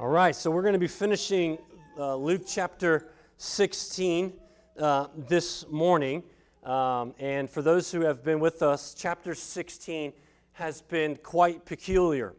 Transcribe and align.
All 0.00 0.08
right, 0.08 0.34
so 0.34 0.50
we're 0.50 0.62
going 0.62 0.72
to 0.72 0.80
be 0.80 0.88
finishing 0.88 1.56
uh, 1.96 2.16
Luke 2.16 2.42
chapter 2.48 3.12
16 3.36 4.32
uh, 4.76 5.06
this 5.28 5.68
morning. 5.68 6.24
Um, 6.64 7.14
and 7.20 7.48
for 7.48 7.62
those 7.62 7.92
who 7.92 8.00
have 8.00 8.24
been 8.24 8.40
with 8.40 8.60
us, 8.60 8.92
chapter 8.98 9.36
16 9.36 10.12
has 10.54 10.82
been 10.82 11.14
quite 11.22 11.64
peculiar, 11.64 12.34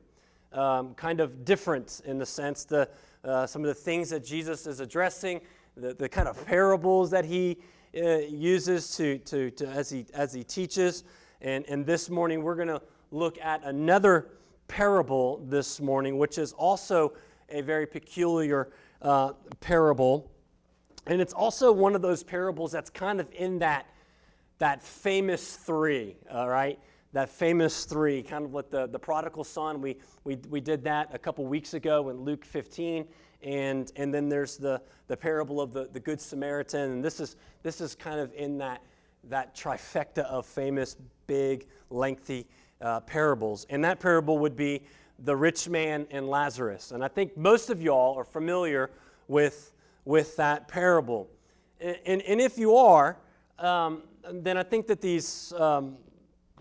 um, 0.52 0.96
kind 0.96 1.22
of 1.22 1.46
different 1.46 2.02
in 2.04 2.18
the 2.18 2.26
sense 2.26 2.66
that 2.66 2.94
uh, 3.24 3.48
some 3.48 3.62
of 3.62 3.70
the 3.70 3.74
things 3.74 4.10
that 4.10 4.26
Jesus 4.26 4.68
is 4.68 4.82
addressing, 4.82 5.40
the, 5.78 5.94
the 5.94 6.10
kind 6.10 6.28
of 6.28 6.46
parables 6.46 7.10
that 7.12 7.24
he 7.24 7.58
uh, 7.96 8.18
uses 8.18 8.98
to, 8.98 9.18
to, 9.20 9.50
to, 9.52 9.66
as, 9.68 9.90
he, 9.90 10.06
as 10.14 10.34
he 10.34 10.44
teaches. 10.44 11.06
And, 11.40 11.64
and 11.70 11.86
this 11.86 12.10
morning, 12.10 12.44
we're 12.44 12.56
going 12.56 12.68
to 12.68 12.82
look 13.12 13.40
at 13.40 13.64
another 13.64 14.28
parable 14.68 15.42
this 15.48 15.80
morning, 15.80 16.18
which 16.18 16.38
is 16.38 16.52
also 16.52 17.14
a 17.50 17.62
very 17.62 17.86
peculiar 17.86 18.72
uh, 19.02 19.34
parable. 19.60 20.32
And 21.08 21.22
it's 21.22 21.34
also 21.34 21.72
one 21.72 21.96
of 21.96 22.02
those 22.02 22.24
parables 22.24 22.72
that's 22.72 22.90
kind 22.90 23.20
of 23.20 23.28
in 23.34 23.60
that, 23.60 23.88
that 24.58 24.82
famous 24.82 25.56
three, 25.56 26.16
all 26.32 26.50
right? 26.50 26.80
That 27.14 27.30
famous 27.30 27.86
three, 27.86 28.24
kind 28.24 28.46
of 28.46 28.54
like 28.54 28.70
the, 28.70 28.88
the 28.88 29.00
prodigal 29.00 29.44
son. 29.44 29.82
We, 29.82 29.98
we, 30.24 30.38
we 30.50 30.60
did 30.60 30.84
that 30.84 31.10
a 31.14 31.20
couple 31.20 31.46
weeks 31.46 31.74
ago 31.74 32.10
in 32.10 32.22
Luke 32.22 32.44
15. 32.44 33.06
And, 33.44 33.92
and 33.96 34.14
then 34.14 34.28
there's 34.28 34.58
the, 34.58 34.82
the 35.08 35.16
parable 35.16 35.62
of 35.62 35.72
the, 35.72 35.88
the 35.94 36.00
Good 36.00 36.20
Samaritan. 36.20 36.92
And 36.92 37.06
this 37.06 37.20
is, 37.20 37.36
this 37.62 37.80
is 37.80 37.94
kind 37.94 38.20
of 38.20 38.34
in 38.34 38.58
that, 38.58 38.82
that 39.26 39.56
trifecta 39.56 40.24
of 40.26 40.46
famous, 40.46 40.98
big, 41.28 41.68
lengthy 41.90 42.48
uh, 42.82 43.02
parables. 43.02 43.66
And 43.70 43.84
that 43.84 44.00
parable 44.00 44.40
would 44.40 44.56
be 44.56 44.82
the 45.20 45.36
rich 45.36 45.70
man 45.70 46.08
and 46.12 46.28
Lazarus. 46.30 46.92
And 46.92 47.04
I 47.04 47.08
think 47.08 47.38
most 47.38 47.70
of 47.70 47.82
y'all 47.82 48.18
are 48.18 48.24
familiar 48.24 48.92
with, 49.28 49.74
with 50.04 50.36
that 50.38 50.68
parable. 50.68 51.28
And, 51.80 51.98
and, 52.06 52.22
and 52.24 52.42
if 52.42 52.58
you 52.58 52.76
are, 52.76 53.18
um, 53.60 54.04
then 54.32 54.58
I 54.58 54.64
think 54.64 54.88
that 54.88 55.02
these, 55.02 55.54
um, 55.54 55.98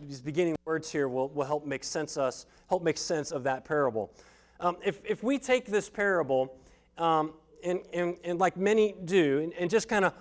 these 0.00 0.20
beginning 0.20 0.56
words 0.64 0.90
here 0.90 1.08
will, 1.08 1.28
will 1.30 1.44
help 1.44 1.66
make 1.66 1.84
sense 1.84 2.16
us, 2.16 2.46
help 2.68 2.82
make 2.82 2.98
sense 2.98 3.32
of 3.32 3.42
that 3.44 3.64
parable. 3.64 4.12
Um, 4.60 4.76
if, 4.84 5.00
if 5.04 5.22
we 5.22 5.38
take 5.38 5.66
this 5.66 5.90
parable, 5.90 6.56
um, 6.98 7.32
and, 7.64 7.80
and, 7.92 8.16
and 8.24 8.38
like 8.38 8.56
many 8.56 8.94
do, 9.04 9.40
and, 9.40 9.52
and 9.54 9.70
just 9.70 9.88
kind 9.88 10.04
of 10.04 10.12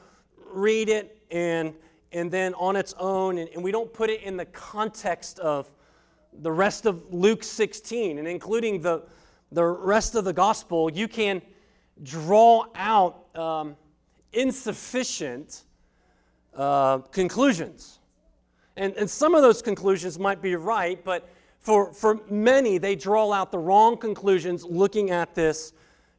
read 0.51 0.89
it 0.89 1.19
and, 1.29 1.73
and 2.11 2.31
then 2.31 2.53
on 2.55 2.75
its 2.75 2.93
own, 2.97 3.37
and, 3.37 3.49
and 3.49 3.63
we 3.63 3.71
don't 3.71 3.91
put 3.93 4.09
it 4.09 4.21
in 4.21 4.37
the 4.37 4.45
context 4.45 5.39
of 5.39 5.71
the 6.41 6.51
rest 6.51 6.85
of 6.85 7.13
Luke 7.13 7.43
16 7.43 8.19
and 8.19 8.27
including 8.27 8.81
the, 8.81 9.03
the 9.51 9.63
rest 9.63 10.15
of 10.15 10.25
the 10.25 10.33
gospel, 10.33 10.91
you 10.91 11.07
can 11.07 11.41
draw 12.01 12.65
out 12.75 13.25
um, 13.35 13.75
insufficient 14.33 15.63
uh, 16.55 16.99
conclusions. 16.99 17.99
And, 18.75 18.93
and 18.95 19.09
some 19.09 19.35
of 19.35 19.41
those 19.41 19.61
conclusions 19.61 20.17
might 20.17 20.41
be 20.41 20.55
right, 20.55 21.03
but 21.03 21.29
for, 21.59 21.93
for 21.93 22.19
many, 22.29 22.77
they 22.77 22.95
draw 22.95 23.31
out 23.31 23.51
the 23.51 23.59
wrong 23.59 23.97
conclusions 23.97 24.65
looking 24.65 25.11
at 25.11 25.33
this 25.35 25.73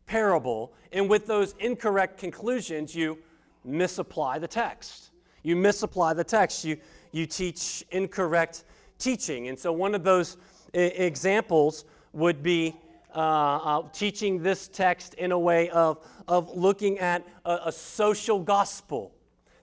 parable. 0.07 0.73
And 0.93 1.09
with 1.09 1.27
those 1.27 1.55
incorrect 1.59 2.19
conclusions, 2.19 2.95
you 2.95 3.19
misapply 3.65 4.39
the 4.39 4.49
text. 4.49 5.11
You 5.43 5.57
misapply 5.57 6.15
the 6.15 6.25
text. 6.25 6.65
You, 6.65 6.79
you 7.13 7.27
teach 7.27 7.85
incorrect 7.91 8.65
teaching. 8.99 9.49
And 9.49 9.59
so, 9.59 9.73
one 9.73 9.95
of 9.95 10.05
those 10.05 10.37
examples 10.73 11.85
would 12.13 12.43
be 12.43 12.75
uh, 13.15 13.19
uh, 13.19 13.89
teaching 13.93 14.43
this 14.43 14.67
text 14.67 15.15
in 15.15 15.31
a 15.31 15.39
way 15.39 15.71
of, 15.71 16.05
of 16.27 16.57
looking 16.57 16.99
at 16.99 17.25
a, 17.45 17.61
a, 17.67 17.73
social 17.73 18.41
gospel. 18.41 19.15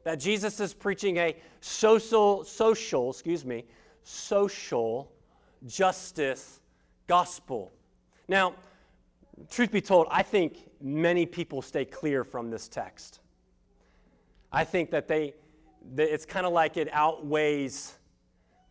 That 0.06 0.22
Jesus 0.22 0.62
is 0.62 0.74
preaching 0.74 1.18
a 1.18 1.36
social, 1.60 2.46
social, 2.46 3.10
excuse 3.10 3.44
me, 3.44 3.66
social 4.04 5.12
justice 5.68 6.62
gospel. 7.08 7.74
Now, 8.30 8.56
truth 9.50 9.72
be 9.72 9.82
told, 9.82 10.08
I 10.10 10.24
think 10.24 10.70
many 10.80 11.26
people 11.26 11.62
stay 11.62 11.84
clear 11.84 12.24
from 12.24 12.50
this 12.50 12.70
text. 12.70 13.20
I 14.52 14.64
think 14.64 14.92
that 14.92 15.10
they, 15.10 15.34
that 15.96 16.14
it's 16.14 16.26
kind 16.26 16.46
of 16.46 16.54
like 16.54 16.78
it 16.78 16.88
outweighs 16.94 17.98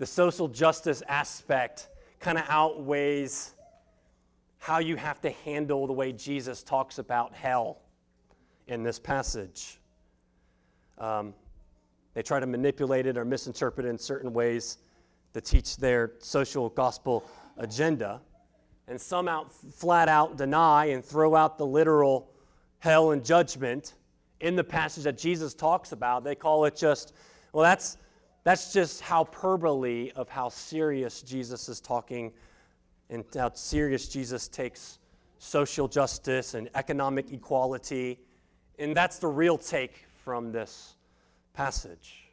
the 0.00 0.06
social 0.06 0.49
justice 0.49 1.03
aspect 1.09 1.91
kind 2.21 2.38
of 2.38 2.44
outweighs 2.49 3.53
how 4.56 4.78
you 4.78 4.97
have 4.97 5.21
to 5.21 5.28
handle 5.44 5.87
the 5.87 5.93
way 5.93 6.11
Jesus 6.11 6.62
talks 6.62 6.99
about 6.99 7.34
hell 7.34 7.83
in 8.66 8.83
this 8.83 8.99
passage. 8.99 9.78
Um, 10.97 11.34
they 12.15 12.22
try 12.22 12.41
to 12.41 12.47
manipulate 12.47 13.05
it 13.05 13.19
or 13.19 13.27
misinterpret 13.27 13.84
it 13.84 13.91
in 13.91 13.99
certain 13.99 14.33
ways 14.33 14.78
to 15.34 15.41
teach 15.43 15.77
their 15.77 16.12
social 16.19 16.71
gospel 16.71 17.22
agenda. 17.59 18.22
And 18.88 18.99
some 18.99 19.28
out 19.28 19.53
flat 19.53 20.09
out 20.09 20.38
deny 20.38 20.87
and 20.87 21.05
throw 21.05 21.37
out 21.37 21.59
the 21.59 21.67
literal 21.67 22.32
hell 22.78 23.11
and 23.11 23.22
judgment 23.22 23.97
in 24.41 24.56
the 24.56 24.65
passage 24.65 25.05
that 25.05 25.19
Jesus 25.19 25.53
talks 25.53 25.93
about. 25.93 26.25
They 26.25 26.34
call 26.34 26.65
it 26.65 26.75
just, 26.75 27.12
well, 27.53 27.65
that's 27.65 27.99
that's 28.45 28.73
just 28.73 29.01
hyperbole 29.01 30.12
of 30.17 30.28
how 30.28 30.49
serious 30.49 31.23
Jesus 31.23 31.69
is 31.69 31.81
talking 31.81 32.33
and 33.11 33.25
how 33.34 33.53
serious 33.53 34.09
Jesus 34.09 34.49
takes 34.49 34.99
social 35.39 35.89
justice 35.89 36.55
and 36.55 36.71
economic 36.75 37.33
equality. 37.33 38.21
And 38.79 38.97
that's 38.97 39.19
the 39.19 39.29
real 39.29 39.59
take 39.59 40.06
from 40.25 40.53
this 40.53 40.95
passage. 41.53 42.31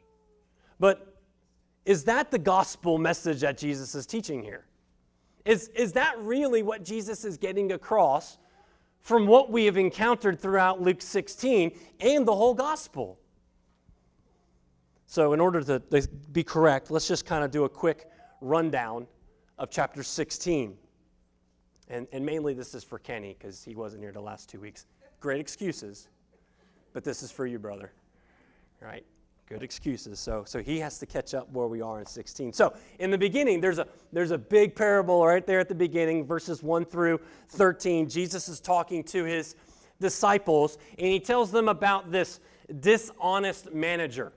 But 0.78 1.16
is 1.84 2.04
that 2.04 2.30
the 2.30 2.38
gospel 2.38 2.98
message 2.98 3.40
that 3.40 3.58
Jesus 3.58 3.94
is 3.94 4.06
teaching 4.06 4.42
here? 4.42 4.64
Is, 5.44 5.68
is 5.68 5.92
that 5.92 6.18
really 6.20 6.62
what 6.62 6.84
Jesus 6.84 7.24
is 7.24 7.38
getting 7.38 7.72
across 7.72 8.38
from 9.00 9.26
what 9.26 9.50
we 9.50 9.64
have 9.64 9.76
encountered 9.76 10.38
throughout 10.38 10.82
Luke 10.82 11.00
16 11.00 11.72
and 12.00 12.26
the 12.26 12.34
whole 12.34 12.54
gospel? 12.54 13.18
So, 15.10 15.32
in 15.32 15.40
order 15.40 15.62
to, 15.62 15.80
be 16.32 16.44
correct, 16.44 16.90
let's 16.90 17.08
just 17.08 17.24
kind 17.24 17.42
of 17.42 17.50
do 17.50 17.64
a 17.64 17.68
quick 17.68 18.10
rundown 18.42 19.06
of 19.58 19.70
chapter 19.70 20.02
16. 20.02 20.76
And, 21.88 22.06
and 22.12 22.26
mainly 22.26 22.52
this 22.52 22.74
is 22.74 22.84
for 22.84 22.98
Kenny 22.98 23.34
because 23.38 23.64
he 23.64 23.74
wasn't 23.74 24.02
here 24.02 24.12
the 24.12 24.20
last 24.20 24.50
two 24.50 24.60
weeks. 24.60 24.84
Great 25.18 25.40
excuses, 25.40 26.08
but 26.92 27.04
this 27.04 27.22
is 27.22 27.30
for 27.30 27.46
you, 27.46 27.58
brother. 27.58 27.90
Right? 28.82 29.02
Good 29.46 29.62
excuses. 29.62 30.20
So, 30.20 30.44
so 30.46 30.62
he 30.62 30.78
has 30.80 30.98
to 30.98 31.06
catch 31.06 31.32
up 31.32 31.50
where 31.52 31.68
we 31.68 31.80
are 31.80 32.00
in 32.00 32.06
16. 32.06 32.52
So, 32.52 32.74
in 32.98 33.10
the 33.10 33.16
beginning, 33.16 33.62
there's 33.62 33.78
a, 33.78 33.88
there's 34.12 34.30
a 34.30 34.38
big 34.38 34.76
parable 34.76 35.26
right 35.26 35.46
there 35.46 35.58
at 35.58 35.70
the 35.70 35.74
beginning, 35.74 36.26
verses 36.26 36.62
1 36.62 36.84
through 36.84 37.18
13. 37.48 38.10
Jesus 38.10 38.46
is 38.46 38.60
talking 38.60 39.02
to 39.04 39.24
his 39.24 39.54
disciples, 40.02 40.76
and 40.98 41.06
he 41.08 41.18
tells 41.18 41.50
them 41.50 41.70
about 41.70 42.12
this 42.12 42.40
dishonest 42.80 43.72
manager 43.72 44.34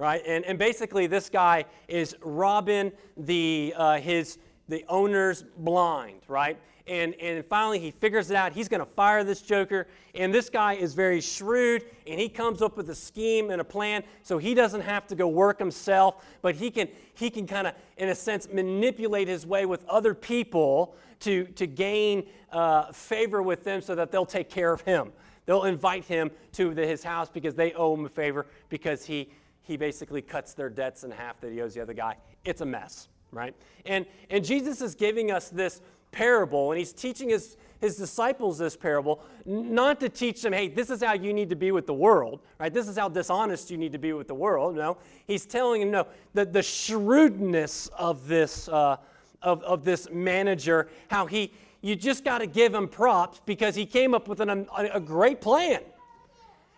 right? 0.00 0.22
And, 0.26 0.46
and 0.46 0.58
basically, 0.58 1.06
this 1.06 1.28
guy 1.28 1.66
is 1.86 2.16
robbing 2.22 2.90
the, 3.18 3.74
uh, 3.76 3.98
his, 3.98 4.38
the 4.66 4.82
owner's 4.88 5.44
blind, 5.58 6.22
right? 6.26 6.58
And, 6.86 7.14
and 7.20 7.44
finally, 7.44 7.78
he 7.78 7.90
figures 7.90 8.30
it 8.30 8.34
out. 8.34 8.54
He's 8.54 8.66
going 8.66 8.80
to 8.80 8.86
fire 8.86 9.22
this 9.22 9.42
joker. 9.42 9.86
And 10.14 10.34
this 10.34 10.48
guy 10.48 10.72
is 10.72 10.94
very 10.94 11.20
shrewd, 11.20 11.84
and 12.06 12.18
he 12.18 12.30
comes 12.30 12.62
up 12.62 12.78
with 12.78 12.88
a 12.88 12.94
scheme 12.94 13.50
and 13.50 13.60
a 13.60 13.64
plan 13.64 14.02
so 14.22 14.38
he 14.38 14.54
doesn't 14.54 14.80
have 14.80 15.06
to 15.08 15.14
go 15.14 15.28
work 15.28 15.58
himself, 15.58 16.24
but 16.40 16.54
he 16.54 16.70
can, 16.70 16.88
he 17.12 17.28
can 17.28 17.46
kind 17.46 17.66
of, 17.66 17.74
in 17.98 18.08
a 18.08 18.14
sense, 18.14 18.48
manipulate 18.50 19.28
his 19.28 19.44
way 19.44 19.66
with 19.66 19.84
other 19.86 20.14
people 20.14 20.96
to, 21.20 21.44
to 21.44 21.66
gain 21.66 22.26
uh, 22.52 22.90
favor 22.90 23.42
with 23.42 23.64
them 23.64 23.82
so 23.82 23.94
that 23.94 24.10
they'll 24.10 24.24
take 24.24 24.48
care 24.48 24.72
of 24.72 24.80
him. 24.80 25.12
They'll 25.44 25.64
invite 25.64 26.04
him 26.04 26.30
to 26.52 26.74
the, 26.74 26.86
his 26.86 27.02
house 27.02 27.28
because 27.28 27.54
they 27.54 27.72
owe 27.72 27.94
him 27.94 28.06
a 28.06 28.08
favor 28.08 28.46
because 28.68 29.04
he 29.04 29.28
he 29.62 29.76
basically 29.76 30.22
cuts 30.22 30.54
their 30.54 30.68
debts 30.68 31.04
in 31.04 31.10
half 31.10 31.40
that 31.40 31.52
he 31.52 31.60
owes 31.60 31.74
the 31.74 31.80
other 31.80 31.94
guy. 31.94 32.16
It's 32.44 32.60
a 32.60 32.66
mess, 32.66 33.08
right? 33.30 33.54
And, 33.86 34.06
and 34.30 34.44
Jesus 34.44 34.80
is 34.80 34.94
giving 34.94 35.30
us 35.30 35.48
this 35.48 35.80
parable, 36.12 36.72
and 36.72 36.78
he's 36.78 36.92
teaching 36.92 37.28
his, 37.28 37.56
his 37.80 37.96
disciples 37.96 38.58
this 38.58 38.76
parable, 38.76 39.22
not 39.46 40.00
to 40.00 40.08
teach 40.08 40.42
them, 40.42 40.52
hey, 40.52 40.68
this 40.68 40.90
is 40.90 41.02
how 41.02 41.12
you 41.12 41.32
need 41.32 41.48
to 41.50 41.56
be 41.56 41.70
with 41.70 41.86
the 41.86 41.94
world, 41.94 42.40
right? 42.58 42.74
This 42.74 42.88
is 42.88 42.98
how 42.98 43.08
dishonest 43.08 43.70
you 43.70 43.78
need 43.78 43.92
to 43.92 43.98
be 43.98 44.12
with 44.12 44.26
the 44.26 44.34
world. 44.34 44.76
No, 44.76 44.98
he's 45.26 45.46
telling 45.46 45.80
them, 45.82 45.90
no, 45.92 46.06
the, 46.34 46.44
the 46.44 46.62
shrewdness 46.62 47.88
of 47.96 48.26
this, 48.26 48.68
uh, 48.68 48.96
of, 49.42 49.62
of 49.62 49.84
this 49.84 50.08
manager, 50.10 50.88
how 51.08 51.26
he, 51.26 51.52
you 51.80 51.94
just 51.94 52.24
got 52.24 52.38
to 52.38 52.46
give 52.46 52.74
him 52.74 52.88
props 52.88 53.40
because 53.46 53.74
he 53.76 53.86
came 53.86 54.14
up 54.14 54.26
with 54.26 54.40
an, 54.40 54.50
a, 54.50 54.66
a 54.94 55.00
great 55.00 55.40
plan. 55.40 55.80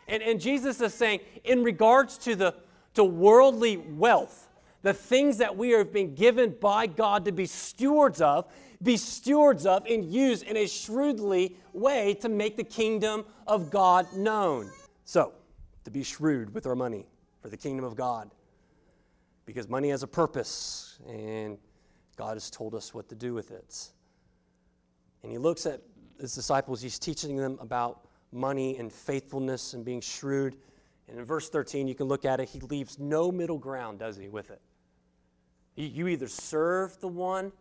And, 0.08 0.23
and 0.23 0.40
Jesus 0.40 0.81
is 0.81 0.93
saying, 0.93 1.20
in 1.44 1.62
regards 1.62 2.19
to 2.19 2.37
the, 2.37 2.55
to 2.94 3.04
worldly 3.04 3.76
wealth, 3.76 4.48
the 4.82 4.92
things 4.92 5.38
that 5.38 5.56
we 5.56 5.70
have 5.70 5.92
been 5.92 6.14
given 6.14 6.56
by 6.60 6.86
God 6.86 7.24
to 7.24 7.32
be 7.32 7.46
stewards 7.46 8.20
of, 8.20 8.46
be 8.82 8.96
stewards 8.96 9.64
of 9.64 9.86
and 9.86 10.04
use 10.04 10.42
in 10.42 10.56
a 10.56 10.66
shrewdly 10.66 11.56
way 11.72 12.14
to 12.14 12.28
make 12.28 12.56
the 12.56 12.64
kingdom 12.64 13.24
of 13.46 13.70
God 13.70 14.12
known. 14.14 14.70
So, 15.04 15.32
to 15.84 15.90
be 15.90 16.02
shrewd 16.02 16.52
with 16.54 16.66
our 16.66 16.74
money 16.74 17.06
for 17.40 17.48
the 17.48 17.56
kingdom 17.56 17.84
of 17.84 17.96
God. 17.96 18.30
Because 19.46 19.68
money 19.68 19.90
has 19.90 20.02
a 20.02 20.06
purpose, 20.06 20.98
and 21.08 21.58
God 22.16 22.34
has 22.34 22.50
told 22.50 22.74
us 22.74 22.94
what 22.94 23.08
to 23.08 23.14
do 23.14 23.34
with 23.34 23.50
it. 23.50 23.88
And 25.22 25.32
he 25.32 25.38
looks 25.38 25.66
at 25.66 25.80
his 26.20 26.34
disciples, 26.34 26.80
he's 26.80 26.98
teaching 26.98 27.36
them 27.36 27.58
about 27.60 28.06
money 28.32 28.76
and 28.78 28.92
faithfulness 28.92 29.74
and 29.74 29.84
being 29.84 30.00
shrewd. 30.00 30.56
And 31.08 31.19
in 31.19 31.25
verse 31.25 31.49
13, 31.49 31.88
you 31.88 31.94
can 31.94 32.06
look 32.06 32.25
at 32.25 32.40
it, 32.40 32.49
he 32.49 32.60
leaves 32.60 32.99
no 32.99 33.31
middle 33.31 33.58
ground, 33.58 33.99
does 33.99 34.16
he, 34.16 34.28
with 34.28 34.50
it? 34.50 34.60
You 35.75 36.08
either 36.08 36.28
serve 36.28 36.99
the 37.00 37.08
one, 37.08 37.52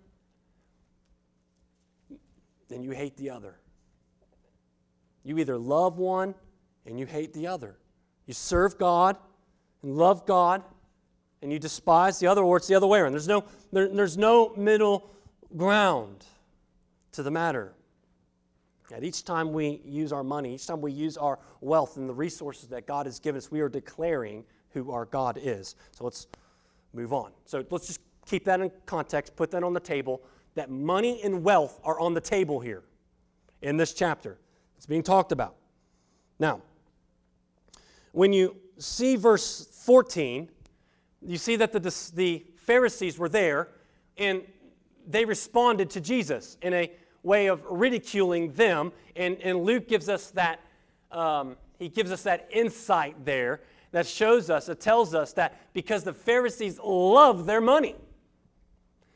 then 2.68 2.84
you 2.84 2.92
hate 2.92 3.18
the 3.18 3.30
other. 3.30 3.56
You 5.24 5.38
either 5.38 5.58
love 5.58 5.98
one 5.98 6.36
and 6.86 7.00
you 7.00 7.06
hate 7.06 7.34
the 7.34 7.48
other. 7.48 7.78
You 8.26 8.34
serve 8.34 8.78
God 8.78 9.18
and 9.84 9.96
love 9.96 10.26
God, 10.26 10.64
and 11.42 11.52
you 11.52 11.60
despise 11.60 12.20
the 12.20 12.28
other, 12.28 12.44
or 12.44 12.58
it's 12.58 12.68
the 12.68 12.76
other 12.76 12.88
way 12.88 13.00
around. 13.00 13.14
There's 13.14 13.28
no, 13.28 13.46
there, 13.72 13.88
there's 13.88 14.18
no 14.18 14.54
middle 14.56 15.10
ground 15.58 16.26
to 17.14 17.24
the 17.24 17.32
matter. 17.32 17.74
At 18.92 19.04
each 19.04 19.24
time 19.24 19.54
we 19.54 19.82
use 19.86 20.12
our 20.12 20.24
money, 20.24 20.56
each 20.56 20.68
time 20.68 20.82
we 20.82 20.92
use 20.92 21.18
our 21.18 21.40
wealth 21.62 21.98
and 21.98 22.10
the 22.10 22.14
resources 22.14 22.70
that 22.70 22.88
God 22.88 23.06
has 23.06 23.20
given 23.20 23.38
us, 23.38 23.52
we 23.52 23.62
are 23.62 23.70
declaring 23.70 24.44
who 24.72 24.92
our 24.92 25.06
God 25.06 25.40
is. 25.42 25.76
So 25.92 26.04
let's 26.04 26.28
move 26.94 27.14
on. 27.14 27.32
So 27.46 27.64
let's 27.70 27.88
just 27.88 28.02
keep 28.26 28.46
that 28.46 28.60
in 28.60 28.72
context, 28.86 29.36
put 29.36 29.52
that 29.52 29.64
on 29.64 29.74
the 29.74 29.80
table, 29.80 30.22
that 30.56 30.70
money 30.70 31.22
and 31.24 31.44
wealth 31.44 31.80
are 31.84 32.00
on 32.00 32.14
the 32.14 32.22
table 32.22 32.60
here 32.60 32.84
in 33.62 33.78
this 33.78 33.94
chapter. 33.94 34.38
It's 34.78 34.86
being 34.86 35.04
talked 35.04 35.32
about. 35.32 35.56
Now, 36.40 36.62
when 38.12 38.34
you 38.34 38.56
see 38.78 39.16
verse 39.16 39.68
14, 39.84 40.50
you 41.22 41.38
see 41.38 41.56
that 41.58 41.72
the, 41.72 41.80
the 42.16 42.46
Pharisees 42.58 43.18
were 43.18 43.30
there 43.30 43.70
and 44.18 44.42
they 45.08 45.26
responded 45.26 45.90
to 45.92 46.02
Jesus 46.02 46.58
in 46.62 46.74
a 46.74 46.92
way 47.24 47.48
of 47.48 47.64
ridiculing 47.70 48.54
them. 48.54 48.92
And, 49.16 49.38
and 49.42 49.64
Luke 49.64 49.88
gives 49.88 50.10
us 50.10 50.32
that, 50.32 50.60
um, 51.12 51.56
he 51.80 51.90
gives 51.90 52.12
us 52.12 52.24
that 52.24 52.48
insight 52.52 53.26
there 53.26 53.62
that 53.92 54.08
shows 54.08 54.50
us, 54.50 54.70
it 54.70 54.80
tells 54.80 55.14
us 55.14 55.34
that 55.34 55.74
because 55.74 56.04
the 56.04 56.14
Pharisees 56.14 56.80
love 56.80 57.46
their 57.46 57.62
money, 57.62 57.96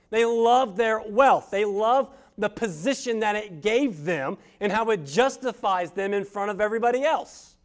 they 0.10 0.26
love 0.26 0.76
their 0.76 1.02
wealth, 1.02 1.50
they 1.50 1.66
love 1.66 2.10
the 2.38 2.50
position 2.50 3.22
that 3.22 3.36
it 3.36 3.62
gave 3.62 4.04
them 4.04 4.38
and 4.60 4.72
how 4.72 4.90
it 4.90 5.06
justifies 5.06 5.92
them 5.92 6.14
in 6.14 6.26
front 6.26 6.52
of 6.52 6.60
everybody 6.60 7.04
else. 7.04 7.56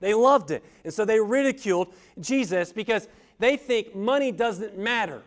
They 0.00 0.14
loved 0.14 0.50
it. 0.50 0.64
And 0.84 0.92
so 0.92 1.04
they 1.04 1.20
ridiculed 1.20 1.92
Jesus 2.18 2.72
because 2.72 3.06
they 3.38 3.56
think 3.56 3.94
money 3.94 4.32
doesn't 4.32 4.78
matter. 4.78 5.22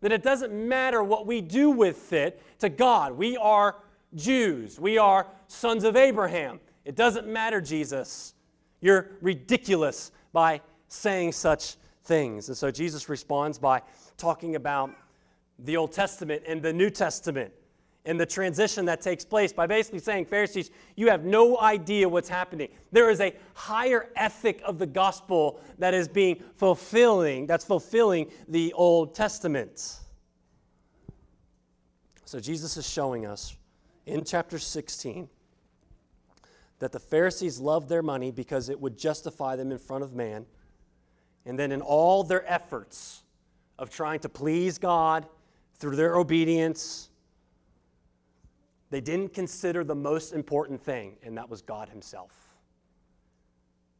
That 0.00 0.12
it 0.12 0.22
doesn't 0.22 0.52
matter 0.52 1.02
what 1.02 1.26
we 1.26 1.40
do 1.40 1.70
with 1.70 2.12
it 2.12 2.42
to 2.60 2.68
God. 2.68 3.12
We 3.12 3.36
are 3.36 3.76
Jews, 4.14 4.78
we 4.80 4.98
are 4.98 5.26
sons 5.48 5.84
of 5.84 5.96
Abraham. 5.96 6.60
It 6.84 6.94
doesn't 6.94 7.26
matter, 7.26 7.60
Jesus. 7.60 8.34
You're 8.80 9.10
ridiculous 9.20 10.12
by 10.32 10.60
saying 10.88 11.32
such 11.32 11.76
things. 12.04 12.48
And 12.48 12.56
so 12.56 12.70
Jesus 12.70 13.08
responds 13.08 13.58
by 13.58 13.82
talking 14.16 14.54
about 14.54 14.90
the 15.58 15.76
Old 15.76 15.92
Testament 15.92 16.42
and 16.46 16.62
the 16.62 16.72
New 16.72 16.90
Testament 16.90 17.52
and 18.06 18.18
the 18.18 18.24
transition 18.24 18.84
that 18.84 19.00
takes 19.00 19.24
place 19.24 19.52
by 19.52 19.66
basically 19.66 19.98
saying, 19.98 20.24
Pharisees, 20.26 20.70
you 20.94 21.10
have 21.10 21.24
no 21.24 21.58
idea 21.58 22.08
what's 22.08 22.28
happening. 22.28 22.68
There 22.92 23.10
is 23.10 23.20
a 23.20 23.34
higher 23.54 24.10
ethic 24.14 24.62
of 24.64 24.78
the 24.78 24.86
gospel 24.86 25.60
that 25.78 25.92
is 25.92 26.06
being 26.06 26.42
fulfilling, 26.54 27.46
that's 27.46 27.64
fulfilling 27.64 28.30
the 28.48 28.72
Old 28.74 29.14
Testament. 29.14 29.96
So 32.24 32.38
Jesus 32.38 32.76
is 32.76 32.88
showing 32.88 33.26
us 33.26 33.56
in 34.06 34.24
chapter 34.24 34.58
16 34.58 35.28
that 36.78 36.92
the 36.92 37.00
Pharisees 37.00 37.58
loved 37.58 37.88
their 37.88 38.02
money 38.02 38.30
because 38.30 38.68
it 38.68 38.80
would 38.80 38.96
justify 38.96 39.56
them 39.56 39.72
in 39.72 39.78
front 39.78 40.04
of 40.04 40.14
man. 40.14 40.46
And 41.44 41.58
then 41.58 41.72
in 41.72 41.80
all 41.80 42.22
their 42.22 42.48
efforts 42.50 43.22
of 43.78 43.90
trying 43.90 44.20
to 44.20 44.28
please 44.28 44.78
God 44.78 45.26
through 45.78 45.96
their 45.96 46.16
obedience, 46.16 47.10
they 48.90 49.00
didn't 49.00 49.34
consider 49.34 49.82
the 49.84 49.94
most 49.94 50.32
important 50.32 50.80
thing, 50.80 51.16
and 51.22 51.36
that 51.36 51.48
was 51.48 51.60
God 51.62 51.88
Himself. 51.88 52.32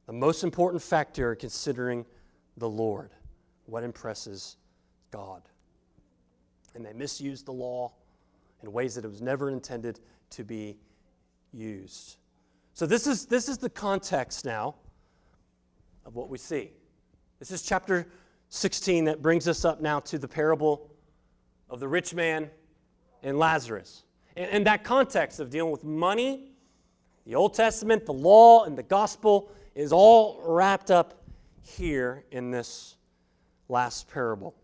The 0.06 0.12
most 0.12 0.44
important 0.44 0.82
factor 0.82 1.34
considering 1.34 2.06
the 2.56 2.68
Lord, 2.68 3.10
what 3.66 3.82
impresses 3.82 4.56
God. 5.10 5.42
And 6.74 6.84
they 6.84 6.92
misused 6.92 7.46
the 7.46 7.52
law 7.52 7.92
in 8.62 8.72
ways 8.72 8.94
that 8.94 9.04
it 9.04 9.08
was 9.08 9.22
never 9.22 9.50
intended 9.50 10.00
to 10.30 10.44
be 10.44 10.78
used. 11.52 12.16
So, 12.74 12.86
this 12.86 13.06
is, 13.06 13.26
this 13.26 13.48
is 13.48 13.58
the 13.58 13.70
context 13.70 14.44
now 14.44 14.76
of 16.04 16.14
what 16.14 16.28
we 16.28 16.38
see. 16.38 16.70
This 17.38 17.50
is 17.50 17.62
chapter 17.62 18.06
16 18.50 19.06
that 19.06 19.22
brings 19.22 19.48
us 19.48 19.64
up 19.64 19.80
now 19.80 20.00
to 20.00 20.18
the 20.18 20.28
parable 20.28 20.90
of 21.68 21.80
the 21.80 21.88
rich 21.88 22.14
man 22.14 22.50
and 23.22 23.38
Lazarus. 23.38 24.04
And, 24.36 24.50
and 24.50 24.66
that 24.66 24.84
context 24.84 25.40
of 25.40 25.50
dealing 25.50 25.72
with 25.72 25.84
money, 25.84 26.52
the 27.24 27.34
Old 27.34 27.54
Testament, 27.54 28.06
the 28.06 28.12
law, 28.12 28.64
and 28.64 28.76
the 28.76 28.82
gospel 28.82 29.50
is 29.74 29.92
all 29.92 30.40
wrapped 30.44 30.90
up 30.90 31.22
here 31.62 32.24
in 32.30 32.50
this 32.50 32.96
last 33.68 34.08
parable. 34.08 34.54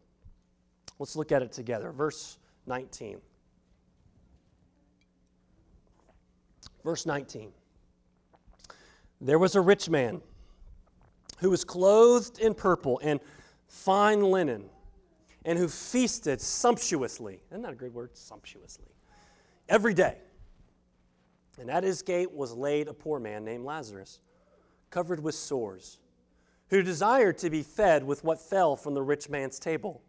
Let's 0.98 1.16
look 1.16 1.32
at 1.32 1.42
it 1.42 1.52
together. 1.52 1.90
Verse 1.90 2.38
19. 2.66 3.18
Verse 6.84 7.06
19. 7.06 7.52
There 9.20 9.38
was 9.38 9.54
a 9.54 9.60
rich 9.60 9.88
man 9.88 10.20
who 11.38 11.50
was 11.50 11.64
clothed 11.64 12.38
in 12.38 12.54
purple 12.54 13.00
and 13.02 13.20
fine 13.66 14.22
linen, 14.22 14.64
and 15.44 15.58
who 15.58 15.66
feasted 15.66 16.40
sumptuously. 16.40 17.40
Isn't 17.50 17.62
that 17.62 17.72
a 17.72 17.76
great 17.76 17.92
word? 17.92 18.16
Sumptuously 18.16 18.92
every 19.72 19.94
day. 19.94 20.18
And 21.58 21.70
at 21.70 21.82
his 21.82 22.02
gate 22.02 22.30
was 22.30 22.52
laid 22.52 22.88
a 22.88 22.94
poor 22.94 23.18
man 23.18 23.44
named 23.44 23.64
Lazarus, 23.64 24.20
covered 24.90 25.20
with 25.20 25.34
sores, 25.34 25.98
who 26.68 26.82
desired 26.82 27.38
to 27.38 27.50
be 27.50 27.62
fed 27.62 28.04
with 28.04 28.22
what 28.22 28.38
fell 28.38 28.76
from 28.76 28.94
the 28.94 29.02
rich 29.02 29.30
man's 29.30 29.58
table. 29.58 30.02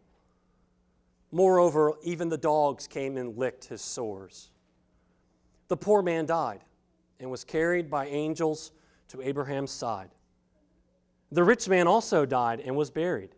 Moreover, 1.32 1.94
even 2.02 2.28
the 2.28 2.36
dogs 2.36 2.86
came 2.86 3.16
and 3.16 3.36
licked 3.36 3.64
his 3.64 3.80
sores. 3.80 4.50
The 5.68 5.76
poor 5.76 6.02
man 6.02 6.26
died 6.26 6.60
and 7.18 7.30
was 7.30 7.42
carried 7.42 7.90
by 7.90 8.06
angels 8.06 8.70
to 9.08 9.22
Abraham's 9.22 9.70
side. 9.70 10.10
The 11.32 11.42
rich 11.42 11.68
man 11.68 11.86
also 11.86 12.26
died 12.26 12.60
and 12.60 12.76
was 12.76 12.90
buried. 12.90 13.30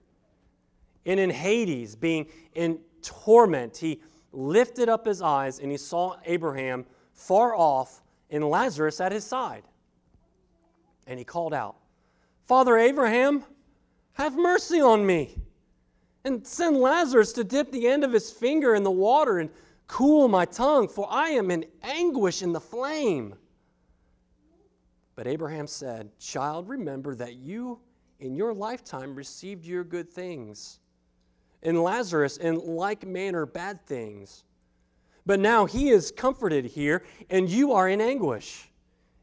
And 1.07 1.21
in 1.21 1.31
Hades, 1.31 1.95
being 1.95 2.27
in 2.55 2.81
torment, 3.01 3.77
he 3.77 4.01
lifted 4.37 4.89
up 4.89 5.07
his 5.07 5.23
eyes 5.23 5.59
and 5.59 5.71
he 5.71 5.79
saw 5.79 6.17
Abraham 6.27 6.85
far 7.13 7.57
off 7.57 8.03
and 8.31 8.49
Lazarus 8.49 9.01
at 9.01 9.11
his 9.11 9.25
side. 9.25 9.65
And 11.07 11.19
he 11.19 11.25
called 11.25 11.55
out, 11.55 11.77
Father 12.43 12.77
Abraham, 12.77 13.45
have 14.13 14.37
mercy 14.37 14.81
on 14.81 15.05
me, 15.05 15.37
and 16.25 16.47
send 16.47 16.77
Lazarus 16.77 17.33
to 17.35 17.45
dip 17.45 17.71
the 17.71 17.87
end 17.87 18.05
of 18.05 18.13
his 18.13 18.31
finger 18.31 18.75
in 18.75 18.83
the 18.83 18.91
water 18.91 19.39
and 19.39 19.51
cool 19.87 20.29
my 20.29 20.45
tongue, 20.45 20.89
for 20.89 21.07
I 21.11 21.31
am 21.31 21.51
in 21.51 21.65
anguish 21.83 22.43
in 22.43 22.53
the 22.53 22.61
flame. 22.61 23.35
But 25.15 25.27
Abraham 25.27 25.67
said, 25.67 26.11
Child, 26.19 26.69
remember 26.69 27.15
that 27.15 27.37
you 27.37 27.81
in 28.21 28.35
your 28.35 28.53
lifetime 28.53 29.15
received 29.15 29.65
your 29.65 29.85
good 29.85 30.11
things 30.11 30.81
and 31.67 31.83
Lazarus 31.83 32.37
in 32.37 32.77
like 32.77 33.07
manner 33.07 33.45
bad 33.45 33.85
things. 33.87 34.45
But 35.27 35.41
now 35.41 35.67
he 35.67 35.91
is 35.91 36.13
comforted 36.13 36.65
here, 36.65 37.05
and 37.29 37.51
you 37.51 37.73
are 37.73 37.89
in 37.89 38.01
anguish. 38.01 38.71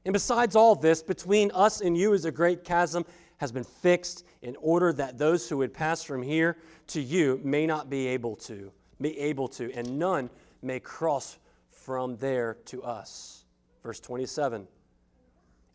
And 0.04 0.12
besides 0.12 0.56
all 0.56 0.76
this, 0.76 1.02
between 1.02 1.50
us 1.52 1.80
and 1.80 1.98
you 1.98 2.12
is 2.12 2.26
a 2.26 2.32
great 2.32 2.66
chasm 2.66 3.06
has 3.38 3.54
been 3.54 3.64
fixed 3.64 4.26
in 4.42 4.58
order 4.60 4.92
that 4.92 5.18
those 5.18 5.48
who 5.48 5.58
would 5.58 5.74
pass 5.74 6.04
from 6.04 6.22
here 6.22 6.58
to 6.88 7.02
you 7.02 7.40
may 7.44 7.66
not 7.66 7.90
be 7.90 8.08
able 8.08 8.36
to, 8.36 8.70
be 9.00 9.18
able 9.18 9.48
to, 9.48 9.72
and 9.74 9.98
none 9.98 10.30
may 10.62 10.82
cross 10.82 11.38
from 11.72 12.18
there 12.18 12.58
to 12.66 12.84
us. 12.84 13.46
Verse 13.82 14.02
27. 14.02 14.68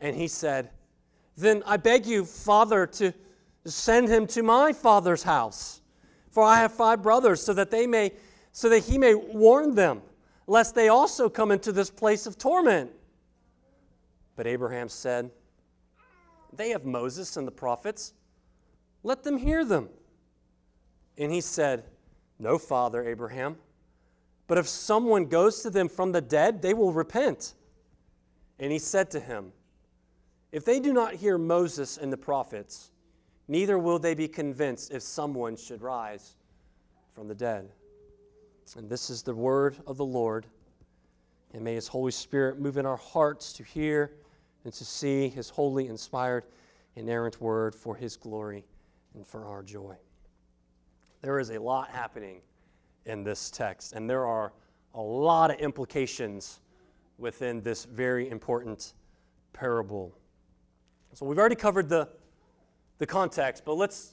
And 0.02 0.14
he 0.14 0.28
said, 0.28 0.68
Then 1.34 1.62
I 1.64 1.78
beg 1.78 2.04
you, 2.04 2.26
Father, 2.26 2.86
to 2.86 3.14
send 3.64 4.08
him 4.08 4.26
to 4.28 4.42
my 4.42 4.74
father's 4.74 5.22
house 5.22 5.80
for 6.30 6.44
I 6.44 6.56
have 6.56 6.72
five 6.72 7.02
brothers, 7.02 7.42
so 7.42 7.52
that 7.54 7.70
they 7.70 7.86
may, 7.86 8.12
so 8.52 8.68
that 8.68 8.80
he 8.84 8.98
may 8.98 9.14
warn 9.14 9.74
them, 9.74 10.02
lest 10.46 10.74
they 10.74 10.88
also 10.88 11.28
come 11.28 11.50
into 11.50 11.72
this 11.72 11.90
place 11.90 12.26
of 12.26 12.38
torment. 12.38 12.90
But 14.36 14.46
Abraham 14.46 14.88
said, 14.88 15.30
They 16.52 16.70
have 16.70 16.84
Moses 16.84 17.36
and 17.36 17.46
the 17.46 17.52
prophets. 17.52 18.14
Let 19.02 19.22
them 19.24 19.38
hear 19.38 19.64
them. 19.64 19.88
And 21.16 21.32
he 21.32 21.40
said, 21.40 21.84
No, 22.38 22.58
Father 22.58 23.06
Abraham. 23.06 23.56
But 24.46 24.58
if 24.58 24.66
someone 24.66 25.26
goes 25.26 25.62
to 25.62 25.70
them 25.70 25.88
from 25.88 26.12
the 26.12 26.20
dead, 26.20 26.62
they 26.62 26.72
will 26.72 26.92
repent. 26.92 27.54
And 28.58 28.72
he 28.72 28.78
said 28.78 29.10
to 29.12 29.20
him, 29.20 29.52
If 30.52 30.64
they 30.64 30.80
do 30.80 30.92
not 30.92 31.14
hear 31.14 31.36
Moses 31.36 31.98
and 31.98 32.12
the 32.12 32.16
prophets, 32.16 32.90
neither 33.48 33.78
will 33.78 33.98
they 33.98 34.14
be 34.14 34.28
convinced 34.28 34.92
if 34.92 35.02
someone 35.02 35.56
should 35.56 35.82
rise 35.82 36.36
from 37.10 37.26
the 37.26 37.34
dead. 37.34 37.68
And 38.76 38.88
this 38.88 39.10
is 39.10 39.22
the 39.22 39.34
word 39.34 39.76
of 39.86 39.96
the 39.96 40.04
Lord. 40.04 40.46
And 41.54 41.64
may 41.64 41.74
his 41.74 41.88
Holy 41.88 42.12
Spirit 42.12 42.60
move 42.60 42.76
in 42.76 42.84
our 42.84 42.98
hearts 42.98 43.52
to 43.54 43.64
hear 43.64 44.12
and 44.64 44.72
to 44.74 44.84
see 44.84 45.28
his 45.28 45.48
holy, 45.48 45.88
inspired, 45.88 46.44
inerrant 46.94 47.40
word 47.40 47.74
for 47.74 47.96
his 47.96 48.16
glory 48.16 48.66
and 49.14 49.26
for 49.26 49.46
our 49.46 49.62
joy. 49.62 49.96
There 51.22 51.38
is 51.38 51.50
a 51.50 51.58
lot 51.58 51.88
happening 51.88 52.42
in 53.06 53.24
this 53.24 53.50
text, 53.50 53.94
and 53.94 54.08
there 54.08 54.26
are 54.26 54.52
a 54.94 55.00
lot 55.00 55.50
of 55.50 55.58
implications 55.58 56.60
within 57.16 57.62
this 57.62 57.84
very 57.84 58.28
important 58.28 58.92
parable. 59.52 60.14
So 61.14 61.24
we've 61.24 61.38
already 61.38 61.56
covered 61.56 61.88
the, 61.88 62.08
the 62.98 63.06
context, 63.06 63.64
but 63.64 63.74
let's 63.74 64.12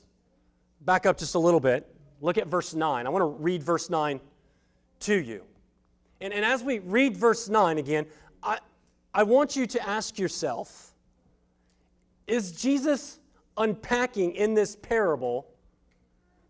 back 0.81 1.05
up 1.05 1.17
just 1.17 1.35
a 1.35 1.39
little 1.39 1.59
bit. 1.59 1.87
Look 2.21 2.37
at 2.37 2.47
verse 2.47 2.73
9. 2.73 3.05
I 3.05 3.09
want 3.09 3.21
to 3.21 3.43
read 3.43 3.61
verse 3.61 3.89
9 3.89 4.19
to 5.01 5.15
you. 5.15 5.43
And, 6.21 6.33
and 6.33 6.45
as 6.45 6.63
we 6.63 6.79
read 6.79 7.17
verse 7.17 7.49
9 7.49 7.77
again, 7.77 8.05
I, 8.41 8.59
I 9.13 9.23
want 9.23 9.55
you 9.55 9.65
to 9.67 9.87
ask 9.87 10.17
yourself 10.17 10.93
is 12.27 12.59
Jesus 12.59 13.19
unpacking 13.57 14.33
in 14.33 14.53
this 14.53 14.75
parable 14.75 15.47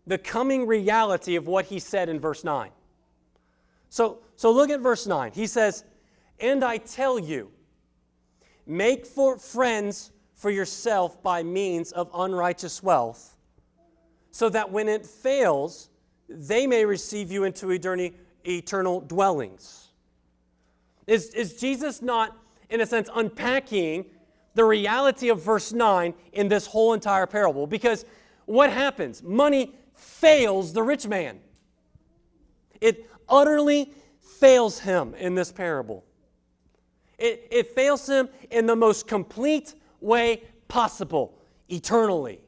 the 0.06 0.16
coming 0.16 0.66
reality 0.66 1.36
of 1.36 1.46
what 1.46 1.66
he 1.66 1.78
said 1.78 2.08
in 2.08 2.18
verse 2.18 2.44
9? 2.44 2.70
So, 3.88 4.20
so 4.36 4.50
look 4.50 4.70
at 4.70 4.80
verse 4.80 5.06
9. 5.06 5.32
He 5.32 5.46
says, 5.46 5.84
And 6.38 6.64
I 6.64 6.78
tell 6.78 7.18
you, 7.18 7.50
make 8.66 9.04
for 9.04 9.36
friends 9.36 10.12
for 10.36 10.50
yourself 10.50 11.20
by 11.22 11.42
means 11.42 11.90
of 11.92 12.10
unrighteous 12.14 12.82
wealth, 12.82 13.36
so 14.30 14.48
that 14.50 14.70
when 14.70 14.86
it 14.86 15.04
fails, 15.04 15.88
they 16.28 16.66
may 16.66 16.84
receive 16.84 17.32
you 17.32 17.44
into 17.44 17.70
eternal 18.44 19.00
dwellings. 19.00 19.88
Is, 21.06 21.30
is 21.30 21.54
Jesus 21.58 22.02
not, 22.02 22.36
in 22.68 22.82
a 22.82 22.86
sense, 22.86 23.08
unpacking 23.14 24.04
the 24.54 24.64
reality 24.64 25.30
of 25.30 25.42
verse 25.42 25.72
9 25.72 26.12
in 26.32 26.48
this 26.48 26.66
whole 26.66 26.92
entire 26.92 27.26
parable? 27.26 27.66
Because 27.66 28.04
what 28.44 28.70
happens? 28.70 29.22
Money 29.22 29.74
fails 29.94 30.74
the 30.74 30.82
rich 30.82 31.06
man, 31.06 31.40
it 32.80 33.08
utterly 33.28 33.90
fails 34.20 34.78
him 34.78 35.14
in 35.14 35.34
this 35.34 35.50
parable. 35.50 36.04
It, 37.18 37.48
it 37.50 37.74
fails 37.74 38.06
him 38.06 38.28
in 38.50 38.66
the 38.66 38.76
most 38.76 39.08
complete 39.08 39.74
way 40.06 40.44
possible, 40.68 41.38
eternally. 41.68 42.40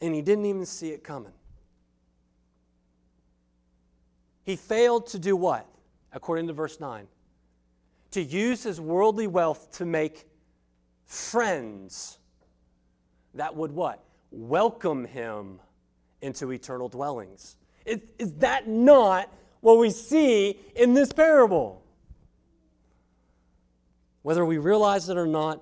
And 0.00 0.14
he 0.14 0.20
didn't 0.20 0.44
even 0.44 0.66
see 0.66 0.90
it 0.90 1.02
coming. 1.02 1.32
He 4.44 4.56
failed 4.56 5.06
to 5.08 5.18
do 5.18 5.36
what? 5.36 5.66
According 6.12 6.48
to 6.48 6.52
verse 6.52 6.78
9. 6.78 7.06
To 8.10 8.22
use 8.22 8.62
his 8.62 8.80
worldly 8.80 9.26
wealth 9.26 9.72
to 9.78 9.86
make 9.86 10.26
friends 11.06 12.18
that 13.34 13.54
would 13.54 13.72
what? 13.72 14.02
Welcome 14.30 15.04
him 15.04 15.60
into 16.22 16.52
eternal 16.52 16.88
dwellings. 16.88 17.56
Is, 17.84 18.00
is 18.18 18.32
that 18.34 18.68
not 18.68 19.30
what 19.60 19.78
we 19.78 19.90
see 19.90 20.60
in 20.74 20.94
this 20.94 21.12
parable? 21.12 21.82
Whether 24.24 24.46
we 24.46 24.56
realize 24.56 25.10
it 25.10 25.18
or 25.18 25.26
not, 25.26 25.60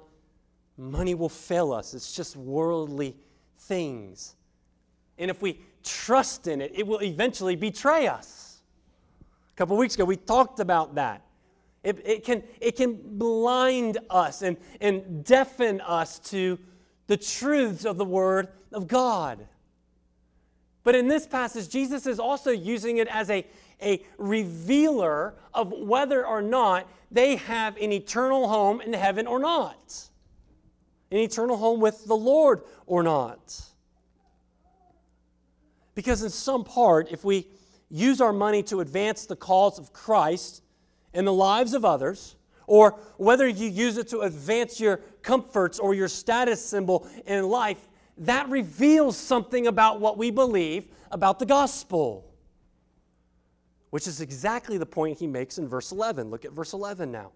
money 0.78 1.14
will 1.14 1.28
fail 1.28 1.72
us. 1.72 1.94
It's 1.94 2.12
just 2.12 2.36
worldly 2.36 3.16
things. 3.58 4.36
And 5.18 5.32
if 5.32 5.42
we 5.42 5.58
trust 5.82 6.46
in 6.46 6.60
it, 6.60 6.70
it 6.72 6.86
will 6.86 7.02
eventually 7.02 7.56
betray 7.56 8.06
us. 8.06 8.62
A 9.20 9.56
couple 9.56 9.76
weeks 9.76 9.96
ago, 9.96 10.04
we 10.04 10.14
talked 10.14 10.60
about 10.60 10.94
that. 10.94 11.22
It, 11.82 12.00
it, 12.06 12.24
can, 12.24 12.44
it 12.60 12.76
can 12.76 13.00
blind 13.18 13.98
us 14.08 14.42
and, 14.42 14.56
and 14.80 15.24
deafen 15.24 15.80
us 15.80 16.20
to 16.30 16.56
the 17.08 17.16
truths 17.16 17.84
of 17.84 17.96
the 17.96 18.04
Word 18.04 18.46
of 18.70 18.86
God. 18.86 19.44
But 20.84 20.94
in 20.94 21.08
this 21.08 21.26
passage, 21.26 21.68
Jesus 21.68 22.06
is 22.06 22.20
also 22.20 22.52
using 22.52 22.98
it 22.98 23.08
as 23.08 23.28
a, 23.28 23.44
a 23.82 24.04
revealer 24.18 25.34
of 25.52 25.72
whether 25.72 26.26
or 26.26 26.40
not 26.40 26.86
they 27.10 27.36
have 27.36 27.76
an 27.76 27.92
eternal 27.92 28.48
home 28.48 28.80
in 28.80 28.92
heaven 28.92 29.26
or 29.26 29.38
not, 29.38 30.08
an 31.10 31.18
eternal 31.18 31.56
home 31.56 31.80
with 31.80 32.06
the 32.06 32.16
Lord 32.16 32.62
or 32.86 33.02
not. 33.02 33.60
Because 35.94 36.22
in 36.22 36.30
some 36.30 36.64
part, 36.64 37.10
if 37.10 37.24
we 37.24 37.46
use 37.90 38.20
our 38.22 38.32
money 38.32 38.62
to 38.64 38.80
advance 38.80 39.26
the 39.26 39.36
cause 39.36 39.78
of 39.78 39.92
Christ 39.92 40.62
in 41.12 41.26
the 41.26 41.32
lives 41.32 41.74
of 41.74 41.84
others, 41.84 42.36
or 42.66 42.98
whether 43.18 43.46
you 43.46 43.68
use 43.68 43.98
it 43.98 44.08
to 44.08 44.20
advance 44.20 44.80
your 44.80 44.98
comforts 45.20 45.78
or 45.78 45.92
your 45.92 46.08
status 46.08 46.64
symbol 46.64 47.06
in 47.26 47.46
life, 47.48 47.88
that 48.16 48.48
reveals 48.48 49.16
something 49.16 49.66
about 49.66 50.00
what 50.00 50.16
we 50.16 50.30
believe 50.30 50.86
about 51.10 51.38
the 51.38 51.46
gospel. 51.46 52.31
Which 53.92 54.06
is 54.06 54.22
exactly 54.22 54.78
the 54.78 54.86
point 54.86 55.18
he 55.18 55.26
makes 55.26 55.58
in 55.58 55.68
verse 55.68 55.92
11. 55.92 56.30
Look 56.30 56.46
at 56.46 56.52
verse 56.52 56.72
11 56.72 57.12
now. 57.12 57.32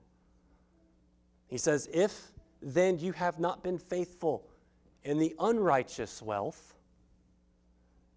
He 1.48 1.58
says, 1.58 1.86
If 1.92 2.32
then 2.62 2.98
you 2.98 3.12
have 3.12 3.38
not 3.38 3.62
been 3.62 3.76
faithful 3.76 4.48
in 5.04 5.18
the 5.18 5.34
unrighteous 5.38 6.22
wealth, 6.22 6.74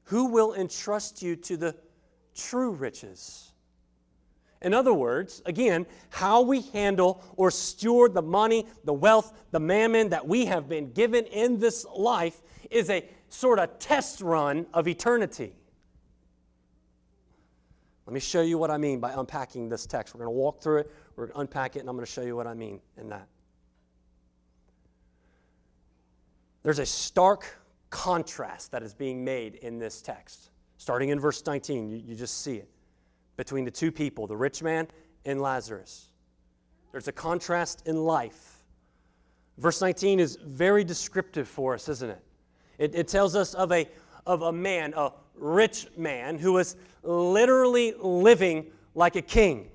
who 0.04 0.28
will 0.28 0.54
entrust 0.54 1.22
you 1.22 1.36
to 1.36 1.58
the 1.58 1.76
true 2.34 2.72
riches. 2.72 3.52
In 4.62 4.74
other 4.74 4.94
words, 4.94 5.42
again, 5.46 5.86
how 6.10 6.42
we 6.42 6.62
handle 6.62 7.22
or 7.36 7.52
steward 7.52 8.14
the 8.14 8.22
money, 8.22 8.66
the 8.86 8.94
wealth, 8.94 9.34
the 9.52 9.60
mammon 9.60 10.08
that 10.12 10.26
we 10.26 10.46
have 10.46 10.70
been 10.70 10.94
given 10.94 11.26
in 11.26 11.60
this 11.60 11.86
life 11.94 12.42
is 12.72 12.90
a 12.90 13.04
sort 13.28 13.60
of 13.60 13.80
test 13.80 14.22
run 14.22 14.66
of 14.74 14.88
eternity. 14.88 15.52
Let 18.10 18.14
me 18.16 18.20
show 18.20 18.42
you 18.42 18.58
what 18.58 18.72
I 18.72 18.78
mean 18.80 19.00
by 19.00 19.12
unpacking 19.12 19.70
this 19.70 19.86
text. 19.86 20.16
We're 20.16 20.26
going 20.26 20.34
to 20.34 20.40
walk 20.40 20.64
through 20.64 20.80
it, 20.80 20.92
we're 21.16 21.28
going 21.28 21.36
to 21.36 21.40
unpack 21.42 21.76
it, 21.76 21.82
and 21.82 21.90
I'm 21.90 21.96
going 21.96 22.08
to 22.08 22.12
show 22.12 22.24
you 22.24 22.36
what 22.36 22.48
I 22.48 22.56
mean 22.56 22.82
in 22.98 23.08
that. 23.10 23.28
There's 26.64 26.80
a 26.80 26.88
stark 26.88 27.46
contrast 27.92 28.72
that 28.72 28.82
is 28.82 28.96
being 28.96 29.24
made 29.24 29.56
in 29.58 29.78
this 29.78 30.02
text. 30.02 30.50
Starting 30.80 31.10
in 31.10 31.20
verse 31.20 31.46
19, 31.46 31.88
you, 31.88 31.98
you 31.98 32.16
just 32.16 32.42
see 32.42 32.56
it 32.56 32.68
between 33.38 33.64
the 33.64 33.70
two 33.70 33.92
people, 33.92 34.26
the 34.26 34.36
rich 34.36 34.64
man 34.64 34.88
and 35.26 35.40
Lazarus. 35.40 36.08
There's 36.92 37.08
a 37.08 37.12
contrast 37.12 37.84
in 37.86 37.96
life. 37.96 38.64
Verse 39.60 39.82
19 39.82 40.20
is 40.20 40.36
very 40.44 40.84
descriptive 40.84 41.48
for 41.48 41.76
us, 41.76 41.88
isn't 41.88 42.10
it? 42.10 42.24
It, 42.80 42.96
it 42.96 43.08
tells 43.08 43.36
us 43.36 43.54
of 43.54 43.72
a, 43.72 43.88
of 44.26 44.42
a 44.42 44.52
man, 44.52 44.96
a 44.98 45.12
rich 45.40 45.88
man, 45.98 46.38
who 46.38 46.54
was 46.54 46.76
literally 47.04 47.94
living 48.00 48.68
like 48.96 49.16
a 49.16 49.22
king. 49.22 49.72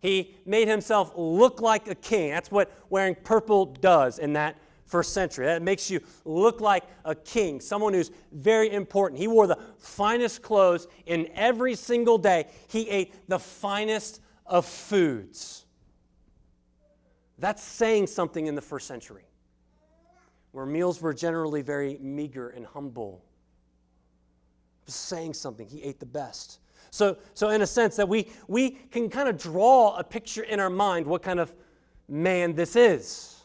He 0.00 0.34
made 0.46 0.68
himself 0.68 1.12
look 1.16 1.60
like 1.60 1.88
a 1.88 1.94
king. 1.94 2.30
That's 2.30 2.50
what 2.50 2.72
wearing 2.88 3.14
purple 3.14 3.66
does 3.66 4.18
in 4.18 4.32
that 4.34 4.56
first 4.86 5.12
century. 5.12 5.46
That 5.46 5.62
makes 5.62 5.90
you 5.90 6.00
look 6.24 6.60
like 6.60 6.84
a 7.04 7.14
king, 7.14 7.60
someone 7.60 7.92
who's 7.92 8.10
very 8.32 8.72
important. 8.72 9.20
He 9.20 9.28
wore 9.28 9.46
the 9.46 9.58
finest 9.78 10.42
clothes 10.42 10.88
in 11.06 11.28
every 11.34 11.74
single 11.74 12.18
day. 12.18 12.46
He 12.68 12.88
ate 12.88 13.28
the 13.28 13.38
finest 13.38 14.20
of 14.46 14.66
foods. 14.66 15.64
That's 17.38 17.62
saying 17.62 18.08
something 18.08 18.46
in 18.46 18.54
the 18.54 18.62
first 18.62 18.86
century, 18.86 19.24
where 20.52 20.66
meals 20.66 21.00
were 21.00 21.14
generally 21.14 21.62
very 21.62 21.98
meager 22.00 22.48
and 22.48 22.66
humble. 22.66 23.24
Saying 24.94 25.34
something. 25.34 25.66
He 25.66 25.82
ate 25.82 26.00
the 26.00 26.06
best. 26.06 26.60
So, 26.90 27.16
so 27.34 27.50
in 27.50 27.62
a 27.62 27.66
sense, 27.66 27.96
that 27.96 28.08
we, 28.08 28.28
we 28.48 28.70
can 28.70 29.08
kind 29.08 29.28
of 29.28 29.38
draw 29.38 29.96
a 29.96 30.04
picture 30.04 30.42
in 30.42 30.60
our 30.60 30.70
mind 30.70 31.06
what 31.06 31.22
kind 31.22 31.38
of 31.40 31.54
man 32.08 32.54
this 32.54 32.74
is. 32.76 33.36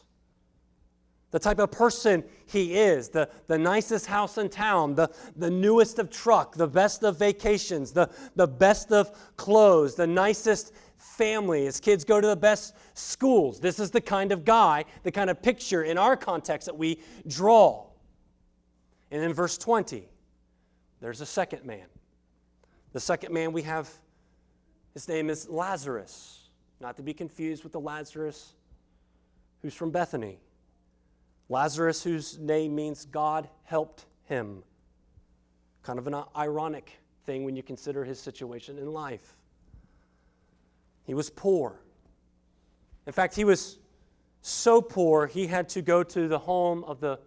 the 1.30 1.38
type 1.38 1.58
of 1.58 1.70
person 1.70 2.24
he 2.46 2.76
is, 2.76 3.08
the, 3.08 3.28
the 3.46 3.58
nicest 3.58 4.06
house 4.06 4.38
in 4.38 4.48
town, 4.48 4.94
the, 4.94 5.10
the 5.36 5.50
newest 5.50 5.98
of 5.98 6.10
truck, 6.10 6.54
the 6.54 6.66
best 6.66 7.02
of 7.02 7.18
vacations, 7.18 7.92
the, 7.92 8.08
the 8.36 8.46
best 8.46 8.90
of 8.90 9.12
clothes, 9.36 9.94
the 9.94 10.06
nicest 10.06 10.72
family. 10.96 11.64
His 11.64 11.78
kids 11.78 12.04
go 12.04 12.20
to 12.20 12.26
the 12.26 12.36
best 12.36 12.74
schools. 12.94 13.60
This 13.60 13.78
is 13.78 13.90
the 13.90 14.00
kind 14.00 14.32
of 14.32 14.44
guy, 14.44 14.84
the 15.02 15.12
kind 15.12 15.28
of 15.28 15.42
picture 15.42 15.82
in 15.82 15.98
our 15.98 16.16
context 16.16 16.66
that 16.66 16.76
we 16.76 17.00
draw. 17.26 17.86
And 19.10 19.22
in 19.22 19.32
verse 19.32 19.58
20, 19.58 20.08
there's 21.00 21.20
a 21.20 21.26
second 21.26 21.64
man. 21.64 21.86
The 22.92 23.00
second 23.00 23.32
man 23.32 23.52
we 23.52 23.62
have, 23.62 23.90
his 24.94 25.08
name 25.08 25.28
is 25.28 25.48
Lazarus, 25.48 26.48
not 26.80 26.96
to 26.96 27.02
be 27.02 27.12
confused 27.12 27.62
with 27.62 27.72
the 27.72 27.80
Lazarus 27.80 28.54
who's 29.62 29.74
from 29.74 29.90
Bethany. 29.90 30.38
Lazarus, 31.48 32.02
whose 32.02 32.38
name 32.38 32.74
means 32.74 33.04
God 33.04 33.48
helped 33.64 34.06
him. 34.24 34.62
Kind 35.82 35.98
of 35.98 36.06
an 36.06 36.14
ironic 36.36 36.98
thing 37.24 37.44
when 37.44 37.56
you 37.56 37.62
consider 37.62 38.04
his 38.04 38.18
situation 38.18 38.78
in 38.78 38.92
life. 38.92 39.36
He 41.04 41.14
was 41.14 41.30
poor. 41.30 41.80
In 43.06 43.12
fact, 43.12 43.36
he 43.36 43.44
was 43.44 43.78
so 44.40 44.80
poor, 44.80 45.26
he 45.26 45.46
had 45.46 45.68
to 45.70 45.82
go 45.82 46.02
to 46.02 46.28
the 46.28 46.38
home 46.38 46.84
of 46.84 47.00
the 47.00 47.18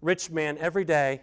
rich 0.00 0.30
man 0.30 0.58
every 0.58 0.84
day 0.84 1.20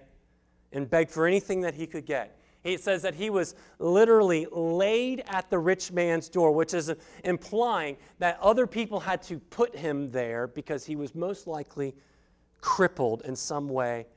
and 0.71 0.89
beg 0.89 1.09
for 1.09 1.25
anything 1.25 1.61
that 1.61 1.75
he 1.75 1.87
could 1.87 2.05
get. 2.05 2.37
It 2.63 2.81
says 2.81 3.01
that 3.03 3.15
he 3.15 3.29
was 3.29 3.55
literally 3.79 4.45
laid 4.51 5.23
at 5.27 5.49
the 5.49 5.57
rich 5.57 5.91
man's 5.91 6.27
door, 6.27 6.51
which 6.51 6.73
is 6.73 6.91
implying 7.23 7.95
that 8.19 8.37
other 8.41 8.67
people 8.67 8.99
had 8.99 9.21
to 9.23 9.39
put 9.39 9.75
him 9.75 10.11
there 10.11 10.47
because 10.47 10.85
he 10.85 10.95
was 10.95 11.15
most 11.15 11.47
likely 11.47 11.95
crippled 12.59 13.21
in 13.21 13.35
some 13.35 13.69
way 13.69 14.07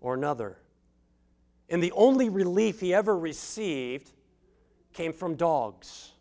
or 0.00 0.14
another. 0.14 0.58
And 1.68 1.82
the 1.82 1.92
only 1.92 2.28
relief 2.28 2.80
he 2.80 2.92
ever 2.92 3.16
received 3.16 4.10
came 4.92 5.12
from 5.12 5.36
dogs 5.36 6.12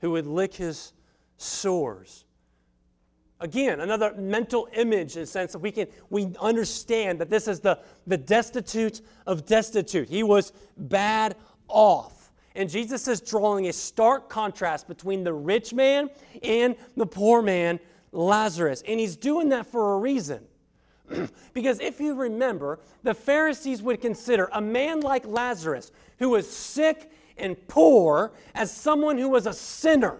who 0.00 0.12
would 0.12 0.26
lick 0.26 0.54
his 0.54 0.92
sores. 1.36 2.24
Again, 3.40 3.80
another 3.80 4.12
mental 4.14 4.68
image 4.74 5.16
in 5.16 5.22
the 5.22 5.26
sense 5.26 5.52
that 5.52 5.60
we 5.60 5.72
can 5.72 5.86
we 6.10 6.30
understand 6.40 7.18
that 7.20 7.30
this 7.30 7.48
is 7.48 7.60
the, 7.60 7.78
the 8.06 8.18
destitute 8.18 9.00
of 9.26 9.46
destitute. 9.46 10.08
He 10.08 10.22
was 10.22 10.52
bad 10.76 11.36
off. 11.68 12.32
And 12.54 12.68
Jesus 12.68 13.08
is 13.08 13.20
drawing 13.20 13.68
a 13.68 13.72
stark 13.72 14.28
contrast 14.28 14.88
between 14.88 15.24
the 15.24 15.32
rich 15.32 15.72
man 15.72 16.10
and 16.42 16.76
the 16.96 17.06
poor 17.06 17.40
man, 17.40 17.80
Lazarus. 18.12 18.82
And 18.86 19.00
he's 19.00 19.16
doing 19.16 19.48
that 19.50 19.66
for 19.66 19.94
a 19.94 19.98
reason. 19.98 20.44
because 21.54 21.80
if 21.80 22.00
you 22.00 22.14
remember, 22.14 22.80
the 23.02 23.14
Pharisees 23.14 23.82
would 23.82 24.00
consider 24.00 24.50
a 24.52 24.60
man 24.60 25.00
like 25.00 25.24
Lazarus, 25.26 25.92
who 26.18 26.30
was 26.30 26.48
sick 26.48 27.10
and 27.36 27.56
poor, 27.68 28.32
as 28.54 28.70
someone 28.70 29.16
who 29.16 29.28
was 29.28 29.46
a 29.46 29.52
sinner. 29.52 30.18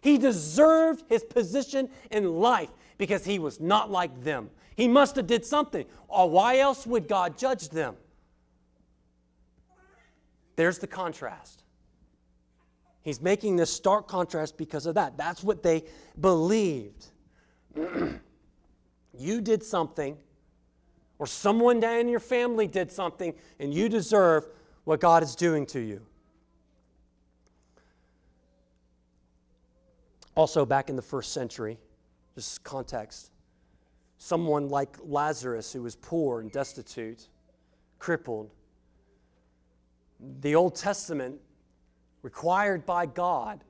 He 0.00 0.18
deserved 0.18 1.04
his 1.08 1.24
position 1.24 1.88
in 2.10 2.40
life 2.40 2.70
because 2.98 3.24
he 3.24 3.38
was 3.38 3.60
not 3.60 3.90
like 3.90 4.22
them. 4.22 4.50
He 4.76 4.88
must 4.88 5.16
have 5.16 5.26
did 5.26 5.44
something, 5.44 5.84
or 6.08 6.30
why 6.30 6.58
else 6.58 6.86
would 6.86 7.06
God 7.06 7.36
judge 7.36 7.68
them? 7.68 7.96
There's 10.56 10.78
the 10.78 10.86
contrast. 10.86 11.64
He's 13.02 13.20
making 13.20 13.56
this 13.56 13.72
stark 13.72 14.08
contrast 14.08 14.56
because 14.56 14.86
of 14.86 14.94
that. 14.94 15.16
That's 15.16 15.42
what 15.42 15.62
they 15.62 15.84
believed. 16.20 17.06
you 19.18 19.40
did 19.40 19.62
something, 19.62 20.16
or 21.18 21.26
someone 21.26 21.80
down 21.80 22.00
in 22.00 22.08
your 22.08 22.20
family 22.20 22.66
did 22.66 22.90
something, 22.90 23.34
and 23.58 23.72
you 23.72 23.88
deserve 23.88 24.46
what 24.84 25.00
God 25.00 25.22
is 25.22 25.34
doing 25.34 25.66
to 25.66 25.80
you. 25.80 26.06
Also, 30.40 30.64
back 30.64 30.88
in 30.88 30.96
the 30.96 31.02
first 31.02 31.34
century, 31.34 31.78
just 32.34 32.64
context, 32.64 33.30
someone 34.16 34.70
like 34.70 34.96
Lazarus 35.04 35.70
who 35.70 35.82
was 35.82 35.96
poor 35.96 36.40
and 36.40 36.50
destitute, 36.50 37.28
crippled, 37.98 38.50
the 40.40 40.54
Old 40.54 40.74
Testament, 40.74 41.38
required 42.22 42.86
by 42.86 43.04
God, 43.04 43.64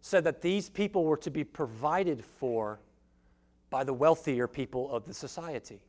said 0.00 0.24
that 0.24 0.42
these 0.42 0.68
people 0.68 1.04
were 1.04 1.16
to 1.18 1.30
be 1.30 1.44
provided 1.44 2.24
for 2.24 2.80
by 3.70 3.84
the 3.84 3.94
wealthier 3.94 4.48
people 4.48 4.90
of 4.90 5.04
the 5.04 5.14
society. 5.14 5.80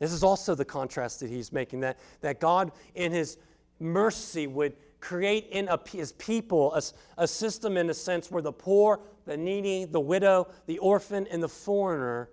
This 0.00 0.12
is 0.12 0.24
also 0.24 0.56
the 0.56 0.64
contrast 0.64 1.20
that 1.20 1.30
he's 1.30 1.52
making 1.52 1.78
that, 1.82 2.00
that 2.20 2.40
God, 2.40 2.72
in 2.96 3.12
his 3.12 3.38
mercy, 3.78 4.48
would 4.48 4.74
create 5.06 5.46
in 5.52 5.68
a, 5.68 5.78
his 5.88 6.12
people 6.12 6.74
a, 6.74 6.82
a 7.18 7.28
system, 7.28 7.76
in 7.76 7.88
a 7.90 7.94
sense, 7.94 8.28
where 8.28 8.42
the 8.42 8.52
poor, 8.52 8.98
the 9.24 9.36
needy, 9.36 9.84
the 9.84 10.00
widow, 10.00 10.48
the 10.66 10.78
orphan, 10.78 11.28
and 11.30 11.40
the 11.40 11.48
foreigner 11.48 12.28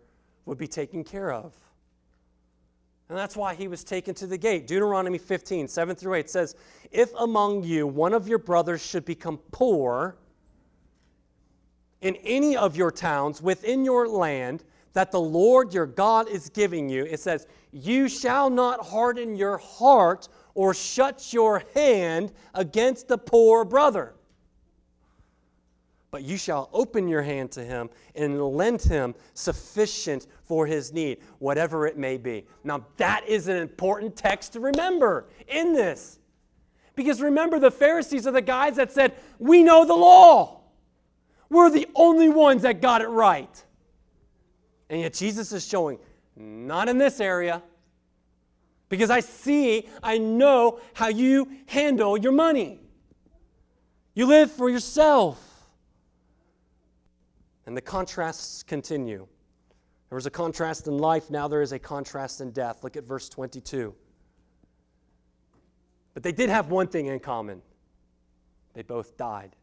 would 0.46 0.58
be 0.58 0.68
taken 0.68 1.04
care 1.04 1.32
of. 1.32 1.54
And 3.10 3.18
that's 3.18 3.36
why 3.36 3.54
he 3.54 3.68
was 3.68 3.84
taken 3.84 4.16
to 4.16 4.26
the 4.26 4.40
gate. 4.40 4.66
Deuteronomy 4.66 5.20
15, 5.20 5.68
7 5.68 5.96
through 5.96 6.16
8 6.16 6.30
says, 6.32 6.56
If 6.92 7.14
among 7.20 7.64
you 7.64 7.86
one 7.86 8.12
of 8.12 8.28
your 8.28 8.40
brothers 8.40 8.84
should 8.84 9.06
become 9.06 9.38
poor, 9.52 10.18
in 12.02 12.16
any 12.24 12.58
of 12.58 12.76
your 12.76 12.90
towns 12.90 13.40
within 13.40 13.86
your 13.86 14.08
land 14.08 14.64
that 14.94 15.12
the 15.12 15.20
Lord 15.20 15.76
your 15.76 15.86
God 15.86 16.28
is 16.28 16.50
giving 16.50 16.90
you, 16.90 17.06
it 17.06 17.20
says, 17.20 17.46
You 17.72 18.10
shall 18.10 18.50
not 18.50 18.84
harden 18.84 19.36
your 19.36 19.60
heart 19.60 20.28
or 20.56 20.74
shut 20.74 21.34
your 21.34 21.64
hand 21.74 22.32
against 22.54 23.08
the 23.08 23.18
poor 23.18 23.66
brother. 23.66 24.14
But 26.12 26.22
you 26.22 26.38
shall 26.38 26.70
open 26.74 27.08
your 27.08 27.24
hand 27.24 27.52
to 27.54 27.64
him 27.64 27.90
and 28.14 28.40
lend 28.40 28.84
him 28.84 29.16
sufficient 29.34 30.28
for 30.44 30.68
his 30.68 30.94
need, 30.94 31.18
whatever 31.40 31.88
it 31.88 31.98
may 31.98 32.18
be. 32.18 32.46
Now, 32.64 32.86
that 32.98 33.28
is 33.28 33.48
an 33.48 33.58
important 33.58 34.16
text 34.16 34.54
to 34.54 34.60
remember 34.60 35.26
in 35.48 35.74
this. 35.74 36.20
Because 36.96 37.20
remember, 37.20 37.58
the 37.58 37.72
Pharisees 37.72 38.28
are 38.28 38.32
the 38.32 38.42
guys 38.42 38.76
that 38.76 38.92
said, 38.92 39.16
We 39.40 39.64
know 39.64 39.86
the 39.86 39.96
law. 39.96 40.62
We're 41.50 41.72
the 41.72 41.88
only 41.96 42.30
ones 42.30 42.62
that 42.62 42.80
got 42.80 43.02
it 43.02 43.08
right. 43.08 43.64
And 44.92 45.02
yet 45.02 45.14
Jesus 45.14 45.52
is 45.52 45.66
showing, 45.68 45.98
not 46.36 46.90
in 46.90 47.00
this 47.00 47.20
area. 47.20 47.64
Because 48.94 49.10
I 49.10 49.22
see, 49.22 49.90
I 50.04 50.20
know 50.20 50.80
how 50.94 51.08
you 51.08 51.50
handle 51.66 52.16
your 52.16 52.32
money. 52.32 52.80
You 54.14 54.28
live 54.28 54.52
for 54.52 54.70
yourself. 54.70 55.44
And 57.66 57.76
the 57.76 57.82
contrasts 57.82 58.62
continue. 58.62 59.26
There 60.10 60.16
was 60.16 60.28
a 60.28 60.30
contrast 60.30 60.86
in 60.86 61.00
life, 61.00 61.32
now 61.32 61.48
there 61.48 61.64
is 61.64 61.72
a 61.72 61.80
contrast 61.80 62.40
in 62.40 62.52
death. 62.52 62.84
Look 62.84 62.96
at 62.96 63.06
verse 63.06 63.30
22. 63.30 63.96
But 66.14 66.22
they 66.22 66.32
did 66.32 66.50
have 66.50 66.70
one 66.70 66.86
thing 66.86 67.08
in 67.08 67.20
common 67.20 67.64
they 68.76 68.84
both 68.84 69.18
died. 69.18 69.56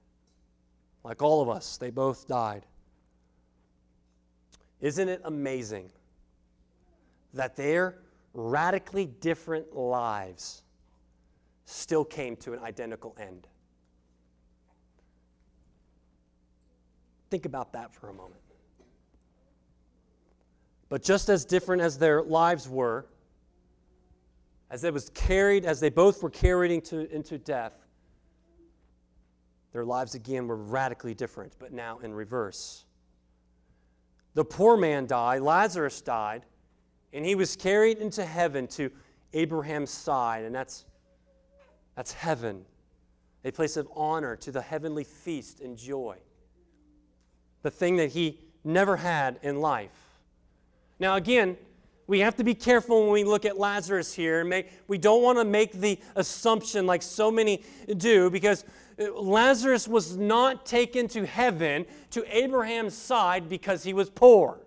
Like 1.04 1.22
all 1.22 1.40
of 1.40 1.48
us, 1.48 1.76
they 1.76 1.90
both 1.90 2.26
died. 2.26 2.66
Isn't 4.80 5.08
it 5.08 5.20
amazing 5.24 5.92
that 7.32 7.54
their 7.54 8.00
radically 8.34 9.06
different 9.06 9.74
lives 9.74 10.62
still 11.64 12.04
came 12.04 12.36
to 12.36 12.52
an 12.52 12.60
identical 12.60 13.16
end? 13.20 13.46
Think 17.30 17.46
about 17.46 17.72
that 17.72 17.94
for 17.94 18.08
a 18.08 18.12
moment. 18.12 18.40
But 20.88 21.02
just 21.04 21.28
as 21.28 21.44
different 21.44 21.80
as 21.80 21.96
their 21.96 22.22
lives 22.22 22.68
were, 22.68 23.06
as 24.70 24.82
it 24.82 24.92
was 24.92 25.10
carried, 25.10 25.64
as 25.64 25.78
they 25.78 25.88
both 25.88 26.22
were 26.22 26.30
carried 26.30 26.72
into, 26.72 27.12
into 27.14 27.38
death, 27.38 27.74
their 29.72 29.84
lives 29.84 30.16
again 30.16 30.48
were 30.48 30.56
radically 30.56 31.14
different, 31.14 31.52
but 31.60 31.72
now 31.72 31.98
in 32.00 32.12
reverse. 32.12 32.84
The 34.34 34.44
poor 34.44 34.76
man 34.76 35.06
died, 35.06 35.42
Lazarus 35.42 36.00
died, 36.00 36.44
and 37.12 37.24
he 37.24 37.34
was 37.34 37.56
carried 37.56 37.98
into 37.98 38.24
heaven 38.24 38.66
to 38.68 38.90
Abraham's 39.32 39.90
side, 39.90 40.44
and 40.44 40.54
that's, 40.54 40.84
that's 41.96 42.12
heaven, 42.12 42.64
a 43.44 43.50
place 43.50 43.76
of 43.76 43.88
honor 43.94 44.36
to 44.36 44.52
the 44.52 44.62
heavenly 44.62 45.04
feast 45.04 45.60
and 45.60 45.76
joy, 45.76 46.16
the 47.62 47.70
thing 47.70 47.96
that 47.96 48.10
he 48.10 48.38
never 48.64 48.96
had 48.96 49.38
in 49.42 49.60
life. 49.60 49.90
Now, 50.98 51.16
again, 51.16 51.56
we 52.06 52.18
have 52.20 52.34
to 52.36 52.44
be 52.44 52.54
careful 52.54 53.02
when 53.02 53.12
we 53.12 53.24
look 53.24 53.44
at 53.44 53.56
Lazarus 53.56 54.12
here. 54.12 54.44
We 54.88 54.98
don't 54.98 55.22
want 55.22 55.38
to 55.38 55.44
make 55.44 55.72
the 55.72 55.98
assumption, 56.16 56.84
like 56.84 57.02
so 57.02 57.30
many 57.30 57.62
do, 57.96 58.30
because 58.30 58.64
uh, 59.00 59.12
Lazarus 59.12 59.86
was 59.86 60.16
not 60.16 60.66
taken 60.66 61.06
to 61.08 61.24
heaven 61.24 61.86
to 62.10 62.36
Abraham's 62.36 62.94
side 62.94 63.48
because 63.48 63.84
he 63.84 63.94
was 63.94 64.10
poor. 64.10 64.58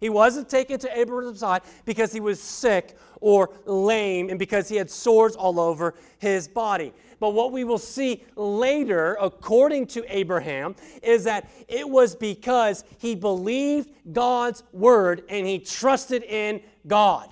He 0.00 0.08
wasn't 0.08 0.48
taken 0.48 0.78
to 0.80 0.98
Abraham's 0.98 1.40
side 1.40 1.62
because 1.84 2.12
he 2.12 2.20
was 2.20 2.40
sick 2.40 2.96
or 3.20 3.50
lame 3.64 4.28
and 4.30 4.38
because 4.38 4.68
he 4.68 4.76
had 4.76 4.90
sores 4.90 5.36
all 5.36 5.58
over 5.58 5.94
his 6.18 6.48
body. 6.48 6.92
But 7.18 7.30
what 7.30 7.52
we 7.52 7.64
will 7.64 7.78
see 7.78 8.22
later, 8.36 9.16
according 9.20 9.86
to 9.88 10.04
Abraham, 10.14 10.76
is 11.02 11.24
that 11.24 11.50
it 11.66 11.88
was 11.88 12.14
because 12.14 12.84
he 12.98 13.14
believed 13.14 13.90
God's 14.12 14.62
word 14.72 15.22
and 15.28 15.46
he 15.46 15.58
trusted 15.58 16.22
in 16.24 16.60
God. 16.86 17.30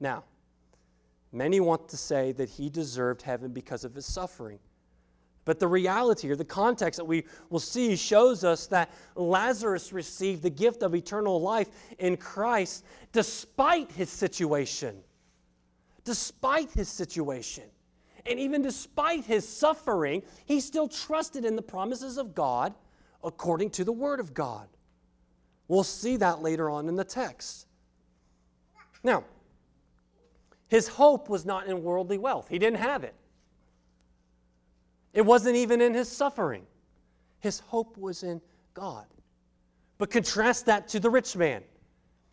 Now, 0.00 0.24
many 1.32 1.60
want 1.60 1.88
to 1.90 1.96
say 1.96 2.32
that 2.32 2.48
he 2.48 2.68
deserved 2.68 3.22
heaven 3.22 3.52
because 3.52 3.84
of 3.84 3.94
his 3.94 4.06
suffering. 4.06 4.58
But 5.46 5.60
the 5.60 5.68
reality 5.68 6.28
or 6.28 6.36
the 6.36 6.44
context 6.44 6.98
that 6.98 7.04
we 7.04 7.24
will 7.50 7.60
see 7.60 7.94
shows 7.96 8.42
us 8.44 8.66
that 8.66 8.90
Lazarus 9.14 9.92
received 9.92 10.42
the 10.42 10.50
gift 10.50 10.82
of 10.82 10.94
eternal 10.94 11.40
life 11.40 11.70
in 11.98 12.16
Christ 12.16 12.84
despite 13.12 13.90
his 13.92 14.10
situation. 14.10 14.96
Despite 16.04 16.72
his 16.72 16.88
situation. 16.88 17.62
And 18.26 18.40
even 18.40 18.60
despite 18.60 19.24
his 19.24 19.48
suffering, 19.48 20.24
he 20.46 20.58
still 20.58 20.88
trusted 20.88 21.44
in 21.44 21.54
the 21.54 21.62
promises 21.62 22.18
of 22.18 22.34
God 22.34 22.74
according 23.22 23.70
to 23.70 23.84
the 23.84 23.92
Word 23.92 24.18
of 24.18 24.34
God. 24.34 24.68
We'll 25.68 25.84
see 25.84 26.16
that 26.16 26.42
later 26.42 26.68
on 26.68 26.88
in 26.88 26.96
the 26.96 27.04
text. 27.04 27.68
Now, 29.04 29.22
his 30.66 30.88
hope 30.88 31.28
was 31.28 31.46
not 31.46 31.68
in 31.68 31.84
worldly 31.84 32.18
wealth, 32.18 32.48
he 32.48 32.58
didn't 32.58 32.80
have 32.80 33.04
it. 33.04 33.14
It 35.16 35.24
wasn't 35.24 35.56
even 35.56 35.80
in 35.80 35.94
his 35.94 36.12
suffering. 36.12 36.66
His 37.40 37.60
hope 37.60 37.96
was 37.96 38.22
in 38.22 38.38
God. 38.74 39.06
But 39.96 40.10
contrast 40.10 40.66
that 40.66 40.88
to 40.88 41.00
the 41.00 41.08
rich 41.08 41.34
man. 41.34 41.62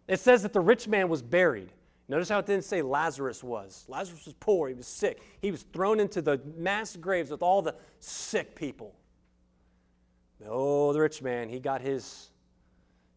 It 0.10 0.20
says 0.20 0.44
that 0.44 0.52
the 0.52 0.60
rich 0.60 0.86
man 0.90 1.08
was 1.08 1.22
buried. 1.22 1.72
Notice 2.10 2.28
how 2.28 2.40
it 2.40 2.46
didn't 2.46 2.66
say 2.66 2.82
Lazarus 2.82 3.42
was. 3.42 3.86
Lazarus 3.88 4.26
was 4.26 4.34
poor, 4.34 4.68
he 4.68 4.74
was 4.74 4.86
sick. 4.86 5.22
He 5.42 5.50
was 5.50 5.64
thrown 5.72 6.02
into 6.02 6.22
the 6.22 6.42
mass 6.58 6.98
graves 6.98 7.32
with 7.32 7.42
all 7.42 7.62
the 7.62 7.74
sick 8.02 8.54
people. 8.54 8.94
Oh, 10.46 10.92
the 10.92 11.00
rich 11.00 11.22
man, 11.22 11.48
he 11.48 11.62
got 11.62 11.80
his 11.80 12.32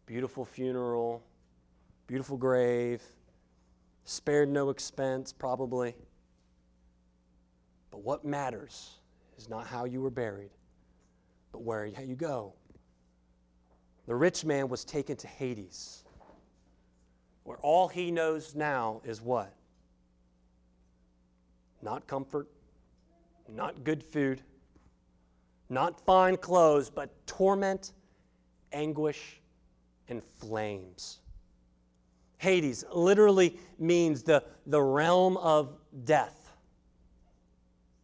beautiful 0.05 0.45
funeral, 0.45 1.21
beautiful 2.07 2.37
grave, 2.37 3.03
spared 4.05 4.47
no 4.47 4.69
expense, 4.69 5.33
probably. 5.33 5.93
But 7.91 8.01
what 8.01 8.23
matters 8.23 8.96
is 9.37 9.49
not 9.49 9.67
how 9.67 9.85
you 9.85 10.01
were 10.01 10.09
buried, 10.09 10.51
but 11.51 11.61
where 11.61 11.85
you 11.85 12.15
go. 12.15 12.53
The 14.07 14.15
rich 14.15 14.45
man 14.45 14.69
was 14.69 14.83
taken 14.85 15.15
to 15.17 15.27
Hades, 15.27 16.03
where 17.43 17.57
all 17.57 17.87
he 17.87 18.09
knows 18.11 18.55
now 18.55 19.01
is 19.03 19.21
what? 19.21 19.53
Not 21.81 22.07
comfort, 22.07 22.47
not 23.49 23.83
good 23.83 24.03
food, 24.03 24.41
not 25.69 25.99
fine 25.99 26.37
clothes, 26.37 26.89
but 26.89 27.09
torment, 27.27 27.93
anguish, 28.71 29.41
and 30.07 30.23
flames. 30.23 31.19
Hades 32.37 32.85
literally 32.93 33.57
means 33.77 34.23
the, 34.23 34.43
the 34.67 34.81
realm 34.81 35.37
of 35.37 35.77
death. 36.05 36.46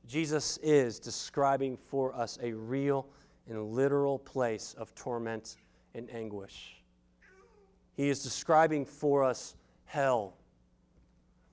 Jesus 0.08 0.58
is 0.62 1.00
describing 1.00 1.78
for 1.78 2.14
us 2.14 2.38
a 2.42 2.52
real 2.54 3.08
and 3.48 3.72
literal 3.74 4.20
place 4.20 4.76
of 4.78 4.94
torment 4.96 5.58
and 5.96 6.10
anguish. 6.14 6.82
He 7.96 8.10
is 8.10 8.24
describing 8.24 8.86
for 8.86 9.24
us 9.24 9.56
hell, 9.86 10.36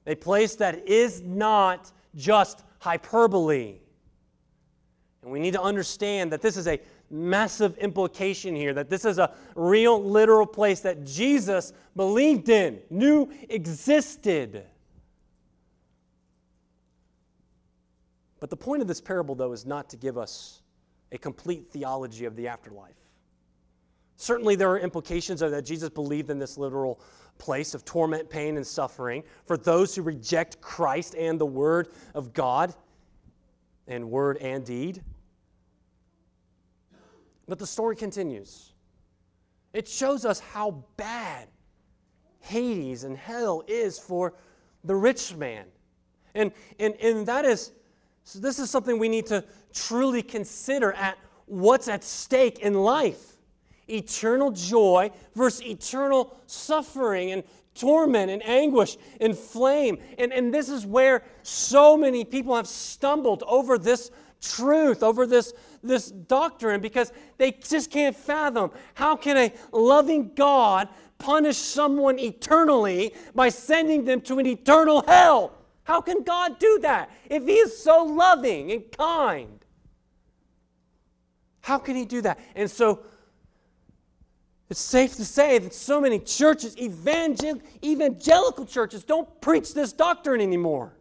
a 0.06 0.14
place 0.14 0.54
that 0.56 0.88
is 0.88 1.20
not 1.20 1.92
just 2.16 2.64
hyperbole. 2.78 3.76
And 5.22 5.30
we 5.30 5.38
need 5.38 5.52
to 5.52 5.62
understand 5.62 6.32
that 6.32 6.40
this 6.40 6.56
is 6.56 6.66
a 6.66 6.80
massive 7.10 7.76
implication 7.78 8.54
here, 8.54 8.72
that 8.72 8.88
this 8.88 9.04
is 9.04 9.18
a 9.18 9.34
real, 9.54 10.02
literal 10.02 10.46
place 10.46 10.80
that 10.80 11.04
Jesus 11.04 11.72
believed 11.94 12.48
in, 12.48 12.80
knew 12.88 13.30
existed. 13.48 14.64
But 18.40 18.50
the 18.50 18.57
point 18.57 18.83
of 18.83 18.88
this 18.88 19.00
parable, 19.00 19.35
though, 19.35 19.53
is 19.53 19.66
not 19.66 19.88
to 19.90 19.96
give 19.96 20.18
us 20.18 20.62
a 21.12 21.18
complete 21.18 21.70
theology 21.70 22.24
of 22.24 22.37
the 22.37 22.48
afterlife. 22.48 22.96
Certainly, 24.16 24.57
there 24.57 24.70
are 24.70 24.79
implications 24.79 25.42
of 25.42 25.50
that 25.50 25.64
Jesus 25.64 25.88
believed 25.88 26.31
in 26.31 26.38
this 26.38 26.59
literal 26.59 27.00
place 27.38 27.74
of 27.74 27.85
torment, 27.85 28.29
pain, 28.29 28.57
and 28.57 28.66
suffering 28.66 29.22
for 29.46 29.57
those 29.57 29.94
who 29.94 30.03
reject 30.03 30.61
Christ 30.61 31.14
and 31.14 31.40
the 31.40 31.46
Word 31.46 31.88
of 32.14 32.33
God, 32.33 32.74
and 33.90 34.11
word 34.11 34.38
and 34.38 34.64
deed. 34.64 35.03
But 37.48 37.59
the 37.59 37.66
story 37.66 37.96
continues. 37.96 38.72
It 39.72 39.87
shows 39.87 40.24
us 40.24 40.40
how 40.40 40.85
bad 40.96 41.48
Hades 42.40 43.05
and 43.05 43.16
hell 43.16 43.62
is 43.66 43.98
for 43.98 44.35
the 44.85 44.94
rich 44.94 45.35
man. 45.35 45.66
And, 46.35 46.53
and, 46.79 46.94
and 46.94 47.26
that 47.26 47.44
is 47.44 47.72
so, 48.24 48.38
this 48.38 48.59
is 48.59 48.70
something 48.70 48.98
we 48.98 49.09
need 49.09 49.26
to 49.26 49.44
truly 49.72 50.22
consider 50.22 50.92
at 50.92 51.18
what's 51.46 51.88
at 51.88 52.04
stake 52.04 52.61
in 52.61 52.74
life 52.74 53.30
eternal 53.88 54.52
joy 54.52 55.11
versus 55.35 55.62
eternal 55.62 56.38
suffering 56.46 57.33
and 57.33 57.42
torment 57.74 58.30
and 58.30 58.44
anguish 58.46 58.96
and 59.20 59.37
flame. 59.37 59.98
And, 60.18 60.33
and 60.33 60.52
this 60.52 60.68
is 60.68 60.87
where 60.87 61.22
so 61.42 61.96
many 61.96 62.24
people 62.24 62.54
have 62.54 62.66
stumbled 62.66 63.42
over 63.46 63.78
this 63.78 64.11
truth, 64.40 65.02
over 65.02 65.26
this, 65.26 65.52
this 65.83 66.11
doctrine, 66.11 66.80
because 66.80 67.12
they 67.38 67.52
just 67.52 67.90
can't 67.90 68.16
fathom 68.16 68.70
how 68.94 69.16
can 69.16 69.37
a 69.37 69.52
loving 69.76 70.33
God 70.35 70.88
punish 71.18 71.56
someone 71.56 72.18
eternally 72.18 73.14
by 73.35 73.48
sending 73.50 74.04
them 74.04 74.20
to 74.22 74.38
an 74.38 74.46
eternal 74.46 75.02
hell? 75.06 75.56
How 75.90 76.00
can 76.00 76.22
God 76.22 76.61
do 76.61 76.79
that 76.83 77.11
if 77.29 77.44
He 77.46 77.55
is 77.55 77.76
so 77.76 78.05
loving 78.05 78.70
and 78.70 78.92
kind? 78.92 79.59
How 81.62 81.79
can 81.79 81.96
He 81.96 82.05
do 82.05 82.20
that? 82.20 82.38
And 82.55 82.70
so 82.70 83.00
it's 84.68 84.79
safe 84.79 85.16
to 85.16 85.24
say 85.24 85.59
that 85.59 85.74
so 85.74 86.00
many 86.00 86.20
churches, 86.20 86.79
evangel- 86.79 87.61
evangelical 87.83 88.66
churches, 88.66 89.03
don't 89.03 89.40
preach 89.40 89.74
this 89.74 89.92
doctrine 89.92 90.40
anymore. 90.40 90.94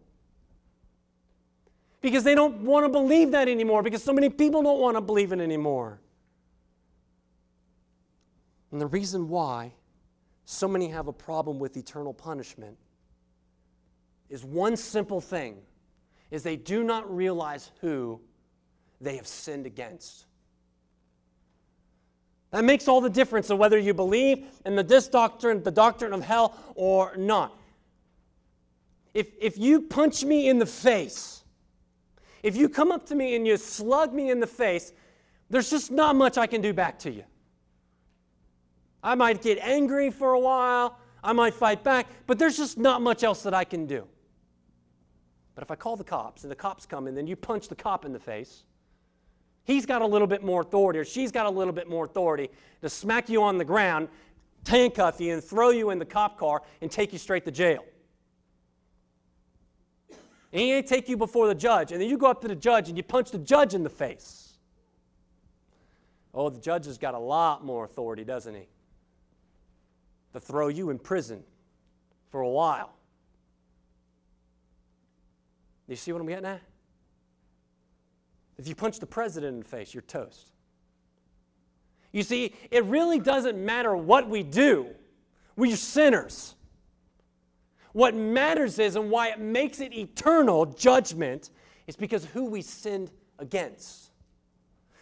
Because 2.01 2.23
they 2.23 2.33
don't 2.33 2.61
want 2.61 2.83
to 2.83 2.89
believe 2.89 3.29
that 3.29 3.47
anymore, 3.47 3.83
because 3.83 4.01
so 4.01 4.11
many 4.11 4.27
people 4.27 4.63
don't 4.63 4.79
want 4.79 4.97
to 4.97 5.01
believe 5.01 5.31
it 5.31 5.39
anymore. 5.39 5.99
And 8.71 8.81
the 8.81 8.87
reason 8.87 9.29
why 9.29 9.71
so 10.45 10.67
many 10.67 10.87
have 10.87 11.07
a 11.07 11.13
problem 11.13 11.59
with 11.59 11.77
eternal 11.77 12.11
punishment 12.11 12.75
is 14.29 14.43
one 14.43 14.77
simple 14.77 15.21
thing 15.21 15.57
is 16.31 16.43
they 16.43 16.55
do 16.55 16.83
not 16.83 17.13
realize 17.13 17.71
who 17.81 18.21
they 19.01 19.15
have 19.15 19.27
sinned 19.27 19.65
against. 19.65 20.25
That 22.51 22.63
makes 22.63 22.87
all 22.87 23.01
the 23.01 23.09
difference 23.09 23.49
of 23.49 23.59
whether 23.59 23.77
you 23.77 23.93
believe 23.93 24.45
in 24.65 24.75
the, 24.75 24.83
this 24.83 25.07
doctrine, 25.07 25.61
the 25.63 25.71
doctrine 25.71 26.13
of 26.13 26.23
hell, 26.23 26.57
or 26.75 27.15
not. 27.15 27.55
If, 29.13 29.27
if 29.39 29.57
you 29.57 29.81
punch 29.81 30.23
me 30.23 30.49
in 30.49 30.59
the 30.59 30.65
face, 30.65 31.43
if 32.41 32.55
you 32.55 32.69
come 32.69 32.91
up 32.91 33.05
to 33.07 33.15
me 33.15 33.35
and 33.35 33.45
you 33.45 33.57
slug 33.57 34.13
me 34.13 34.31
in 34.31 34.39
the 34.39 34.47
face, 34.47 34.93
there's 35.49 35.69
just 35.69 35.91
not 35.91 36.15
much 36.15 36.37
I 36.37 36.47
can 36.47 36.61
do 36.61 36.73
back 36.73 36.99
to 36.99 37.11
you. 37.11 37.23
I 39.03 39.15
might 39.15 39.41
get 39.41 39.57
angry 39.59 40.09
for 40.09 40.33
a 40.33 40.39
while, 40.39 40.97
I 41.23 41.33
might 41.33 41.53
fight 41.53 41.83
back, 41.83 42.07
but 42.27 42.39
there's 42.39 42.57
just 42.57 42.77
not 42.77 43.01
much 43.01 43.23
else 43.23 43.43
that 43.43 43.53
I 43.53 43.63
can 43.63 43.85
do. 43.85 44.07
But 45.59 45.65
if 45.65 45.71
I 45.71 45.75
call 45.75 45.97
the 45.97 46.05
cops 46.05 46.43
and 46.43 46.51
the 46.51 46.55
cops 46.55 46.85
come 46.85 47.05
and 47.07 47.17
then 47.17 47.27
you 47.27 47.35
punch 47.35 47.67
the 47.67 47.75
cop 47.75 48.05
in 48.05 48.13
the 48.13 48.19
face, 48.19 48.63
he's 49.65 49.85
got 49.85 50.01
a 50.01 50.05
little 50.05 50.25
bit 50.25 50.41
more 50.41 50.61
authority 50.61 50.99
or 50.99 51.03
she's 51.03 51.33
got 51.33 51.47
a 51.47 51.49
little 51.49 51.73
bit 51.73 51.89
more 51.89 52.05
authority 52.05 52.49
to 52.81 52.87
smack 52.87 53.27
you 53.27 53.43
on 53.43 53.57
the 53.57 53.65
ground, 53.65 54.07
handcuff 54.65 55.19
you, 55.19 55.33
and 55.33 55.43
throw 55.43 55.71
you 55.71 55.89
in 55.89 55.99
the 55.99 56.05
cop 56.05 56.37
car 56.37 56.61
and 56.79 56.89
take 56.89 57.11
you 57.11 57.19
straight 57.19 57.43
to 57.43 57.51
jail. 57.51 57.83
And 60.53 60.61
he 60.61 60.71
ain't 60.71 60.87
take 60.87 61.09
you 61.09 61.17
before 61.17 61.49
the 61.49 61.55
judge. 61.55 61.91
And 61.91 61.99
then 61.99 62.07
you 62.07 62.17
go 62.17 62.27
up 62.27 62.39
to 62.43 62.47
the 62.47 62.55
judge 62.55 62.87
and 62.87 62.95
you 62.95 63.03
punch 63.03 63.31
the 63.31 63.37
judge 63.37 63.73
in 63.73 63.83
the 63.83 63.89
face. 63.89 64.53
Oh, 66.33 66.49
the 66.49 66.61
judge 66.61 66.85
has 66.85 66.97
got 66.97 67.15
a 67.15 67.19
lot 67.19 67.65
more 67.65 67.83
authority, 67.83 68.23
doesn't 68.23 68.55
he? 68.55 68.69
To 70.31 70.39
throw 70.39 70.69
you 70.69 70.89
in 70.89 70.99
prison 70.99 71.43
for 72.29 72.39
a 72.39 72.49
while. 72.49 72.93
You 75.89 75.95
see 75.95 76.11
what 76.11 76.21
I'm 76.21 76.27
getting 76.27 76.45
at? 76.45 76.61
If 78.57 78.67
you 78.67 78.75
punch 78.75 78.99
the 78.99 79.07
president 79.07 79.53
in 79.55 79.59
the 79.59 79.65
face, 79.65 79.93
you're 79.93 80.03
toast. 80.03 80.51
You 82.11 82.23
see, 82.23 82.53
it 82.71 82.83
really 82.85 83.19
doesn't 83.19 83.57
matter 83.57 83.95
what 83.95 84.29
we 84.29 84.43
do, 84.43 84.87
we're 85.55 85.75
sinners. 85.75 86.55
What 87.91 88.13
matters 88.13 88.77
is, 88.77 88.95
and 88.95 89.09
why 89.09 89.29
it 89.29 89.39
makes 89.39 89.79
it 89.79 89.93
eternal 89.93 90.67
judgment, 90.67 91.49
is 91.87 91.95
because 91.95 92.23
who 92.23 92.45
we 92.45 92.61
sinned 92.61 93.11
against. 93.39 94.11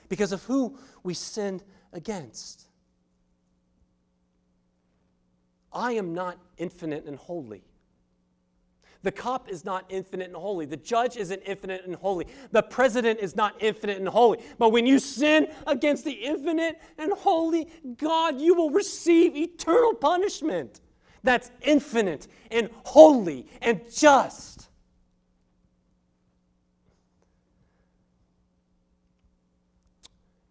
Because 0.07 0.31
of 0.31 0.41
who 0.43 0.79
we 1.03 1.13
sinned 1.13 1.63
against. 1.91 2.67
I 5.73 5.91
am 5.93 6.13
not 6.13 6.37
infinite 6.57 7.05
and 7.05 7.17
holy. 7.17 7.66
The 9.07 9.11
cop 9.13 9.47
is 9.47 9.63
not 9.63 9.85
infinite 9.87 10.27
and 10.27 10.35
holy. 10.35 10.65
The 10.65 10.75
judge 10.75 11.15
isn't 11.15 11.41
infinite 11.45 11.85
and 11.85 11.95
holy. 11.95 12.27
The 12.51 12.61
president 12.61 13.21
is 13.21 13.37
not 13.37 13.55
infinite 13.61 13.99
and 13.99 14.07
holy. 14.09 14.39
But 14.57 14.73
when 14.73 14.85
you 14.85 14.99
sin 14.99 15.47
against 15.65 16.03
the 16.03 16.11
infinite 16.11 16.81
and 16.97 17.13
holy 17.13 17.69
God, 17.95 18.41
you 18.41 18.53
will 18.53 18.69
receive 18.69 19.33
eternal 19.33 19.93
punishment 19.93 20.81
that's 21.23 21.51
infinite 21.61 22.27
and 22.51 22.69
holy 22.83 23.47
and 23.61 23.79
just. 23.89 24.67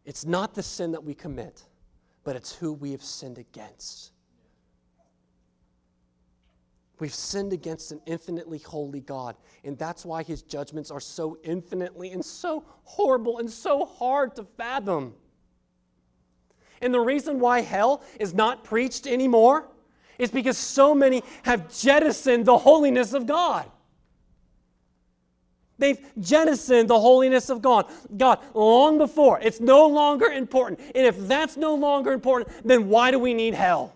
It's 0.07 0.25
not 0.25 0.55
the 0.55 0.63
sin 0.63 0.93
that 0.93 1.05
we 1.05 1.13
commit, 1.13 1.63
but 2.25 2.37
it's 2.37 2.55
who 2.55 2.73
we 2.73 2.93
have 2.93 3.03
sinned 3.03 3.37
against. 3.37 4.13
We've 6.99 7.15
sinned 7.15 7.53
against 7.53 7.93
an 7.93 8.01
infinitely 8.07 8.59
holy 8.59 9.01
God, 9.01 9.37
and 9.65 9.77
that's 9.77 10.05
why 10.05 10.23
his 10.23 10.43
judgments 10.43 10.91
are 10.91 11.01
so 11.01 11.37
infinitely 11.45 12.13
and 12.13 12.25
so 12.25 12.65
horrible 12.85 13.39
and 13.39 13.51
so 13.51 13.85
hard 13.85 14.35
to 14.37 14.45
fathom. 14.45 15.15
And 16.81 16.93
the 16.93 17.01
reason 17.01 17.39
why 17.39 17.61
hell 17.61 18.03
is 18.19 18.33
not 18.33 18.65
preached 18.65 19.07
anymore 19.07 19.69
is 20.19 20.31
because 20.31 20.57
so 20.57 20.95
many 20.95 21.23
have 21.43 21.75
jettisoned 21.75 22.47
the 22.47 22.57
holiness 22.57 23.13
of 23.13 23.27
God. 23.27 23.71
They've 25.79 26.01
jettisoned 26.19 26.89
the 26.89 26.99
holiness 26.99 27.51
of 27.51 27.61
God, 27.61 27.91
God 28.17 28.41
long 28.55 28.97
before. 28.97 29.39
It's 29.41 29.61
no 29.61 29.87
longer 29.87 30.27
important. 30.27 30.81
And 30.95 31.07
if 31.07 31.19
that's 31.29 31.59
no 31.59 31.75
longer 31.75 32.13
important, 32.13 32.67
then 32.67 32.89
why 32.89 33.11
do 33.11 33.19
we 33.19 33.35
need 33.35 33.53
hell? 33.53 33.96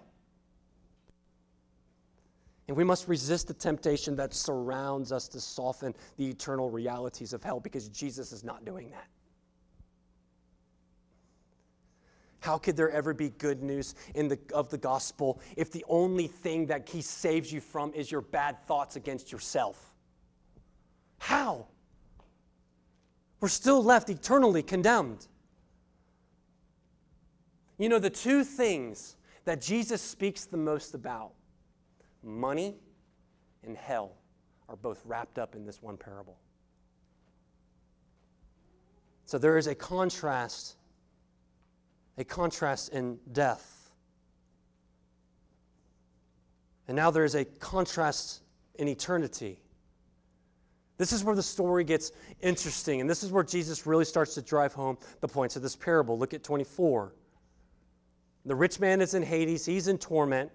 And 2.71 2.77
we 2.77 2.85
must 2.85 3.09
resist 3.09 3.49
the 3.49 3.55
temptation 3.55 4.15
that 4.15 4.33
surrounds 4.33 5.11
us 5.11 5.27
to 5.31 5.41
soften 5.41 5.93
the 6.19 6.29
eternal 6.29 6.71
realities 6.71 7.33
of 7.33 7.43
hell 7.43 7.59
because 7.59 7.89
Jesus 7.89 8.31
is 8.31 8.45
not 8.45 8.65
doing 8.65 8.91
that. 8.91 9.09
How 12.39 12.59
could 12.59 12.77
there 12.77 12.89
ever 12.93 13.13
be 13.13 13.31
good 13.31 13.65
news 13.65 13.97
in 14.15 14.29
the, 14.29 14.39
of 14.55 14.71
the 14.71 14.79
gospel 14.79 15.41
if 15.57 15.73
the 15.73 15.85
only 15.89 16.29
thing 16.29 16.67
that 16.67 16.89
he 16.89 17.03
saves 17.03 17.53
you 17.53 17.61
from 17.61 17.93
is 17.93 18.09
your 18.09 18.21
bad 18.21 18.65
thoughts 18.69 18.95
against 18.95 19.33
yourself? 19.33 19.93
How? 21.19 21.67
We're 23.41 23.49
still 23.49 23.83
left 23.83 24.11
eternally 24.11 24.63
condemned. 24.63 25.27
You 27.79 27.89
know, 27.89 27.99
the 27.99 28.11
two 28.11 28.45
things 28.45 29.17
that 29.45 29.61
Jesus 29.61 30.01
speaks 30.01 30.45
the 30.45 30.57
most 30.57 30.95
about 30.95 31.33
money 32.23 32.77
and 33.65 33.77
hell 33.77 34.17
are 34.69 34.77
both 34.77 35.03
wrapped 35.05 35.39
up 35.39 35.55
in 35.55 35.67
this 35.67 35.83
one 35.83 35.97
parable. 35.97 36.39
So 39.25 39.39
there 39.39 39.59
is 39.59 39.67
a 39.67 39.75
contrast, 39.75 40.77
a 42.19 42.25
contrast 42.25 42.89
in 42.93 43.19
death. 43.33 43.91
And 46.89 46.97
now 46.97 47.11
there 47.11 47.25
is 47.25 47.37
a 47.37 47.45
contrast 47.45 48.41
in 48.75 48.89
eternity. 48.89 49.61
This 50.99 51.13
is 51.13 51.25
where 51.25 51.37
the 51.37 51.43
story 51.43 51.85
gets 51.85 52.13
interesting, 52.43 53.01
and 53.01 53.09
this 53.09 53.23
is 53.23 53.31
where 53.31 53.45
Jesus 53.45 53.87
really 53.87 54.05
starts 54.05 54.35
to 54.35 54.43
drive 54.43 54.75
home 54.75 54.99
the 55.21 55.29
points 55.29 55.57
of 55.57 55.63
this 55.63 55.77
parable. 55.77 56.19
Look 56.19 56.35
at 56.35 56.43
24. 56.43 57.15
The 58.45 58.55
rich 58.55 58.81
man 58.81 59.01
is 59.01 59.15
in 59.15 59.23
Hades, 59.23 59.65
he's 59.65 59.89
in 59.89 59.97
torment. 59.99 60.51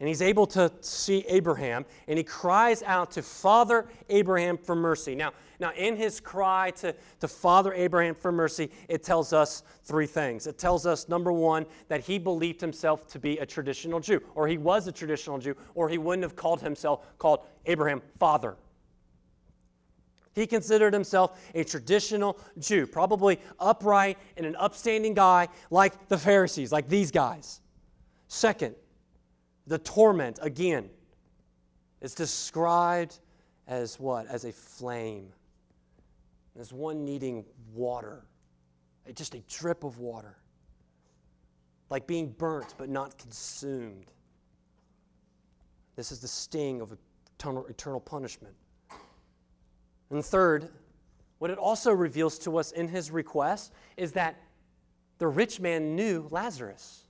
And 0.00 0.08
he's 0.08 0.22
able 0.22 0.46
to 0.48 0.72
see 0.80 1.24
Abraham, 1.28 1.86
and 2.08 2.18
he 2.18 2.24
cries 2.24 2.82
out 2.82 3.12
to 3.12 3.22
Father 3.22 3.86
Abraham 4.08 4.58
for 4.58 4.74
mercy. 4.74 5.14
Now, 5.14 5.32
now 5.60 5.70
in 5.76 5.96
his 5.96 6.18
cry 6.18 6.72
to, 6.78 6.94
to 7.20 7.28
Father 7.28 7.72
Abraham 7.72 8.16
for 8.16 8.32
mercy, 8.32 8.72
it 8.88 9.04
tells 9.04 9.32
us 9.32 9.62
three 9.84 10.06
things. 10.06 10.48
It 10.48 10.58
tells 10.58 10.84
us, 10.84 11.08
number 11.08 11.32
one, 11.32 11.64
that 11.86 12.00
he 12.00 12.18
believed 12.18 12.60
himself 12.60 13.06
to 13.08 13.20
be 13.20 13.38
a 13.38 13.46
traditional 13.46 14.00
Jew, 14.00 14.20
or 14.34 14.48
he 14.48 14.58
was 14.58 14.88
a 14.88 14.92
traditional 14.92 15.38
Jew, 15.38 15.54
or 15.76 15.88
he 15.88 15.96
wouldn't 15.96 16.24
have 16.24 16.34
called 16.34 16.60
himself, 16.60 17.06
called 17.18 17.46
Abraham 17.66 18.02
Father. 18.18 18.56
He 20.34 20.46
considered 20.48 20.92
himself 20.92 21.40
a 21.54 21.62
traditional 21.62 22.36
Jew, 22.58 22.88
probably 22.88 23.38
upright 23.60 24.18
and 24.36 24.44
an 24.44 24.56
upstanding 24.56 25.14
guy 25.14 25.48
like 25.70 26.08
the 26.08 26.18
Pharisees, 26.18 26.72
like 26.72 26.88
these 26.88 27.12
guys. 27.12 27.60
Second, 28.26 28.74
the 29.66 29.78
torment, 29.78 30.38
again, 30.42 30.90
is 32.00 32.14
described 32.14 33.18
as 33.66 33.98
what? 33.98 34.26
As 34.26 34.44
a 34.44 34.52
flame. 34.52 35.28
As 36.58 36.72
one 36.72 37.04
needing 37.04 37.44
water, 37.72 38.24
just 39.14 39.34
a 39.34 39.40
drip 39.48 39.84
of 39.84 39.98
water. 39.98 40.36
Like 41.90 42.06
being 42.06 42.30
burnt 42.30 42.74
but 42.78 42.88
not 42.88 43.18
consumed. 43.18 44.10
This 45.96 46.12
is 46.12 46.20
the 46.20 46.28
sting 46.28 46.80
of 46.80 46.96
eternal, 47.38 48.00
punishment. 48.00 48.54
And 50.10 50.24
third, 50.24 50.68
what 51.38 51.50
it 51.50 51.58
also 51.58 51.92
reveals 51.92 52.38
to 52.40 52.56
us 52.56 52.72
in 52.72 52.88
his 52.88 53.10
request 53.10 53.72
is 53.96 54.12
that 54.12 54.40
the 55.18 55.26
rich 55.26 55.60
man 55.60 55.94
knew 55.94 56.26
Lazarus. 56.30 57.03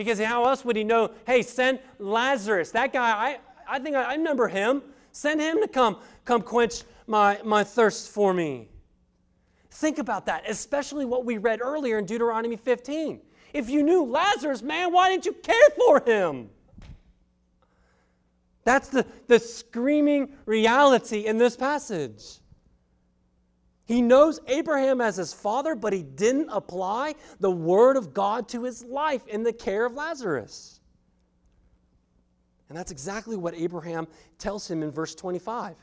Because 0.00 0.18
how 0.18 0.46
else 0.46 0.64
would 0.64 0.76
he 0.76 0.82
know, 0.82 1.10
hey, 1.26 1.42
send 1.42 1.78
Lazarus, 1.98 2.70
that 2.70 2.90
guy, 2.90 3.10
I, 3.10 3.38
I 3.68 3.78
think 3.78 3.94
I, 3.94 4.04
I 4.04 4.14
remember 4.14 4.48
him. 4.48 4.80
Send 5.12 5.42
him 5.42 5.60
to 5.60 5.68
come, 5.68 5.98
come 6.24 6.40
quench 6.40 6.84
my, 7.06 7.38
my 7.44 7.62
thirst 7.62 8.08
for 8.08 8.32
me. 8.32 8.70
Think 9.72 9.98
about 9.98 10.24
that, 10.24 10.48
especially 10.48 11.04
what 11.04 11.26
we 11.26 11.36
read 11.36 11.60
earlier 11.60 11.98
in 11.98 12.06
Deuteronomy 12.06 12.56
15. 12.56 13.20
If 13.52 13.68
you 13.68 13.82
knew 13.82 14.02
Lazarus, 14.02 14.62
man, 14.62 14.90
why 14.90 15.10
didn't 15.10 15.26
you 15.26 15.34
care 15.34 15.68
for 15.76 16.02
him? 16.02 16.48
That's 18.64 18.88
the, 18.88 19.04
the 19.26 19.38
screaming 19.38 20.30
reality 20.46 21.26
in 21.26 21.36
this 21.36 21.58
passage. 21.58 22.38
He 23.90 24.02
knows 24.02 24.38
Abraham 24.46 25.00
as 25.00 25.16
his 25.16 25.32
father, 25.32 25.74
but 25.74 25.92
he 25.92 26.04
didn't 26.04 26.48
apply 26.50 27.16
the 27.40 27.50
word 27.50 27.96
of 27.96 28.14
God 28.14 28.48
to 28.50 28.62
his 28.62 28.84
life 28.84 29.26
in 29.26 29.42
the 29.42 29.52
care 29.52 29.84
of 29.84 29.94
Lazarus. 29.94 30.78
And 32.68 32.78
that's 32.78 32.92
exactly 32.92 33.34
what 33.34 33.52
Abraham 33.56 34.06
tells 34.38 34.70
him 34.70 34.84
in 34.84 34.92
verse 34.92 35.16
25. 35.16 35.74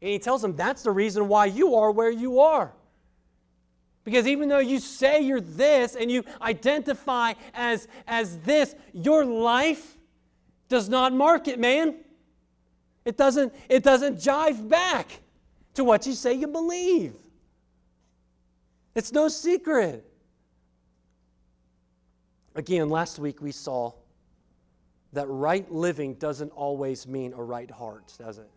And 0.00 0.10
he 0.10 0.18
tells 0.18 0.42
him 0.42 0.56
that's 0.56 0.82
the 0.82 0.90
reason 0.90 1.28
why 1.28 1.46
you 1.46 1.76
are 1.76 1.92
where 1.92 2.10
you 2.10 2.40
are. 2.40 2.72
Because 4.02 4.26
even 4.26 4.48
though 4.48 4.58
you 4.58 4.80
say 4.80 5.20
you're 5.20 5.40
this 5.40 5.94
and 5.94 6.10
you 6.10 6.24
identify 6.40 7.34
as, 7.54 7.86
as 8.08 8.38
this, 8.38 8.74
your 8.92 9.24
life 9.24 9.96
does 10.68 10.88
not 10.88 11.12
mark 11.12 11.46
it, 11.46 11.60
man. 11.60 11.94
It 13.04 13.16
doesn't, 13.16 13.54
it 13.68 13.84
doesn't 13.84 14.16
jive 14.16 14.68
back 14.68 15.20
to 15.74 15.84
what 15.84 16.06
you 16.06 16.12
say 16.12 16.34
you 16.34 16.46
believe. 16.46 17.14
It's 18.94 19.12
no 19.12 19.28
secret. 19.28 20.04
Again, 22.54 22.90
last 22.90 23.18
week 23.18 23.40
we 23.40 23.52
saw 23.52 23.92
that 25.14 25.26
right 25.28 25.70
living 25.70 26.14
doesn't 26.14 26.50
always 26.50 27.06
mean 27.06 27.32
a 27.32 27.42
right 27.42 27.70
heart, 27.70 28.12
does 28.18 28.38
it? 28.38 28.50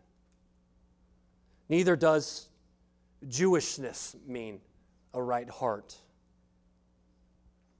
Neither 1.69 1.95
does 1.95 2.49
Jewishness 3.27 4.15
mean 4.27 4.59
a 5.13 5.21
right 5.21 5.49
heart. 5.49 5.95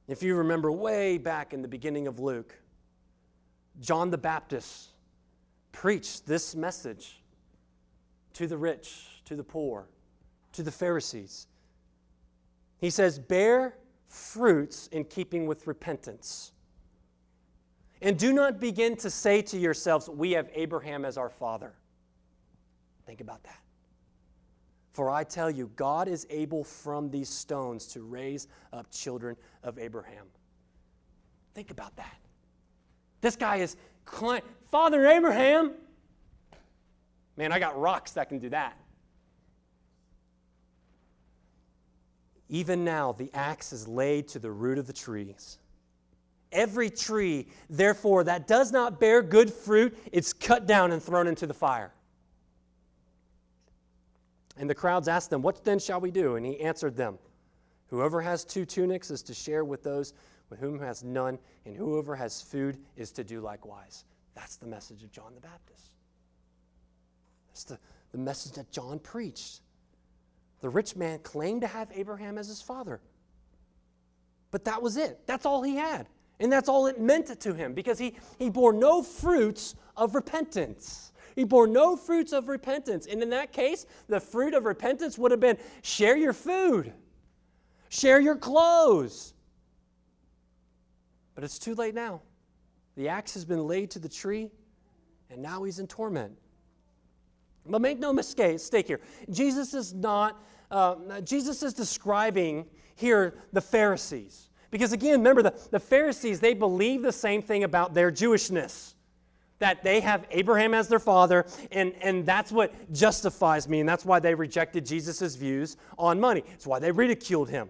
If 0.08 0.24
you 0.24 0.36
remember 0.36 0.72
way 0.72 1.18
back 1.18 1.54
in 1.54 1.62
the 1.62 1.68
beginning 1.68 2.08
of 2.08 2.20
Luke, 2.20 2.54
John 3.82 4.12
the 4.12 4.18
Baptist 4.18 4.90
preached 5.72 6.26
this 6.26 6.56
message 6.56 7.22
to 8.34 8.48
the 8.48 8.58
rich 8.58 9.15
to 9.26 9.36
the 9.36 9.44
poor, 9.44 9.90
to 10.54 10.64
the 10.64 10.72
Pharisees. 10.72 11.48
He 12.78 12.90
says, 12.90 13.20
Bear 13.20 13.78
fruits 14.08 14.88
in 14.88 15.04
keeping 15.06 15.48
with 15.48 15.68
repentance. 15.68 16.52
And 18.02 18.18
do 18.18 18.34
not 18.34 18.60
begin 18.60 18.96
to 18.98 19.10
say 19.10 19.42
to 19.44 19.58
yourselves, 19.58 20.10
We 20.10 20.32
have 20.32 20.50
Abraham 20.54 21.06
as 21.06 21.18
our 21.18 21.30
father. 21.30 21.74
Think 23.06 23.22
about 23.22 23.44
that. 23.44 23.60
For 24.92 25.10
I 25.10 25.24
tell 25.24 25.52
you, 25.52 25.70
God 25.76 26.08
is 26.08 26.26
able 26.30 26.64
from 26.64 27.10
these 27.10 27.30
stones 27.30 27.88
to 27.88 28.02
raise 28.02 28.48
up 28.72 28.90
children 28.92 29.36
of 29.64 29.78
Abraham. 29.78 30.26
Think 31.54 31.72
about 31.72 31.96
that. 31.98 32.18
This 33.22 33.36
guy 33.36 33.58
is 33.58 33.76
Father 34.70 35.06
Abraham. 35.08 35.74
Man, 37.38 37.52
I 37.52 37.60
got 37.60 37.78
rocks 37.80 38.12
that 38.12 38.30
can 38.30 38.40
do 38.40 38.50
that. 38.50 38.78
Even 42.50 42.84
now, 42.84 43.12
the 43.12 43.32
axe 43.34 43.74
is 43.74 43.88
laid 43.88 44.28
to 44.30 44.40
the 44.40 44.52
root 44.52 44.78
of 44.78 44.88
the 44.88 44.94
trees. 44.94 45.58
Every 46.52 46.90
tree, 46.90 47.48
therefore, 47.70 48.24
that 48.26 48.48
does 48.48 48.72
not 48.72 49.00
bear 49.00 49.22
good 49.22 49.52
fruit, 49.52 49.98
it's 50.12 50.32
cut 50.32 50.68
down 50.68 50.92
and 50.92 51.02
thrown 51.02 51.28
into 51.28 51.48
the 51.48 51.54
fire. 51.54 51.92
And 54.58 54.70
the 54.70 54.76
crowds 54.76 55.08
asked 55.08 55.30
them, 55.30 55.42
What 55.42 55.64
then 55.66 55.80
shall 55.80 56.00
we 56.00 56.12
do? 56.12 56.36
And 56.36 56.46
he 56.46 56.60
answered 56.62 56.96
them, 56.96 57.18
Whoever 57.88 58.22
has 58.22 58.46
two 58.46 58.66
tunics 58.66 59.12
is 59.12 59.22
to 59.24 59.34
share 59.34 59.66
with 59.66 59.84
those 59.84 60.14
with 60.50 60.60
whom 60.60 60.80
has 60.80 61.04
none, 61.04 61.40
and 61.66 61.76
whoever 61.76 62.16
has 62.16 62.42
food 62.42 62.78
is 62.96 63.12
to 63.12 63.24
do 63.24 63.42
likewise. 63.42 64.06
That's 64.36 64.58
the 64.58 64.68
message 64.68 65.04
of 65.04 65.12
John 65.12 65.34
the 65.34 65.42
Baptist. 65.42 65.92
That's 67.48 67.64
the, 67.64 67.80
the 68.12 68.18
message 68.18 68.54
that 68.54 68.72
John 68.72 69.00
preached. 69.00 69.62
The 70.62 70.70
rich 70.70 70.96
man 70.96 71.20
claimed 71.20 71.62
to 71.62 71.68
have 71.68 71.90
Abraham 71.94 72.38
as 72.38 72.48
his 72.48 72.62
father. 72.62 73.02
But 74.52 74.66
that 74.66 74.82
was 74.82 74.98
it. 74.98 75.20
That's 75.28 75.46
all 75.46 75.62
he 75.62 75.76
had. 75.76 76.08
And 76.40 76.52
that's 76.52 76.70
all 76.70 76.88
it 76.88 77.00
meant 77.00 77.40
to 77.40 77.54
him 77.54 77.74
because 77.74 77.98
he, 77.98 78.16
he 78.38 78.50
bore 78.50 78.74
no 78.74 79.02
fruits 79.02 79.76
of 79.96 80.16
repentance. 80.16 81.14
He 81.36 81.44
bore 81.44 81.68
no 81.68 81.96
fruits 81.96 82.34
of 82.34 82.48
repentance. 82.48 83.08
And 83.08 83.22
in 83.22 83.30
that 83.32 83.52
case, 83.52 83.86
the 84.08 84.20
fruit 84.20 84.54
of 84.54 84.66
repentance 84.66 85.18
would 85.18 85.32
have 85.32 85.40
been 85.40 85.58
share 85.82 86.16
your 86.16 86.34
food, 86.34 86.94
share 87.90 88.20
your 88.20 88.36
clothes. 88.36 89.34
But 91.36 91.44
it's 91.44 91.60
too 91.60 91.76
late 91.76 91.94
now. 91.94 92.22
The 92.96 93.10
axe 93.10 93.34
has 93.34 93.44
been 93.44 93.68
laid 93.68 93.92
to 93.92 94.00
the 94.00 94.08
tree, 94.08 94.50
and 95.30 95.42
now 95.42 95.64
he's 95.64 95.80
in 95.80 95.88
torment. 95.88 96.38
But 97.68 97.82
make 97.82 98.00
no 98.00 98.14
mistake 98.14 98.88
here. 98.88 99.00
Jesus 99.30 99.74
is 99.74 99.94
not, 99.94 100.44
uh, 100.72 101.22
Jesus 101.22 101.64
is 101.64 101.74
describing 101.74 102.66
here 102.96 103.36
the 103.54 103.62
Pharisees. 103.62 104.50
Because 104.72 104.94
again, 104.94 105.20
remember, 105.20 105.42
the, 105.42 105.54
the 105.72 105.80
Pharisees, 105.80 106.40
they 106.40 106.54
believe 106.54 107.02
the 107.02 107.12
same 107.12 107.42
thing 107.42 107.64
about 107.64 107.94
their 107.94 108.12
Jewishness 108.12 108.96
that 109.60 109.84
they 109.84 110.02
have 110.02 110.26
Abraham 110.32 110.74
as 110.74 110.88
their 110.88 111.00
father, 111.00 111.46
and, 111.72 111.94
and 112.02 112.26
that's 112.26 112.52
what 112.52 112.74
justifies 112.92 113.70
me, 113.70 113.80
and 113.80 113.88
that's 113.88 114.04
why 114.04 114.20
they 114.20 114.36
rejected 114.36 114.86
Jesus' 114.86 115.36
views 115.36 115.78
on 115.98 116.20
money. 116.20 116.44
It's 116.54 116.68
why 116.68 116.80
they 116.80 116.92
ridiculed 116.92 117.50
him. 117.50 117.70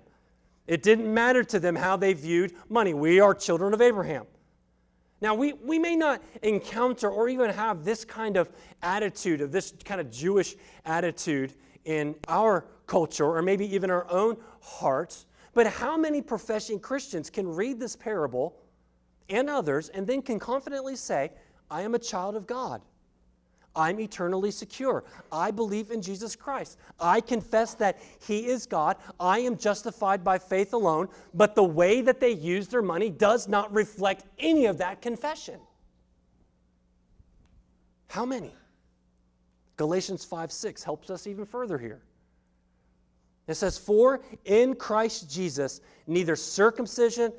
It 0.68 0.82
didn't 0.82 1.14
matter 1.14 1.44
to 1.44 1.60
them 1.60 1.76
how 1.76 1.96
they 1.96 2.14
viewed 2.14 2.54
money. 2.70 2.94
We 2.96 3.20
are 3.20 3.36
children 3.36 3.74
of 3.74 3.82
Abraham. 3.82 4.26
Now, 5.22 5.34
we, 5.34 5.54
we 5.54 5.80
may 5.80 5.96
not 5.96 6.22
encounter 6.44 7.10
or 7.10 7.30
even 7.30 7.50
have 7.50 7.84
this 7.84 8.04
kind 8.04 8.38
of 8.38 8.50
attitude, 8.82 9.42
of 9.42 9.52
this 9.52 9.74
kind 9.84 10.02
of 10.02 10.12
Jewish 10.12 10.56
attitude 10.86 11.54
in 11.86 12.16
our 12.28 12.66
culture 12.88 13.26
or 13.26 13.42
maybe 13.42 13.74
even 13.74 13.90
our 13.90 14.10
own 14.12 14.38
hearts, 14.62 15.26
but 15.54 15.68
how 15.68 15.96
many 15.96 16.22
professing 16.22 16.80
Christians 16.80 17.30
can 17.30 17.48
read 17.48 17.80
this 17.80 17.96
parable 17.96 18.58
and 19.30 19.50
others 19.50 19.90
and 19.90 20.06
then 20.06 20.22
can 20.22 20.38
confidently 20.38 20.96
say, 20.96 21.32
I 21.72 21.82
am 21.82 21.96
a 21.96 22.00
child 22.00 22.36
of 22.36 22.46
God? 22.46 22.82
I'm 23.76 24.00
eternally 24.00 24.52
secure. 24.52 25.04
I 25.32 25.52
believe 25.52 25.92
in 25.92 26.02
Jesus 26.02 26.36
Christ. 26.36 26.78
I 27.00 27.22
confess 27.22 27.74
that 27.76 28.00
He 28.26 28.48
is 28.48 28.66
God. 28.66 28.98
I 29.20 29.40
am 29.40 29.58
justified 29.58 30.24
by 30.24 30.38
faith 30.38 30.74
alone, 30.74 31.10
but 31.34 31.56
the 31.56 31.64
way 31.64 32.02
that 32.02 32.20
they 32.20 32.32
use 32.32 32.68
their 32.68 32.82
money 32.82 33.10
does 33.10 33.48
not 33.48 33.74
reflect 33.74 34.26
any 34.40 34.66
of 34.66 34.78
that 34.78 35.02
confession. 35.02 35.60
How 38.08 38.26
many? 38.26 38.54
Galatians 39.78 40.24
5 40.24 40.52
6 40.52 40.84
helps 40.84 41.10
us 41.10 41.28
even 41.28 41.46
further 41.46 41.78
here. 41.78 42.02
It 43.48 43.56
says, 43.56 43.78
For 43.78 44.22
in 44.46 44.76
Christ 44.76 45.30
Jesus, 45.30 45.82
neither 46.08 46.36
circumcision 46.36 47.34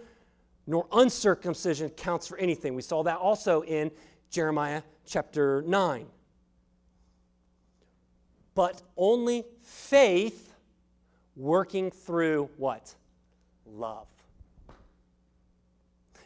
nor 0.66 0.86
uncircumcision 0.92 1.90
counts 1.90 2.26
for 2.26 2.36
anything. 2.38 2.74
We 2.74 2.82
saw 2.82 3.02
that 3.04 3.18
also 3.18 3.62
in 3.62 3.90
Jeremiah 4.30 4.82
chapter 5.06 5.62
9 5.62 6.06
but 8.56 8.82
only 8.96 9.44
faith 9.60 10.54
working 11.36 11.90
through 11.90 12.48
what? 12.56 12.92
Love. 13.66 14.08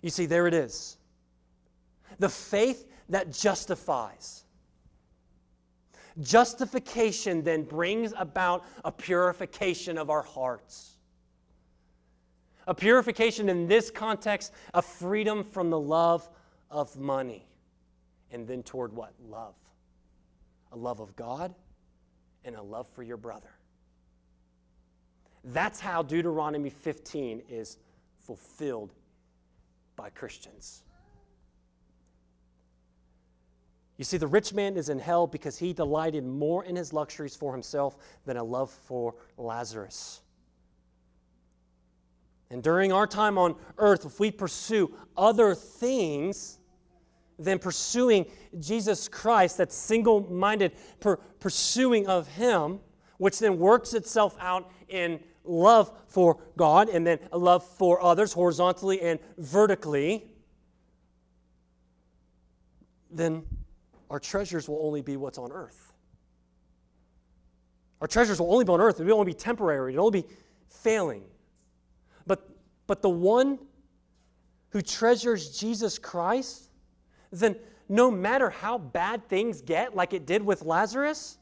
You 0.00 0.10
see, 0.10 0.24
there 0.24 0.46
it 0.46 0.54
is. 0.54 0.96
The 2.20 2.28
faith 2.28 2.86
that 3.08 3.32
justifies. 3.32 4.44
Justification 6.22 7.42
then 7.42 7.64
brings 7.64 8.14
about 8.16 8.64
a 8.84 8.92
purification 8.92 9.98
of 9.98 10.08
our 10.08 10.22
hearts. 10.22 10.98
A 12.68 12.74
purification 12.74 13.48
in 13.48 13.66
this 13.66 13.90
context, 13.90 14.52
a 14.74 14.82
freedom 14.82 15.42
from 15.42 15.68
the 15.68 15.80
love 15.80 16.28
of 16.70 16.96
money. 16.96 17.44
And 18.30 18.46
then 18.46 18.62
toward 18.62 18.92
what? 18.92 19.12
Love. 19.28 19.56
A 20.70 20.76
love 20.76 21.00
of 21.00 21.16
God 21.16 21.52
and 22.44 22.56
a 22.56 22.62
love 22.62 22.86
for 22.88 23.02
your 23.02 23.16
brother. 23.16 23.50
That's 25.44 25.80
how 25.80 26.02
Deuteronomy 26.02 26.70
15 26.70 27.42
is 27.48 27.78
fulfilled 28.18 28.92
by 29.96 30.10
Christians. 30.10 30.82
You 33.96 34.04
see, 34.04 34.16
the 34.16 34.26
rich 34.26 34.54
man 34.54 34.76
is 34.78 34.88
in 34.88 34.98
hell 34.98 35.26
because 35.26 35.58
he 35.58 35.74
delighted 35.74 36.24
more 36.24 36.64
in 36.64 36.74
his 36.74 36.94
luxuries 36.94 37.36
for 37.36 37.52
himself 37.52 37.98
than 38.24 38.38
a 38.38 38.42
love 38.42 38.70
for 38.70 39.14
Lazarus. 39.36 40.22
And 42.50 42.62
during 42.62 42.92
our 42.92 43.06
time 43.06 43.36
on 43.36 43.56
earth, 43.76 44.06
if 44.06 44.18
we 44.18 44.30
pursue 44.30 44.94
other 45.18 45.54
things, 45.54 46.59
than 47.40 47.58
pursuing 47.58 48.26
Jesus 48.58 49.08
Christ, 49.08 49.56
that 49.56 49.72
single 49.72 50.20
minded 50.32 50.72
per- 51.00 51.16
pursuing 51.16 52.06
of 52.06 52.28
Him, 52.28 52.80
which 53.18 53.38
then 53.38 53.58
works 53.58 53.94
itself 53.94 54.36
out 54.40 54.70
in 54.88 55.20
love 55.44 55.90
for 56.06 56.38
God 56.56 56.88
and 56.88 57.06
then 57.06 57.18
a 57.32 57.38
love 57.38 57.64
for 57.64 58.02
others 58.02 58.32
horizontally 58.32 59.00
and 59.00 59.18
vertically, 59.38 60.24
then 63.10 63.44
our 64.10 64.20
treasures 64.20 64.68
will 64.68 64.80
only 64.82 65.00
be 65.02 65.16
what's 65.16 65.38
on 65.38 65.50
earth. 65.50 65.92
Our 68.00 68.06
treasures 68.06 68.40
will 68.40 68.52
only 68.52 68.64
be 68.64 68.72
on 68.72 68.80
earth. 68.80 69.00
It 69.00 69.04
will 69.04 69.14
only 69.14 69.32
be 69.32 69.38
temporary. 69.38 69.92
It'll 69.92 70.06
only 70.06 70.22
be 70.22 70.28
failing. 70.68 71.22
But, 72.26 72.48
but 72.86 73.02
the 73.02 73.10
one 73.10 73.58
who 74.70 74.80
treasures 74.80 75.58
Jesus 75.58 75.98
Christ 75.98 76.69
then 77.30 77.56
no 77.88 78.10
matter 78.10 78.50
how 78.50 78.78
bad 78.78 79.28
things 79.28 79.60
get, 79.60 79.94
like 79.94 80.12
it 80.12 80.26
did 80.26 80.42
with 80.42 80.62
Lazarus, 80.62 81.38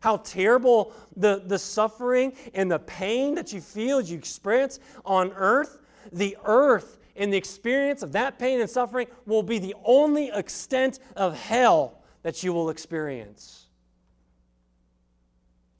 how 0.00 0.18
terrible 0.18 0.92
the, 1.16 1.42
the 1.46 1.58
suffering 1.58 2.32
and 2.54 2.70
the 2.70 2.78
pain 2.78 3.34
that 3.34 3.52
you 3.52 3.60
feel, 3.60 4.00
you 4.00 4.16
experience 4.16 4.78
on 5.04 5.32
earth, 5.34 5.78
the 6.12 6.36
earth 6.44 6.98
and 7.16 7.32
the 7.32 7.36
experience 7.36 8.02
of 8.02 8.12
that 8.12 8.38
pain 8.38 8.60
and 8.60 8.70
suffering 8.70 9.08
will 9.26 9.42
be 9.42 9.58
the 9.58 9.74
only 9.84 10.30
extent 10.32 11.00
of 11.16 11.36
hell 11.36 12.00
that 12.22 12.42
you 12.42 12.52
will 12.52 12.70
experience. 12.70 13.66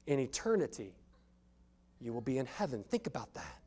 In 0.05 0.19
eternity, 0.19 0.93
you 2.01 2.11
will 2.11 2.21
be 2.21 2.37
in 2.37 2.45
heaven. 2.45 2.83
Think 2.89 3.07
about 3.07 3.33
that. 3.35 3.59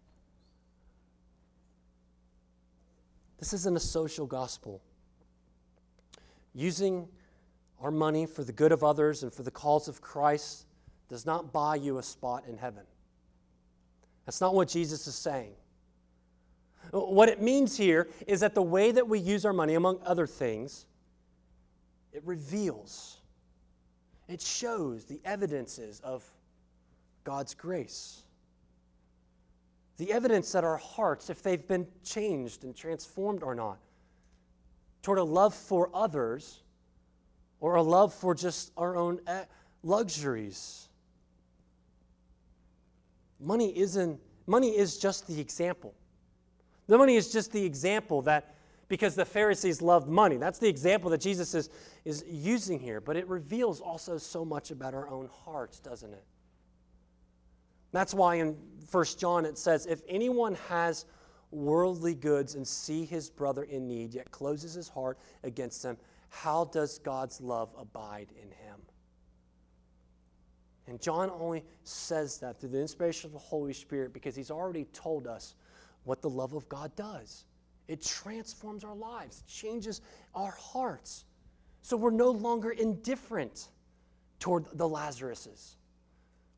This 3.38 3.54
isn't 3.54 3.76
a 3.76 3.80
social 3.80 4.26
gospel 4.26 4.82
using 6.54 7.08
our 7.80 7.90
money 7.90 8.26
for 8.26 8.44
the 8.44 8.52
good 8.52 8.72
of 8.72 8.84
others 8.84 9.22
and 9.22 9.32
for 9.32 9.42
the 9.42 9.50
cause 9.50 9.88
of 9.88 10.00
Christ 10.00 10.66
does 11.08 11.26
not 11.26 11.52
buy 11.52 11.76
you 11.76 11.98
a 11.98 12.02
spot 12.02 12.44
in 12.48 12.56
heaven. 12.56 12.84
That's 14.24 14.40
not 14.40 14.54
what 14.54 14.68
Jesus 14.68 15.06
is 15.06 15.14
saying. 15.14 15.52
What 16.90 17.28
it 17.28 17.40
means 17.40 17.76
here 17.76 18.08
is 18.26 18.40
that 18.40 18.54
the 18.54 18.62
way 18.62 18.92
that 18.92 19.08
we 19.08 19.18
use 19.18 19.44
our 19.44 19.52
money, 19.52 19.74
among 19.74 20.00
other 20.04 20.26
things, 20.26 20.86
it 22.12 22.22
reveals, 22.24 23.18
it 24.28 24.40
shows 24.40 25.04
the 25.04 25.20
evidences 25.24 26.00
of 26.00 26.24
God's 27.24 27.54
grace. 27.54 28.22
The 29.96 30.12
evidence 30.12 30.52
that 30.52 30.64
our 30.64 30.76
hearts, 30.76 31.30
if 31.30 31.42
they've 31.42 31.66
been 31.66 31.86
changed 32.04 32.64
and 32.64 32.74
transformed 32.74 33.42
or 33.42 33.54
not, 33.54 33.78
toward 35.02 35.18
a 35.18 35.24
love 35.24 35.54
for 35.54 35.90
others 35.92 36.62
or 37.60 37.74
a 37.74 37.82
love 37.82 38.14
for 38.14 38.34
just 38.34 38.72
our 38.76 38.96
own 38.96 39.20
eh, 39.26 39.44
luxuries. 39.82 40.88
money 43.40 43.76
isn't 43.76 44.20
money 44.46 44.70
is 44.70 44.98
just 44.98 45.26
the 45.26 45.40
example. 45.40 45.94
The 46.86 46.98
money 46.98 47.16
is 47.16 47.32
just 47.32 47.52
the 47.52 47.64
example 47.64 48.22
that 48.22 48.54
because 48.88 49.14
the 49.14 49.24
Pharisees 49.24 49.80
loved 49.80 50.08
money. 50.08 50.36
That's 50.36 50.58
the 50.58 50.68
example 50.68 51.08
that 51.10 51.20
Jesus 51.20 51.54
is, 51.54 51.70
is 52.04 52.24
using 52.28 52.78
here. 52.78 53.00
But 53.00 53.16
it 53.16 53.26
reveals 53.26 53.80
also 53.80 54.18
so 54.18 54.44
much 54.44 54.70
about 54.70 54.92
our 54.92 55.08
own 55.08 55.30
hearts, 55.44 55.78
doesn't 55.78 56.12
it? 56.12 56.24
That's 57.92 58.12
why 58.12 58.34
in 58.34 58.56
1 58.90 59.04
John 59.18 59.46
it 59.46 59.56
says, 59.56 59.86
If 59.86 60.02
anyone 60.08 60.56
has 60.68 61.06
worldly 61.52 62.14
goods 62.14 62.54
and 62.54 62.66
see 62.66 63.04
his 63.04 63.30
brother 63.30 63.62
in 63.64 63.86
need, 63.86 64.14
yet 64.14 64.30
closes 64.30 64.74
his 64.74 64.88
heart 64.88 65.18
against 65.44 65.84
him, 65.84 65.96
how 66.30 66.64
does 66.64 66.98
God's 66.98 67.40
love 67.40 67.74
abide 67.78 68.28
in 68.42 68.48
him? 68.50 68.80
And 70.88 71.00
John 71.00 71.30
only 71.30 71.64
says 71.84 72.38
that 72.38 72.58
through 72.58 72.70
the 72.70 72.80
inspiration 72.80 73.28
of 73.28 73.32
the 73.32 73.38
Holy 73.38 73.72
Spirit 73.72 74.12
because 74.12 74.34
he's 74.34 74.50
already 74.50 74.84
told 74.92 75.26
us 75.26 75.54
what 76.04 76.22
the 76.22 76.30
love 76.30 76.54
of 76.54 76.68
God 76.68 76.94
does. 76.96 77.44
It 77.86 78.02
transforms 78.02 78.82
our 78.82 78.94
lives, 78.94 79.44
changes 79.46 80.00
our 80.34 80.52
hearts. 80.52 81.24
So 81.82 81.96
we're 81.96 82.10
no 82.10 82.30
longer 82.30 82.70
indifferent 82.70 83.68
toward 84.40 84.66
the 84.72 84.88
Lazaruses. 84.88 85.76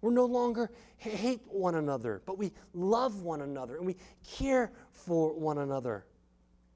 We're 0.05 0.11
no 0.11 0.27
longer 0.27 0.71
hate 0.99 1.41
one 1.49 1.77
another, 1.77 2.21
but 2.27 2.37
we 2.37 2.53
love 2.75 3.23
one 3.23 3.41
another 3.41 3.79
and 3.79 3.87
we 3.87 3.97
care 4.23 4.71
for 4.93 5.33
one 5.33 5.57
another 5.57 6.05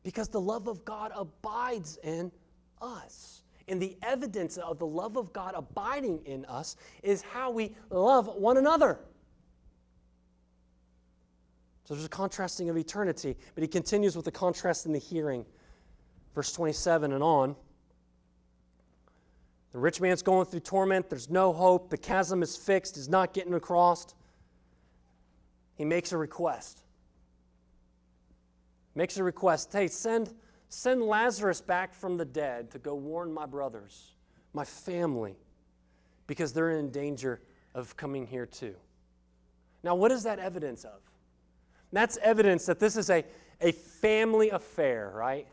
because 0.03 0.29
the 0.29 0.41
love 0.41 0.67
of 0.67 0.83
God 0.87 1.13
abides 1.15 1.99
in 2.03 2.33
us. 2.81 3.43
And 3.69 3.83
the 3.83 3.99
evidence 4.01 4.57
of 4.57 4.79
the 4.79 4.87
love 4.87 5.19
of 5.19 5.31
God 5.35 5.53
abiding 5.55 6.23
in 6.25 6.47
us 6.47 6.77
is 7.03 7.21
how 7.21 7.51
we 7.51 7.77
love 7.91 8.29
one 8.29 8.57
another. 8.57 8.99
So 11.85 11.93
there's 11.93 12.07
a 12.07 12.09
contrasting 12.09 12.71
of 12.71 12.79
eternity, 12.79 13.37
but 13.55 13.61
he 13.61 13.69
continues 13.69 14.17
with 14.17 14.25
the 14.25 14.33
contrast 14.33 14.87
in 14.87 14.93
the 14.93 14.99
hearing. 14.99 15.45
Verse 16.35 16.51
27 16.55 17.13
and 17.13 17.23
on. 17.23 17.57
The 19.73 19.79
rich 19.79 20.01
man's 20.01 20.23
going 20.23 20.47
through 20.47 20.61
torment. 20.61 21.11
There's 21.11 21.29
no 21.29 21.53
hope. 21.53 21.91
The 21.91 21.99
chasm 21.99 22.43
is 22.43 22.57
fixed. 22.57 22.97
He's 22.97 23.09
not 23.09 23.35
getting 23.35 23.55
across. 23.55 24.15
He 25.77 25.85
makes 25.85 26.13
a 26.13 26.17
request. 26.17 26.83
Makes 28.95 29.19
a 29.19 29.25
request. 29.25 29.73
Hey, 29.73 29.89
send, 29.89 30.33
send 30.69 31.03
Lazarus 31.03 31.61
back 31.61 31.95
from 31.95 32.17
the 32.17 32.25
dead 32.25 32.71
to 32.73 32.79
go 32.79 32.95
warn 32.95 33.33
my 33.33 33.47
brothers, 33.47 34.15
my 34.55 34.65
family, 34.65 35.37
because 36.27 36.53
they're 36.53 36.71
in 36.71 36.91
danger 36.91 37.41
of 37.75 37.97
coming 37.97 38.27
here 38.27 38.47
too. 38.47 38.75
Now, 39.85 39.95
what 39.95 40.11
is 40.11 40.25
that 40.25 40.39
evidence 40.39 40.85
of? 40.85 41.01
That's 41.93 42.17
evidence 42.19 42.67
that 42.67 42.81
this 42.81 42.97
is 42.97 43.09
a, 43.11 43.25
a 43.61 43.73
family 43.73 44.51
affair, 44.51 45.13
right? 45.15 45.47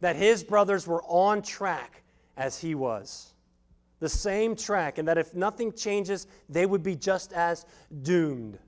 That 0.00 0.14
his 0.14 0.44
brothers 0.44 0.86
were 0.86 1.02
on 1.04 1.42
track 1.42 2.02
as 2.36 2.58
he 2.58 2.74
was. 2.74 3.32
The 3.98 4.08
same 4.08 4.54
track, 4.54 4.98
and 4.98 5.08
that 5.08 5.18
if 5.18 5.34
nothing 5.34 5.72
changes, 5.72 6.26
they 6.48 6.66
would 6.66 6.82
be 6.82 6.94
just 6.94 7.32
as 7.32 7.64
doomed. 8.02 8.58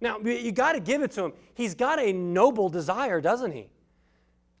Now, 0.00 0.18
you 0.18 0.52
got 0.52 0.72
to 0.72 0.80
give 0.80 1.02
it 1.02 1.12
to 1.12 1.24
him. 1.24 1.32
He's 1.54 1.74
got 1.74 1.98
a 1.98 2.12
noble 2.12 2.68
desire, 2.68 3.20
doesn't 3.20 3.52
he? 3.52 3.68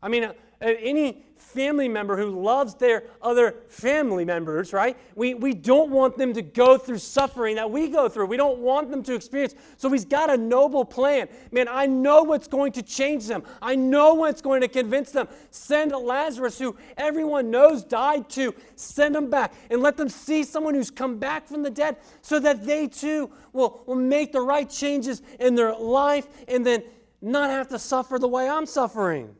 I 0.02 0.08
mean, 0.08 0.30
Uh, 0.60 0.72
any 0.78 1.22
family 1.36 1.88
member 1.88 2.16
who 2.16 2.42
loves 2.42 2.74
their 2.74 3.04
other 3.22 3.54
family 3.68 4.24
members, 4.24 4.72
right? 4.72 4.96
We, 5.14 5.34
we 5.34 5.54
don't 5.54 5.90
want 5.90 6.16
them 6.16 6.32
to 6.34 6.42
go 6.42 6.78
through 6.78 6.98
suffering 6.98 7.56
that 7.56 7.70
we 7.70 7.88
go 7.88 8.08
through. 8.08 8.26
We 8.26 8.36
don't 8.36 8.58
want 8.58 8.90
them 8.90 9.02
to 9.04 9.14
experience. 9.14 9.54
So 9.76 9.90
he's 9.90 10.04
got 10.04 10.30
a 10.30 10.36
noble 10.36 10.84
plan. 10.84 11.28
Man, 11.52 11.68
I 11.68 11.86
know 11.86 12.22
what's 12.22 12.48
going 12.48 12.72
to 12.72 12.82
change 12.82 13.26
them. 13.26 13.42
I 13.60 13.74
know 13.74 14.14
what's 14.14 14.40
going 14.40 14.60
to 14.62 14.68
convince 14.68 15.12
them. 15.12 15.28
Send 15.50 15.92
Lazarus, 15.92 16.58
who 16.58 16.76
everyone 16.96 17.50
knows 17.50 17.84
died 17.84 18.28
too, 18.28 18.54
send 18.76 19.14
him 19.14 19.30
back 19.30 19.54
and 19.70 19.82
let 19.82 19.96
them 19.96 20.08
see 20.08 20.42
someone 20.42 20.74
who's 20.74 20.90
come 20.90 21.18
back 21.18 21.46
from 21.46 21.62
the 21.62 21.70
dead 21.70 21.96
so 22.22 22.38
that 22.40 22.64
they 22.64 22.86
too 22.86 23.30
will, 23.52 23.82
will 23.86 23.94
make 23.94 24.32
the 24.32 24.40
right 24.40 24.68
changes 24.68 25.22
in 25.38 25.54
their 25.54 25.74
life 25.74 26.26
and 26.48 26.64
then 26.64 26.82
not 27.22 27.50
have 27.50 27.68
to 27.68 27.78
suffer 27.78 28.18
the 28.18 28.28
way 28.28 28.48
I'm 28.48 28.66
suffering. 28.66 29.34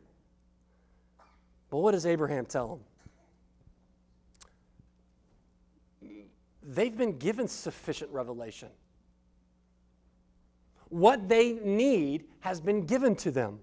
But 1.70 1.78
what 1.78 1.92
does 1.92 2.06
Abraham 2.06 2.46
tell 2.46 2.68
them? 2.68 2.80
They've 6.62 6.96
been 6.96 7.18
given 7.18 7.48
sufficient 7.48 8.10
revelation. 8.10 8.68
What 10.88 11.28
they 11.28 11.52
need 11.52 12.24
has 12.40 12.60
been 12.60 12.86
given 12.86 13.14
to 13.16 13.30
them. 13.30 13.60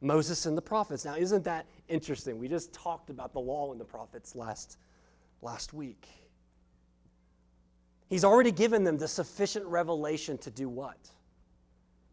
Moses 0.00 0.46
and 0.46 0.56
the 0.56 0.62
prophets. 0.62 1.04
Now, 1.04 1.16
isn't 1.16 1.44
that 1.44 1.66
interesting? 1.88 2.38
We 2.38 2.48
just 2.48 2.72
talked 2.72 3.10
about 3.10 3.32
the 3.32 3.40
law 3.40 3.70
and 3.72 3.80
the 3.80 3.84
prophets 3.84 4.34
last, 4.34 4.78
last 5.42 5.74
week. 5.74 6.08
He's 8.08 8.24
already 8.24 8.50
given 8.50 8.82
them 8.82 8.96
the 8.96 9.08
sufficient 9.08 9.66
revelation 9.66 10.38
to 10.38 10.50
do 10.50 10.68
what? 10.68 10.98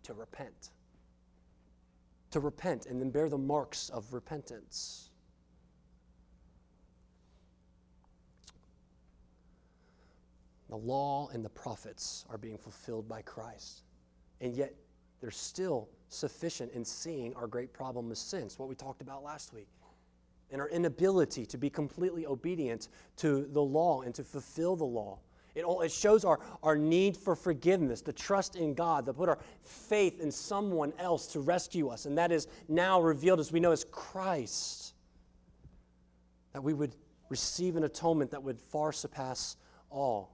To 0.03 0.13
repent 0.13 0.71
to 2.31 2.39
repent 2.39 2.85
and 2.85 2.99
then 2.99 3.09
bear 3.09 3.29
the 3.29 3.37
marks 3.37 3.89
of 3.89 4.13
repentance. 4.13 5.09
The 10.69 10.75
law 10.75 11.29
and 11.29 11.43
the 11.43 11.49
prophets 11.49 12.25
are 12.29 12.37
being 12.37 12.57
fulfilled 12.57 13.07
by 13.07 13.21
Christ. 13.21 13.83
And 14.41 14.53
yet, 14.53 14.73
they're 15.21 15.31
still 15.31 15.89
sufficient 16.09 16.71
in 16.73 16.85
seeing 16.85 17.33
our 17.35 17.47
great 17.47 17.73
problem 17.73 18.11
of 18.11 18.17
sin. 18.17 18.49
What 18.57 18.69
we 18.69 18.75
talked 18.75 19.01
about 19.01 19.23
last 19.23 19.53
week. 19.53 19.67
And 20.51 20.61
our 20.61 20.69
inability 20.69 21.45
to 21.47 21.57
be 21.57 21.69
completely 21.69 22.25
obedient 22.25 22.89
to 23.17 23.47
the 23.51 23.61
law 23.61 24.01
and 24.01 24.13
to 24.15 24.23
fulfill 24.23 24.75
the 24.75 24.85
law. 24.85 25.19
It, 25.57 25.65
it 25.83 25.91
shows 25.91 26.23
our, 26.23 26.39
our 26.61 26.77
need 26.77 27.17
for 27.17 27.35
forgiveness, 27.35 28.01
to 28.03 28.13
trust 28.13 28.55
in 28.55 28.75
God, 28.75 29.07
to 29.07 29.13
put 29.13 29.27
our 29.27 29.39
faith 29.63 30.21
in 30.21 30.31
someone 30.31 30.93
else 30.99 31.25
to 31.27 31.39
rescue 31.39 31.89
us. 31.89 32.05
And 32.05 32.15
that 32.19 32.31
is 32.31 32.47
now 32.67 33.01
revealed 33.01 33.39
as 33.39 33.51
we 33.51 33.59
know 33.59 33.71
as 33.71 33.83
Christ. 33.83 34.93
That 36.53 36.63
we 36.63 36.75
would 36.75 36.95
receive 37.29 37.75
an 37.75 37.85
atonement 37.85 38.29
that 38.31 38.43
would 38.43 38.59
far 38.59 38.91
surpass 38.91 39.57
all. 39.89 40.31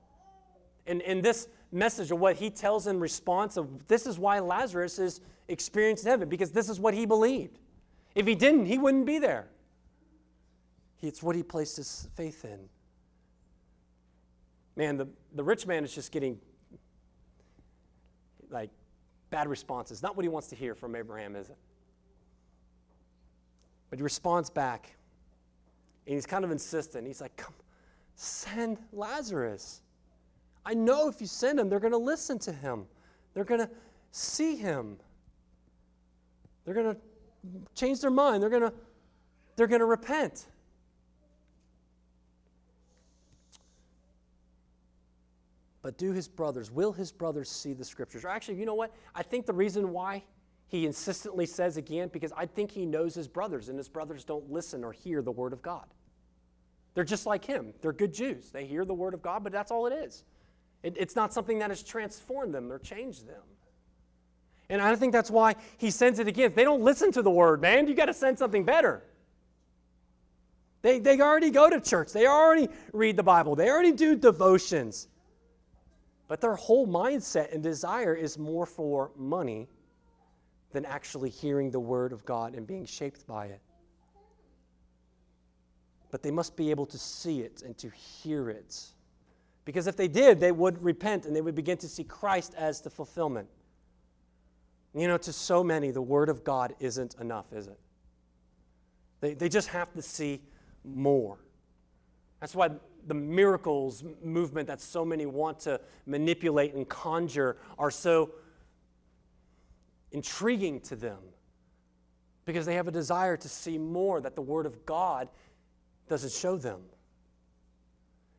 And 0.88 1.02
in 1.02 1.22
this 1.22 1.48
message 1.72 2.12
of 2.12 2.20
what 2.20 2.36
he 2.36 2.50
tells 2.50 2.88
in 2.88 3.00
response 3.00 3.56
of 3.56 3.88
this 3.88 4.06
is 4.06 4.20
why 4.20 4.40
Lazarus 4.40 5.00
is 5.00 5.22
experienced 5.48 6.04
heaven, 6.04 6.28
because 6.28 6.52
this 6.52 6.68
is 6.68 6.82
what 6.82 6.94
he 6.94 7.06
believed. 7.06 7.60
If 8.14 8.28
he 8.28 8.36
didn't, 8.36 8.66
he 8.66 8.78
wouldn't 8.78 9.06
be 9.06 9.20
there. 9.20 9.48
It's 11.02 11.24
what 11.24 11.38
he 11.38 11.44
placed 11.44 11.78
his 11.78 12.10
faith 12.16 12.44
in. 12.44 12.60
Man, 14.76 14.98
the, 14.98 15.08
the 15.36 15.44
rich 15.44 15.68
man 15.68 15.84
is 15.84 15.94
just 15.94 16.12
getting 16.12 16.40
like 18.50 18.70
bad 19.30 19.48
responses. 19.48 20.02
Not 20.02 20.16
what 20.16 20.24
he 20.24 20.30
wants 20.30 20.48
to 20.50 20.56
hear 20.56 20.76
from 20.76 20.96
Abraham, 20.96 21.36
is 21.36 21.50
it? 21.50 21.58
But 23.90 24.00
he 24.00 24.04
responds 24.04 24.50
back. 24.50 24.96
And 26.06 26.16
he's 26.16 26.26
kind 26.26 26.44
of 26.44 26.52
insistent. 26.52 27.08
He's 27.08 27.22
like, 27.22 27.36
Come, 27.38 27.54
send 28.16 28.78
Lazarus. 28.92 29.82
I 30.66 30.74
know 30.74 31.08
if 31.08 31.20
you 31.22 31.28
send 31.28 31.60
him, 31.60 31.70
they're 31.70 31.80
going 31.80 31.92
to 31.92 31.98
listen 31.98 32.40
to 32.40 32.52
him. 32.52 32.86
They're 33.34 33.44
going 33.44 33.62
to 33.62 33.70
see 34.12 34.56
him. 34.56 34.98
They're 36.66 36.74
going 36.74 36.96
to 36.96 36.98
change 37.76 38.00
their 38.00 38.12
mind. 38.12 38.42
They're 38.42 38.50
going 38.50 38.64
to 38.64 38.74
they're 39.56 39.68
going 39.68 39.82
to 39.82 39.86
repent. 39.86 40.48
But 45.84 45.98
do 45.98 46.14
his 46.14 46.28
brothers, 46.28 46.72
will 46.72 46.94
his 46.94 47.12
brothers 47.12 47.52
see 47.52 47.74
the 47.74 47.84
scriptures? 47.84 48.24
Or 48.24 48.30
actually, 48.30 48.56
you 48.56 48.66
know 48.66 48.74
what? 48.74 48.92
I 49.14 49.22
think 49.22 49.46
the 49.46 49.54
reason 49.54 49.92
why 49.92 50.24
he 50.68 50.88
insistently 50.88 51.46
says 51.46 51.78
again, 51.78 52.10
because 52.12 52.32
I 52.36 52.48
think 52.48 52.72
he 52.72 52.86
knows 52.86 53.14
his 53.14 53.28
brothers, 53.28 53.70
and 53.70 53.78
his 53.78 53.90
brothers 53.90 54.24
don't 54.24 54.50
listen 54.50 54.84
or 54.84 54.94
hear 54.94 55.22
the 55.22 55.32
word 55.32 55.54
of 55.54 55.62
God. 55.62 55.86
They're 56.96 57.04
just 57.04 57.26
like 57.26 57.44
him. 57.44 57.74
They're 57.82 57.94
good 57.94 58.14
Jews. 58.14 58.50
They 58.50 58.66
hear 58.66 58.86
the 58.86 58.94
word 58.94 59.14
of 59.14 59.22
God, 59.22 59.44
but 59.44 59.52
that's 59.52 59.72
all 59.72 59.86
it 59.86 59.94
is. 59.94 60.24
It, 60.84 60.96
it's 60.98 61.16
not 61.16 61.34
something 61.34 61.60
that 61.60 61.70
has 61.70 61.84
transformed 61.84 62.54
them 62.54 62.72
or 62.72 62.80
changed 62.80 63.28
them. 63.28 63.42
And 64.70 64.82
I 64.82 64.96
think 64.96 65.12
that's 65.12 65.30
why 65.30 65.56
he 65.78 65.92
sends 65.92 66.20
it 66.20 66.28
again. 66.28 66.54
They 66.56 66.64
don't 66.64 66.82
listen 66.82 67.12
to 67.12 67.22
the 67.22 67.30
word, 67.30 67.62
man. 67.62 67.88
You 67.88 67.94
got 67.94 68.06
to 68.06 68.14
send 68.14 68.40
something 68.40 68.64
better. 68.64 69.04
They, 70.82 71.00
they 71.00 71.20
already 71.20 71.52
go 71.52 71.70
to 71.70 71.82
church. 71.82 72.14
They 72.14 72.26
already 72.26 72.70
read 72.94 73.18
the 73.18 73.24
Bible. 73.24 73.56
They 73.56 73.70
already 73.70 73.92
do 73.92 74.16
devotions. 74.16 75.08
But 76.34 76.42
their 76.42 76.56
whole 76.56 76.88
mindset 76.88 77.54
and 77.54 77.62
desire 77.62 78.16
is 78.16 78.40
more 78.40 78.66
for 78.66 79.12
money 79.16 79.68
than 80.72 80.84
actually 80.84 81.30
hearing 81.30 81.70
the 81.70 81.80
word 81.80 82.12
of 82.12 82.26
God 82.26 82.56
and 82.56 82.66
being 82.66 82.88
shaped 82.88 83.28
by 83.28 83.46
it. 83.46 83.62
But 86.10 86.24
they 86.24 86.32
must 86.32 86.58
be 86.58 86.72
able 86.72 86.88
to 86.88 86.98
see 86.98 87.42
it 87.42 87.62
and 87.62 87.78
to 87.78 87.92
hear 87.92 88.50
it, 88.50 88.76
Because 89.64 89.86
if 89.86 89.96
they 89.96 90.08
did, 90.08 90.40
they 90.40 90.52
would 90.52 90.84
repent 90.84 91.28
and 91.28 91.36
they 91.36 91.42
would 91.42 91.54
begin 91.54 91.78
to 91.78 91.88
see 91.88 92.04
Christ 92.04 92.56
as 92.58 92.82
the 92.82 92.90
fulfillment. 92.90 93.48
You 94.96 95.08
know, 95.08 95.20
to 95.20 95.32
so 95.32 95.64
many, 95.64 95.92
the 95.92 96.02
Word 96.02 96.30
of 96.30 96.44
God 96.44 96.74
isn't 96.80 97.14
enough, 97.22 97.54
is 97.54 97.68
it? 97.68 97.80
They, 99.22 99.36
they 99.36 99.50
just 99.50 99.68
have 99.68 99.94
to 99.94 100.02
see 100.02 100.42
more. 100.84 101.38
That's 102.40 102.56
why 102.56 102.72
the 103.08 103.14
miracles 103.14 104.04
movement 104.24 104.68
that 104.68 104.82
so 104.82 105.04
many 105.04 105.26
want 105.26 105.60
to 105.60 105.80
manipulate 106.06 106.74
and 106.74 106.88
conjure 106.88 107.58
are 107.78 107.92
so 107.92 108.32
intriguing 110.12 110.80
to 110.82 110.96
them 110.96 111.18
because 112.46 112.66
they 112.66 112.76
have 112.76 112.88
a 112.88 112.92
desire 112.92 113.38
to 113.38 113.50
see 113.50 113.78
more 113.78 114.22
that 114.22 114.36
the 114.36 114.42
Word 114.42 114.66
of 114.66 114.86
God 114.86 115.30
doesn't 116.08 116.32
show 116.32 116.58
them. 116.58 116.82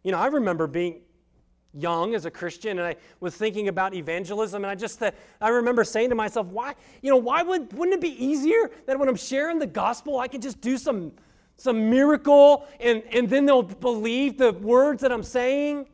You 0.03 0.13
know, 0.13 0.19
I 0.19 0.27
remember 0.27 0.67
being 0.67 1.01
young 1.73 2.15
as 2.15 2.25
a 2.25 2.31
Christian 2.31 2.79
and 2.79 2.87
I 2.87 2.97
was 3.21 3.35
thinking 3.35 3.69
about 3.69 3.95
evangelism 3.95 4.63
and 4.65 4.71
I 4.71 4.75
just 4.75 5.03
uh, 5.03 5.11
I 5.41 5.49
remember 5.49 5.83
saying 5.83 6.11
to 6.11 6.15
myself, 6.15 6.47
why, 6.47 6.75
you 7.03 7.11
know, 7.11 7.17
why 7.17 7.43
would 7.43 7.73
wouldn't 7.73 7.95
it 7.95 8.01
be 8.01 8.25
easier 8.25 8.71
that 8.87 8.99
when 8.99 9.09
I'm 9.09 9.17
sharing 9.17 9.59
the 9.59 9.67
gospel 9.67 10.19
I 10.19 10.29
can 10.29 10.41
just 10.41 10.61
do 10.61 10.79
some 10.79 11.13
some 11.57 11.91
miracle 11.91 12.67
and, 12.81 13.03
and 13.13 13.29
then 13.29 13.47
they'll 13.47 13.63
believe 13.63 14.39
the 14.39 14.53
words 14.53 15.03
that 15.03 15.13
I'm 15.13 15.23
saying? 15.23 15.87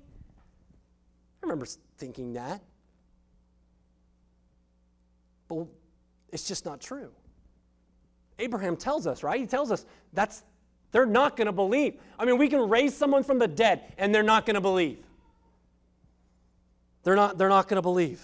I 1.42 1.46
remember 1.46 1.66
thinking 1.98 2.34
that. 2.34 2.62
But 5.48 5.66
it's 6.32 6.46
just 6.46 6.64
not 6.64 6.80
true. 6.80 7.10
Abraham 8.38 8.76
tells 8.76 9.06
us, 9.06 9.22
right? 9.22 9.40
He 9.40 9.46
tells 9.46 9.70
us 9.70 9.84
that's 10.12 10.42
they're 10.92 11.06
not 11.06 11.36
going 11.36 11.46
to 11.46 11.52
believe. 11.52 12.00
I 12.18 12.24
mean, 12.24 12.38
we 12.38 12.48
can 12.48 12.68
raise 12.68 12.96
someone 12.96 13.22
from 13.22 13.38
the 13.38 13.48
dead 13.48 13.94
and 13.98 14.14
they're 14.14 14.22
not 14.22 14.46
going 14.46 14.54
to 14.54 14.60
believe. 14.60 14.98
They're 17.02 17.16
not, 17.16 17.38
they're 17.38 17.48
not 17.48 17.68
going 17.68 17.76
to 17.76 17.82
believe. 17.82 18.20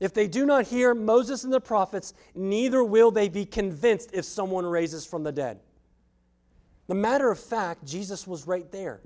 If 0.00 0.12
they 0.12 0.28
do 0.28 0.44
not 0.44 0.66
hear 0.66 0.94
Moses 0.94 1.44
and 1.44 1.52
the 1.52 1.60
prophets, 1.60 2.14
neither 2.34 2.84
will 2.84 3.10
they 3.10 3.28
be 3.28 3.46
convinced 3.46 4.10
if 4.12 4.24
someone 4.24 4.66
raises 4.66 5.06
from 5.06 5.22
the 5.22 5.32
dead. 5.32 5.60
The 6.86 6.94
matter 6.94 7.30
of 7.30 7.38
fact, 7.38 7.84
Jesus 7.84 8.26
was 8.26 8.46
right 8.46 8.70
there. 8.70 9.00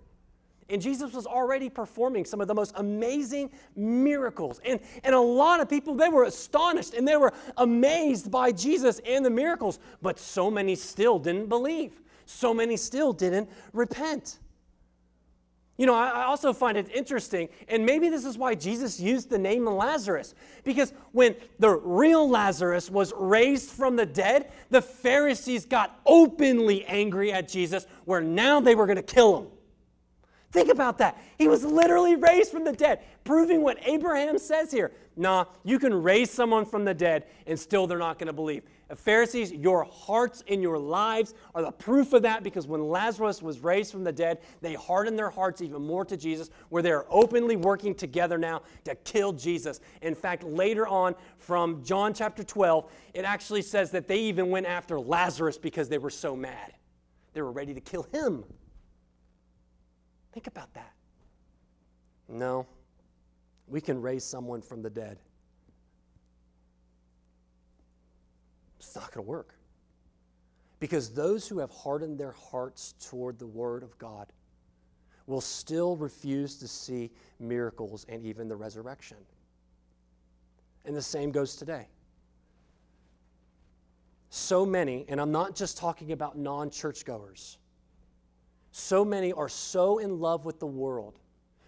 And 0.71 0.83
Jesus 0.83 1.15
was 1.15 1.27
already 1.27 1.71
performing 1.71 2.27
some 2.27 2.41
of 2.43 2.49
the 2.49 2.55
most 2.55 2.73
amazing 2.77 3.51
miracles. 3.75 4.61
And, 4.65 4.81
and 5.03 5.15
a 5.15 5.21
lot 5.21 5.61
of 5.61 5.71
people, 5.71 5.95
they 5.95 6.11
were 6.11 6.25
astonished 6.25 6.93
and 6.93 7.09
they 7.09 7.17
were 7.17 7.33
amazed 7.57 8.31
by 8.31 8.53
Jesus 8.53 9.01
and 9.07 9.25
the 9.25 9.31
miracles. 9.31 9.79
But 10.03 10.19
so 10.19 10.51
many 10.51 10.75
still 10.75 11.19
didn't 11.19 11.49
believe. 11.49 12.03
So 12.27 12.53
many 12.53 12.77
still 12.77 13.15
didn't 13.15 13.49
repent. 13.73 14.41
You 15.79 15.87
know, 15.87 15.95
I 15.95 16.25
also 16.25 16.53
find 16.53 16.77
it 16.77 16.91
interesting, 16.93 17.49
and 17.69 17.87
maybe 17.87 18.09
this 18.09 18.25
is 18.25 18.37
why 18.37 18.57
Jesus 18.57 18.99
used 18.99 19.31
the 19.31 19.39
name 19.39 19.65
Lazarus, 19.65 20.35
because 20.65 20.93
when 21.13 21.37
the 21.61 21.71
real 21.71 22.29
Lazarus 22.29 22.91
was 22.91 23.13
raised 23.17 23.71
from 23.71 23.95
the 23.95 24.05
dead, 24.05 24.51
the 24.71 24.83
Pharisees 24.83 25.67
got 25.67 26.01
openly 26.05 26.85
angry 26.87 27.33
at 27.33 27.49
Jesus, 27.49 27.87
where 28.07 28.21
now 28.21 28.59
they 28.61 28.75
were 28.75 28.87
going 28.87 28.97
to 28.97 29.03
kill 29.03 29.39
him. 29.39 29.47
Think 30.51 30.71
about 30.71 30.97
that. 30.99 31.23
He 31.37 31.47
was 31.47 31.63
literally 31.63 32.17
raised 32.17 32.51
from 32.51 32.65
the 32.65 32.73
dead, 32.73 33.01
proving 33.23 33.63
what 33.63 33.77
Abraham 33.87 34.39
says 34.39 34.73
here. 34.73 34.93
Nah, 35.15 35.45
you 35.63 35.79
can 35.79 35.93
raise 35.93 36.31
someone 36.31 36.65
from 36.65 36.87
the 36.87 36.95
dead 36.95 37.25
and 37.47 37.59
still 37.59 37.87
they're 37.87 37.99
not 37.99 38.19
going 38.19 38.29
to 38.29 38.33
believe. 38.33 38.63
Uh, 38.89 38.95
Pharisees, 38.95 39.53
your 39.53 39.85
hearts 39.85 40.43
and 40.49 40.63
your 40.63 40.79
lives 40.79 41.35
are 41.55 41.61
the 41.61 41.71
proof 41.71 42.15
of 42.15 42.23
that 42.23 42.43
because 42.43 42.67
when 42.67 42.89
Lazarus 42.89 43.43
was 43.43 43.61
raised 43.61 43.93
from 43.93 44.05
the 44.05 44.13
dead, 44.13 44.39
they 44.63 44.73
hardened 44.73 45.19
their 45.19 45.29
hearts 45.29 45.61
even 45.61 45.83
more 45.83 46.05
to 46.07 46.17
Jesus, 46.17 46.49
where 46.71 46.83
they're 46.83 47.05
openly 47.13 47.57
working 47.57 47.95
together 47.95 48.39
now 48.39 48.63
to 48.85 48.95
kill 48.95 49.35
Jesus. 49.35 49.81
In 50.01 50.15
fact, 50.15 50.45
later 50.45 50.89
on 50.89 51.15
from 51.37 51.85
John 51.85 52.15
chapter 52.15 52.43
12, 52.43 52.91
it 53.13 53.27
actually 53.27 53.63
says 53.63 53.91
that 53.91 54.09
they 54.09 54.21
even 54.21 54.49
went 54.49 54.65
after 54.65 54.99
Lazarus 54.99 55.59
because 55.59 55.91
they 55.91 55.99
were 55.99 56.09
so 56.09 56.35
mad. 56.35 56.73
They 57.35 57.43
were 57.43 57.53
ready 57.53 57.75
to 57.75 57.81
kill 57.81 58.05
him. 58.05 58.45
Think 60.39 60.47
about 60.47 60.73
that. 60.75 60.93
No, 62.29 62.65
we 63.67 63.81
can 63.81 64.01
raise 64.01 64.23
someone 64.23 64.63
from 64.63 64.83
the 64.83 64.89
dead. 64.89 65.19
It's 68.79 68.95
not 68.95 69.11
going 69.11 69.27
to 69.27 69.29
work. 69.29 69.57
Because 70.79 71.11
those 71.11 71.49
who 71.49 71.59
have 71.59 71.73
hardened 71.73 72.19
their 72.19 72.31
hearts 72.31 72.95
toward 73.05 73.41
the 73.41 73.49
Word 73.49 73.83
of 73.83 73.99
God 73.99 74.33
will 75.27 75.41
still 75.41 75.97
refuse 75.97 76.55
to 76.59 76.69
see 76.69 77.11
miracles 77.41 78.07
and 78.09 78.25
even 78.25 78.47
the 78.47 78.55
resurrection. 78.55 79.17
And 80.85 80.95
the 80.95 81.03
same 81.03 81.33
goes 81.33 81.57
today. 81.57 81.89
So 84.31 84.65
many, 84.65 85.05
and 85.09 85.21
I'm 85.21 85.33
not 85.33 85.57
just 85.57 85.77
talking 85.77 86.13
about 86.13 86.39
non 86.39 86.71
churchgoers, 86.71 87.59
so 88.79 89.05
many 89.05 89.33
are 89.33 89.49
so 89.49 89.99
in 89.99 90.21
love 90.21 90.45
with 90.45 90.61
the 90.61 90.67
world, 90.67 91.19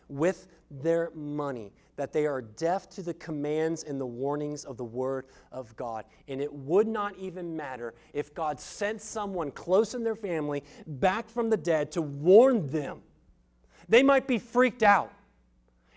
with 0.08 0.46
their 0.70 1.10
money, 1.14 1.72
that 1.96 2.12
they 2.12 2.26
are 2.26 2.40
deaf 2.40 2.88
to 2.88 3.02
the 3.02 3.12
commands 3.14 3.82
and 3.82 4.00
the 4.00 4.06
warnings 4.06 4.64
of 4.64 4.76
the 4.76 4.84
Word 4.84 5.26
of 5.52 5.76
God. 5.76 6.04
And 6.28 6.40
it 6.40 6.52
would 6.52 6.86
not 6.86 7.14
even 7.18 7.54
matter 7.54 7.94
if 8.14 8.32
God 8.32 8.58
sent 8.58 9.02
someone 9.02 9.50
close 9.50 9.94
in 9.94 10.02
their 10.02 10.16
family 10.16 10.64
back 10.86 11.28
from 11.28 11.50
the 11.50 11.58
dead 11.58 11.92
to 11.92 12.02
warn 12.02 12.66
them. 12.68 13.02
They 13.88 14.02
might 14.02 14.26
be 14.26 14.38
freaked 14.38 14.82
out. 14.82 15.12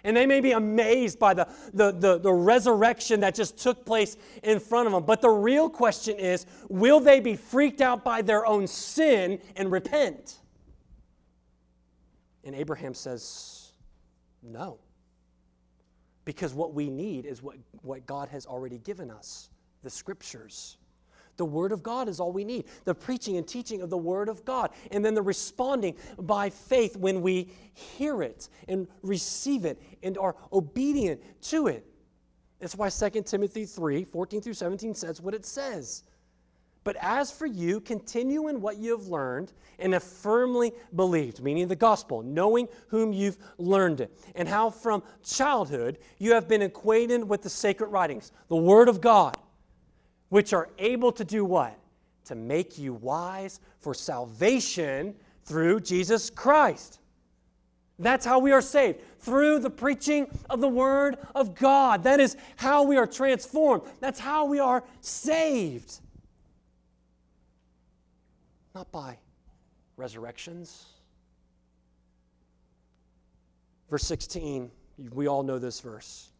And 0.03 0.17
they 0.17 0.25
may 0.25 0.41
be 0.41 0.51
amazed 0.51 1.17
by 1.17 1.33
the, 1.33 1.47
the, 1.73 1.91
the, 1.91 2.19
the, 2.19 2.33
resurrection 2.33 3.21
that 3.21 3.33
just 3.33 3.57
took 3.57 3.85
place 3.85 4.17
in 4.43 4.59
front 4.59 4.87
of 4.87 4.91
them. 4.91 5.03
But 5.05 5.21
the 5.21 5.29
real 5.29 5.69
question 5.69 6.17
is 6.17 6.45
will 6.67 6.99
they 6.99 7.21
be 7.21 7.37
freaked 7.37 7.79
out 7.79 8.03
by 8.03 8.21
their 8.21 8.45
own 8.45 8.67
sin 8.67 9.39
and 9.55 9.71
repent? 9.71 10.39
And 12.43 12.55
Abraham 12.55 12.93
says, 12.93 13.73
no. 14.41 14.79
Because 16.25 16.53
what 16.53 16.73
we 16.73 16.89
need 16.89 17.25
is 17.25 17.41
what, 17.41 17.57
what 17.81 18.05
God 18.05 18.29
has 18.29 18.45
already 18.45 18.77
given 18.79 19.11
us 19.11 19.49
the 19.83 19.89
scriptures. 19.89 20.77
The 21.35 21.45
Word 21.45 21.71
of 21.71 21.81
God 21.81 22.07
is 22.07 22.19
all 22.19 22.31
we 22.31 22.43
need. 22.43 22.65
The 22.85 22.93
preaching 22.93 23.37
and 23.37 23.47
teaching 23.47 23.81
of 23.81 23.89
the 23.89 23.97
Word 23.97 24.29
of 24.29 24.45
God. 24.45 24.71
And 24.91 25.03
then 25.03 25.13
the 25.13 25.21
responding 25.21 25.95
by 26.19 26.49
faith 26.49 26.95
when 26.95 27.21
we 27.21 27.49
hear 27.73 28.21
it 28.21 28.49
and 28.67 28.87
receive 29.01 29.65
it 29.65 29.81
and 30.03 30.17
are 30.17 30.35
obedient 30.51 31.21
to 31.43 31.67
it. 31.67 31.85
That's 32.59 32.75
why 32.75 32.89
2 32.89 33.23
Timothy 33.23 33.65
3 33.65 34.05
14 34.05 34.41
through 34.41 34.53
17 34.53 34.93
says 34.93 35.21
what 35.21 35.33
it 35.33 35.45
says. 35.45 36.03
But 36.83 36.97
as 36.99 37.31
for 37.31 37.45
you, 37.45 37.79
continue 37.79 38.49
in 38.49 38.59
what 38.59 38.77
you 38.77 38.91
have 38.91 39.07
learned 39.07 39.53
and 39.79 39.93
have 39.93 40.03
firmly 40.03 40.73
believed, 40.95 41.41
meaning 41.41 41.67
the 41.67 41.75
gospel, 41.75 42.21
knowing 42.21 42.67
whom 42.87 43.13
you've 43.13 43.37
learned 43.57 44.01
it, 44.01 44.11
and 44.35 44.47
how 44.47 44.69
from 44.69 45.01
childhood 45.23 45.97
you 46.19 46.33
have 46.33 46.47
been 46.47 46.63
acquainted 46.63 47.23
with 47.27 47.41
the 47.41 47.49
sacred 47.49 47.87
writings, 47.87 48.31
the 48.49 48.55
Word 48.55 48.89
of 48.89 48.99
God, 48.99 49.37
which 50.29 50.51
are 50.51 50.69
able 50.77 51.11
to 51.13 51.23
do 51.23 51.45
what? 51.45 51.77
To 52.25 52.35
make 52.35 52.77
you 52.77 52.93
wise 52.93 53.59
for 53.79 53.93
salvation 53.93 55.15
through 55.45 55.81
Jesus 55.81 56.29
Christ. 56.29 56.99
That's 57.99 58.25
how 58.25 58.39
we 58.39 58.51
are 58.51 58.61
saved, 58.61 59.01
through 59.19 59.59
the 59.59 59.69
preaching 59.69 60.27
of 60.49 60.59
the 60.59 60.67
Word 60.67 61.17
of 61.35 61.55
God. 61.55 62.03
That 62.03 62.19
is 62.19 62.35
how 62.57 62.83
we 62.83 62.97
are 62.97 63.07
transformed. 63.07 63.83
That's 64.01 64.19
how 64.19 64.45
we 64.45 64.59
are 64.59 64.83
saved 64.99 65.99
not 68.75 68.91
by 68.91 69.17
resurrections. 69.97 70.85
Verse 73.89 74.03
16, 74.03 74.71
we 75.11 75.27
all 75.27 75.43
know 75.43 75.59
this 75.59 75.79
verse. 75.79 76.31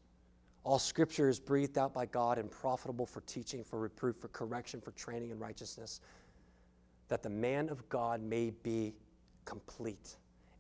All 0.64 0.80
scripture 0.80 1.30
is 1.30 1.40
breathed 1.40 1.78
out 1.78 1.94
by 1.94 2.06
God 2.06 2.38
and 2.38 2.50
profitable 2.50 3.06
for 3.06 3.22
teaching, 3.22 3.64
for 3.64 3.80
reproof, 3.80 4.16
for 4.16 4.30
correction, 4.30 4.82
for 4.82 4.92
training 4.92 5.30
in 5.30 5.38
righteousness, 5.38 6.00
that 7.10 7.22
the 7.22 7.30
man 7.30 7.70
of 7.70 7.88
God 7.90 8.24
may 8.24 8.52
be 8.64 8.96
complete 9.46 10.16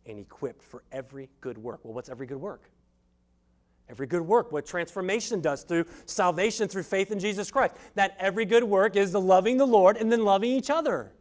and 0.05 0.19
equipped 0.19 0.61
for 0.61 0.83
every 0.91 1.29
good 1.41 1.57
work. 1.57 1.79
Well, 1.83 1.93
what's 1.93 2.09
every 2.09 2.27
good 2.27 2.37
work? 2.37 2.69
Every 3.89 4.05
good 4.07 4.21
work, 4.21 4.51
what 4.51 4.65
transformation 4.65 5.41
does 5.41 5.63
through 5.63 5.85
salvation 6.05 6.67
through 6.67 6.83
faith 6.83 7.11
in 7.11 7.19
Jesus 7.19 7.49
Christ. 7.49 7.75
That 7.95 8.15
every 8.19 8.45
good 8.45 8.63
work 8.63 8.95
is 8.95 9.11
the 9.11 9.21
loving 9.21 9.57
the 9.57 9.65
Lord 9.65 9.97
and 9.97 10.11
then 10.11 10.23
loving 10.23 10.51
each 10.51 10.69
other 10.69 11.13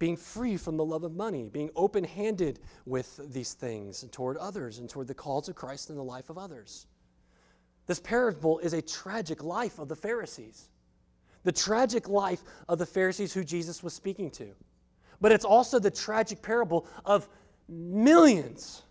being 0.00 0.16
free 0.16 0.56
from 0.56 0.78
the 0.78 0.84
love 0.84 1.04
of 1.04 1.14
money, 1.14 1.48
being 1.52 1.70
open 1.76 2.02
handed 2.02 2.58
with 2.86 3.20
these 3.32 3.52
things 3.52 4.02
toward 4.10 4.38
others 4.38 4.78
and 4.78 4.88
toward 4.88 5.06
the 5.06 5.14
calls 5.14 5.48
of 5.48 5.54
Christ 5.54 5.90
in 5.90 5.96
the 5.96 6.02
life 6.02 6.30
of 6.30 6.38
others. 6.38 6.86
This 7.86 8.00
parable 8.00 8.58
is 8.60 8.72
a 8.72 8.80
tragic 8.80 9.44
life 9.44 9.78
of 9.78 9.88
the 9.88 9.94
Pharisees, 9.94 10.70
the 11.44 11.52
tragic 11.52 12.08
life 12.08 12.42
of 12.66 12.78
the 12.78 12.86
Pharisees 12.86 13.34
who 13.34 13.44
Jesus 13.44 13.82
was 13.82 13.92
speaking 13.92 14.30
to. 14.32 14.48
But 15.20 15.32
it's 15.32 15.44
also 15.44 15.78
the 15.78 15.90
tragic 15.90 16.40
parable 16.40 16.86
of 17.04 17.28
millions, 17.68 18.82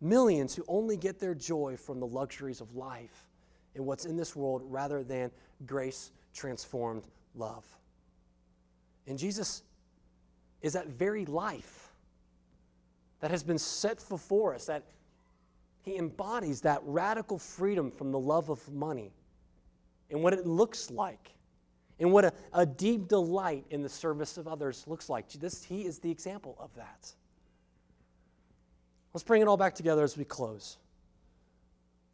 millions 0.00 0.56
who 0.56 0.64
only 0.66 0.96
get 0.96 1.20
their 1.20 1.34
joy 1.34 1.76
from 1.76 2.00
the 2.00 2.06
luxuries 2.06 2.60
of 2.60 2.74
life 2.74 3.28
and 3.76 3.86
what's 3.86 4.04
in 4.04 4.16
this 4.16 4.34
world 4.34 4.62
rather 4.64 5.04
than 5.04 5.30
grace 5.64 6.10
transformed 6.34 7.04
love. 7.36 7.64
And 9.08 9.18
Jesus 9.18 9.62
is 10.62 10.74
that 10.74 10.88
very 10.88 11.24
life 11.24 11.90
that 13.20 13.30
has 13.30 13.42
been 13.42 13.58
set 13.58 14.04
before 14.08 14.54
us, 14.54 14.66
that 14.66 14.84
he 15.82 15.96
embodies 15.96 16.60
that 16.60 16.80
radical 16.84 17.38
freedom 17.38 17.90
from 17.90 18.12
the 18.12 18.18
love 18.18 18.50
of 18.50 18.72
money 18.72 19.12
and 20.10 20.22
what 20.22 20.32
it 20.34 20.46
looks 20.46 20.90
like 20.90 21.30
and 21.98 22.12
what 22.12 22.24
a, 22.24 22.32
a 22.52 22.66
deep 22.66 23.08
delight 23.08 23.64
in 23.70 23.82
the 23.82 23.88
service 23.88 24.36
of 24.36 24.46
others 24.46 24.84
looks 24.86 25.08
like. 25.08 25.28
This, 25.32 25.64
he 25.64 25.84
is 25.84 25.98
the 25.98 26.10
example 26.10 26.56
of 26.60 26.74
that. 26.76 27.12
Let's 29.14 29.24
bring 29.24 29.42
it 29.42 29.48
all 29.48 29.56
back 29.56 29.74
together 29.74 30.04
as 30.04 30.16
we 30.16 30.24
close. 30.24 30.76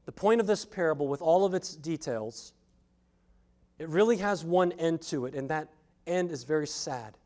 The 0.06 0.12
point 0.12 0.40
of 0.40 0.46
this 0.46 0.64
parable, 0.64 1.08
with 1.08 1.20
all 1.20 1.44
of 1.44 1.54
its 1.54 1.74
details, 1.74 2.52
it 3.78 3.88
really 3.88 4.18
has 4.18 4.44
one 4.44 4.72
end 4.72 5.02
to 5.02 5.26
it, 5.26 5.34
and 5.34 5.50
that 5.50 5.68
end 6.06 6.30
is 6.30 6.44
very 6.44 6.66
sad. 6.66 7.16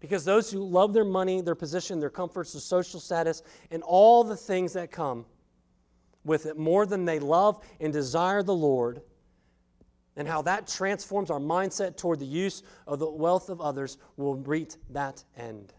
Because 0.00 0.24
those 0.24 0.50
who 0.50 0.64
love 0.64 0.92
their 0.92 1.04
money, 1.04 1.40
their 1.40 1.54
position, 1.54 2.00
their 2.00 2.10
comforts, 2.10 2.52
their 2.52 2.60
social 2.60 2.98
status, 2.98 3.42
and 3.70 3.82
all 3.84 4.24
the 4.24 4.36
things 4.36 4.72
that 4.72 4.90
come 4.90 5.24
with 6.24 6.46
it 6.46 6.58
more 6.58 6.86
than 6.86 7.04
they 7.04 7.18
love 7.18 7.64
and 7.80 7.92
desire 7.92 8.42
the 8.42 8.54
Lord, 8.54 9.02
and 10.16 10.28
how 10.28 10.42
that 10.42 10.66
transforms 10.66 11.30
our 11.30 11.38
mindset 11.38 11.96
toward 11.96 12.18
the 12.18 12.26
use 12.26 12.62
of 12.86 12.98
the 12.98 13.10
wealth 13.10 13.48
of 13.48 13.60
others 13.60 13.96
will 14.16 14.36
meet 14.36 14.76
that 14.90 15.22
end. 15.36 15.72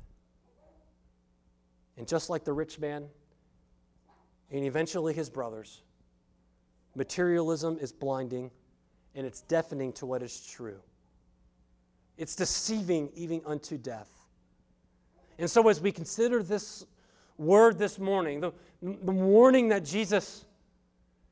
And 1.97 2.07
just 2.07 2.29
like 2.29 2.43
the 2.43 2.53
rich 2.53 2.79
man 2.79 3.05
and 4.51 4.63
eventually 4.63 5.13
his 5.13 5.29
brothers, 5.29 5.83
materialism 6.95 7.77
is 7.79 7.91
blinding 7.91 8.49
and 9.15 9.27
it's 9.27 9.41
deafening 9.41 9.93
to 9.93 10.05
what 10.05 10.23
is 10.23 10.45
true. 10.45 10.79
It's 12.17 12.35
deceiving 12.35 13.09
even 13.15 13.41
unto 13.45 13.77
death. 13.77 14.09
And 15.39 15.49
so, 15.49 15.67
as 15.67 15.81
we 15.81 15.91
consider 15.91 16.43
this 16.43 16.85
word 17.37 17.79
this 17.79 17.97
morning, 17.97 18.39
the, 18.39 18.51
the 18.81 19.11
warning 19.11 19.69
that 19.69 19.83
Jesus 19.83 20.45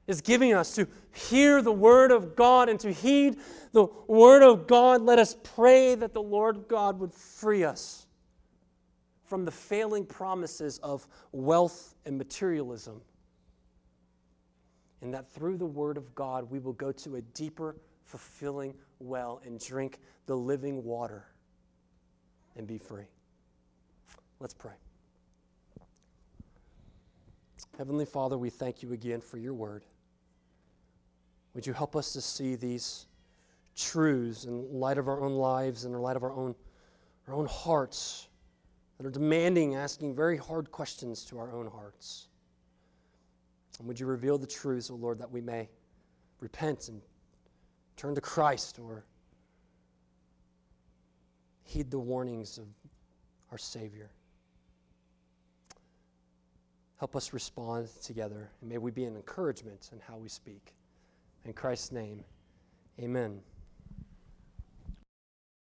is 0.08 0.22
giving 0.22 0.54
us 0.54 0.76
to 0.76 0.88
hear 1.14 1.62
the 1.62 1.72
word 1.72 2.12
of 2.12 2.36
God 2.36 2.70
and 2.70 2.80
to 2.80 2.92
heed 2.92 3.38
the 3.72 3.88
word 4.08 4.44
of 4.44 4.68
God, 4.68 5.02
let 5.02 5.20
us 5.20 5.36
pray 5.44 5.96
that 5.96 6.14
the 6.14 6.22
Lord 6.22 6.68
God 6.68 7.00
would 7.00 7.14
free 7.14 7.64
us 7.64 8.08
from 9.24 9.46
the 9.46 9.52
failing 9.52 10.06
promises 10.06 10.78
of 10.80 11.08
wealth 11.32 11.96
and 12.06 12.18
materialism. 12.18 13.02
And 15.02 15.14
that 15.14 15.32
through 15.32 15.58
the 15.58 15.66
word 15.66 15.98
of 15.98 16.14
God, 16.14 16.50
we 16.52 16.60
will 16.60 16.74
go 16.74 16.92
to 16.92 17.16
a 17.16 17.22
deeper, 17.22 17.78
fulfilling 18.04 18.74
well 19.02 19.42
and 19.46 19.60
drink 19.60 20.00
the 20.26 20.36
living 20.36 20.84
water 20.84 21.26
and 22.56 22.68
be 22.68 22.78
free. 22.78 23.06
Let's 24.40 24.54
pray. 24.54 24.74
Heavenly 27.78 28.06
Father, 28.06 28.38
we 28.38 28.50
thank 28.50 28.84
you 28.84 28.94
again 28.94 29.22
for 29.22 29.38
your 29.38 29.54
word. 29.54 29.86
Would 31.54 31.66
you 31.66 31.74
help 31.74 31.96
us 31.96 32.14
to 32.14 32.22
see 32.22 32.56
these 32.56 33.06
truths 33.76 34.46
in 34.46 34.72
light 34.72 34.98
of 34.98 35.08
our 35.08 35.22
own 35.22 35.34
lives 35.34 35.86
and 35.86 35.94
in 35.94 36.02
light 36.02 36.16
of 36.16 36.24
our 36.24 36.32
own, 36.32 36.56
our 37.28 37.34
own 37.34 37.46
hearts 37.48 38.28
that 38.98 39.06
are 39.06 39.12
demanding, 39.12 39.76
asking 39.76 40.16
very 40.16 40.38
hard 40.38 40.72
questions 40.72 41.26
to 41.26 41.40
our 41.40 41.52
own 41.52 41.68
hearts? 41.68 42.28
And 43.80 43.88
would 43.88 44.00
you 44.00 44.06
reveal 44.06 44.38
the 44.38 44.48
truths, 44.48 44.92
O 44.92 44.94
oh 44.94 44.98
Lord, 44.98 45.18
that 45.20 45.32
we 45.32 45.42
may 45.42 45.70
repent 46.40 46.88
and 46.90 47.02
turn 47.96 48.16
to 48.16 48.22
Christ 48.22 48.80
or 48.80 49.06
heed 51.64 51.92
the 51.92 52.00
warnings 52.00 52.58
of 52.58 52.66
our 53.52 53.58
Savior? 53.58 54.12
Help 56.98 57.16
us 57.16 57.34
respond 57.34 57.90
together, 58.04 58.52
and 58.62 58.70
may 58.70 58.78
we 58.78 58.92
be 58.92 59.06
an 59.06 59.16
encouragement 59.16 59.90
in 59.92 60.00
how 60.00 60.18
we 60.18 60.30
speak. 60.30 60.76
In 61.46 61.54
Christ's 61.54 61.92
name, 61.92 62.24
amen. 63.00 63.42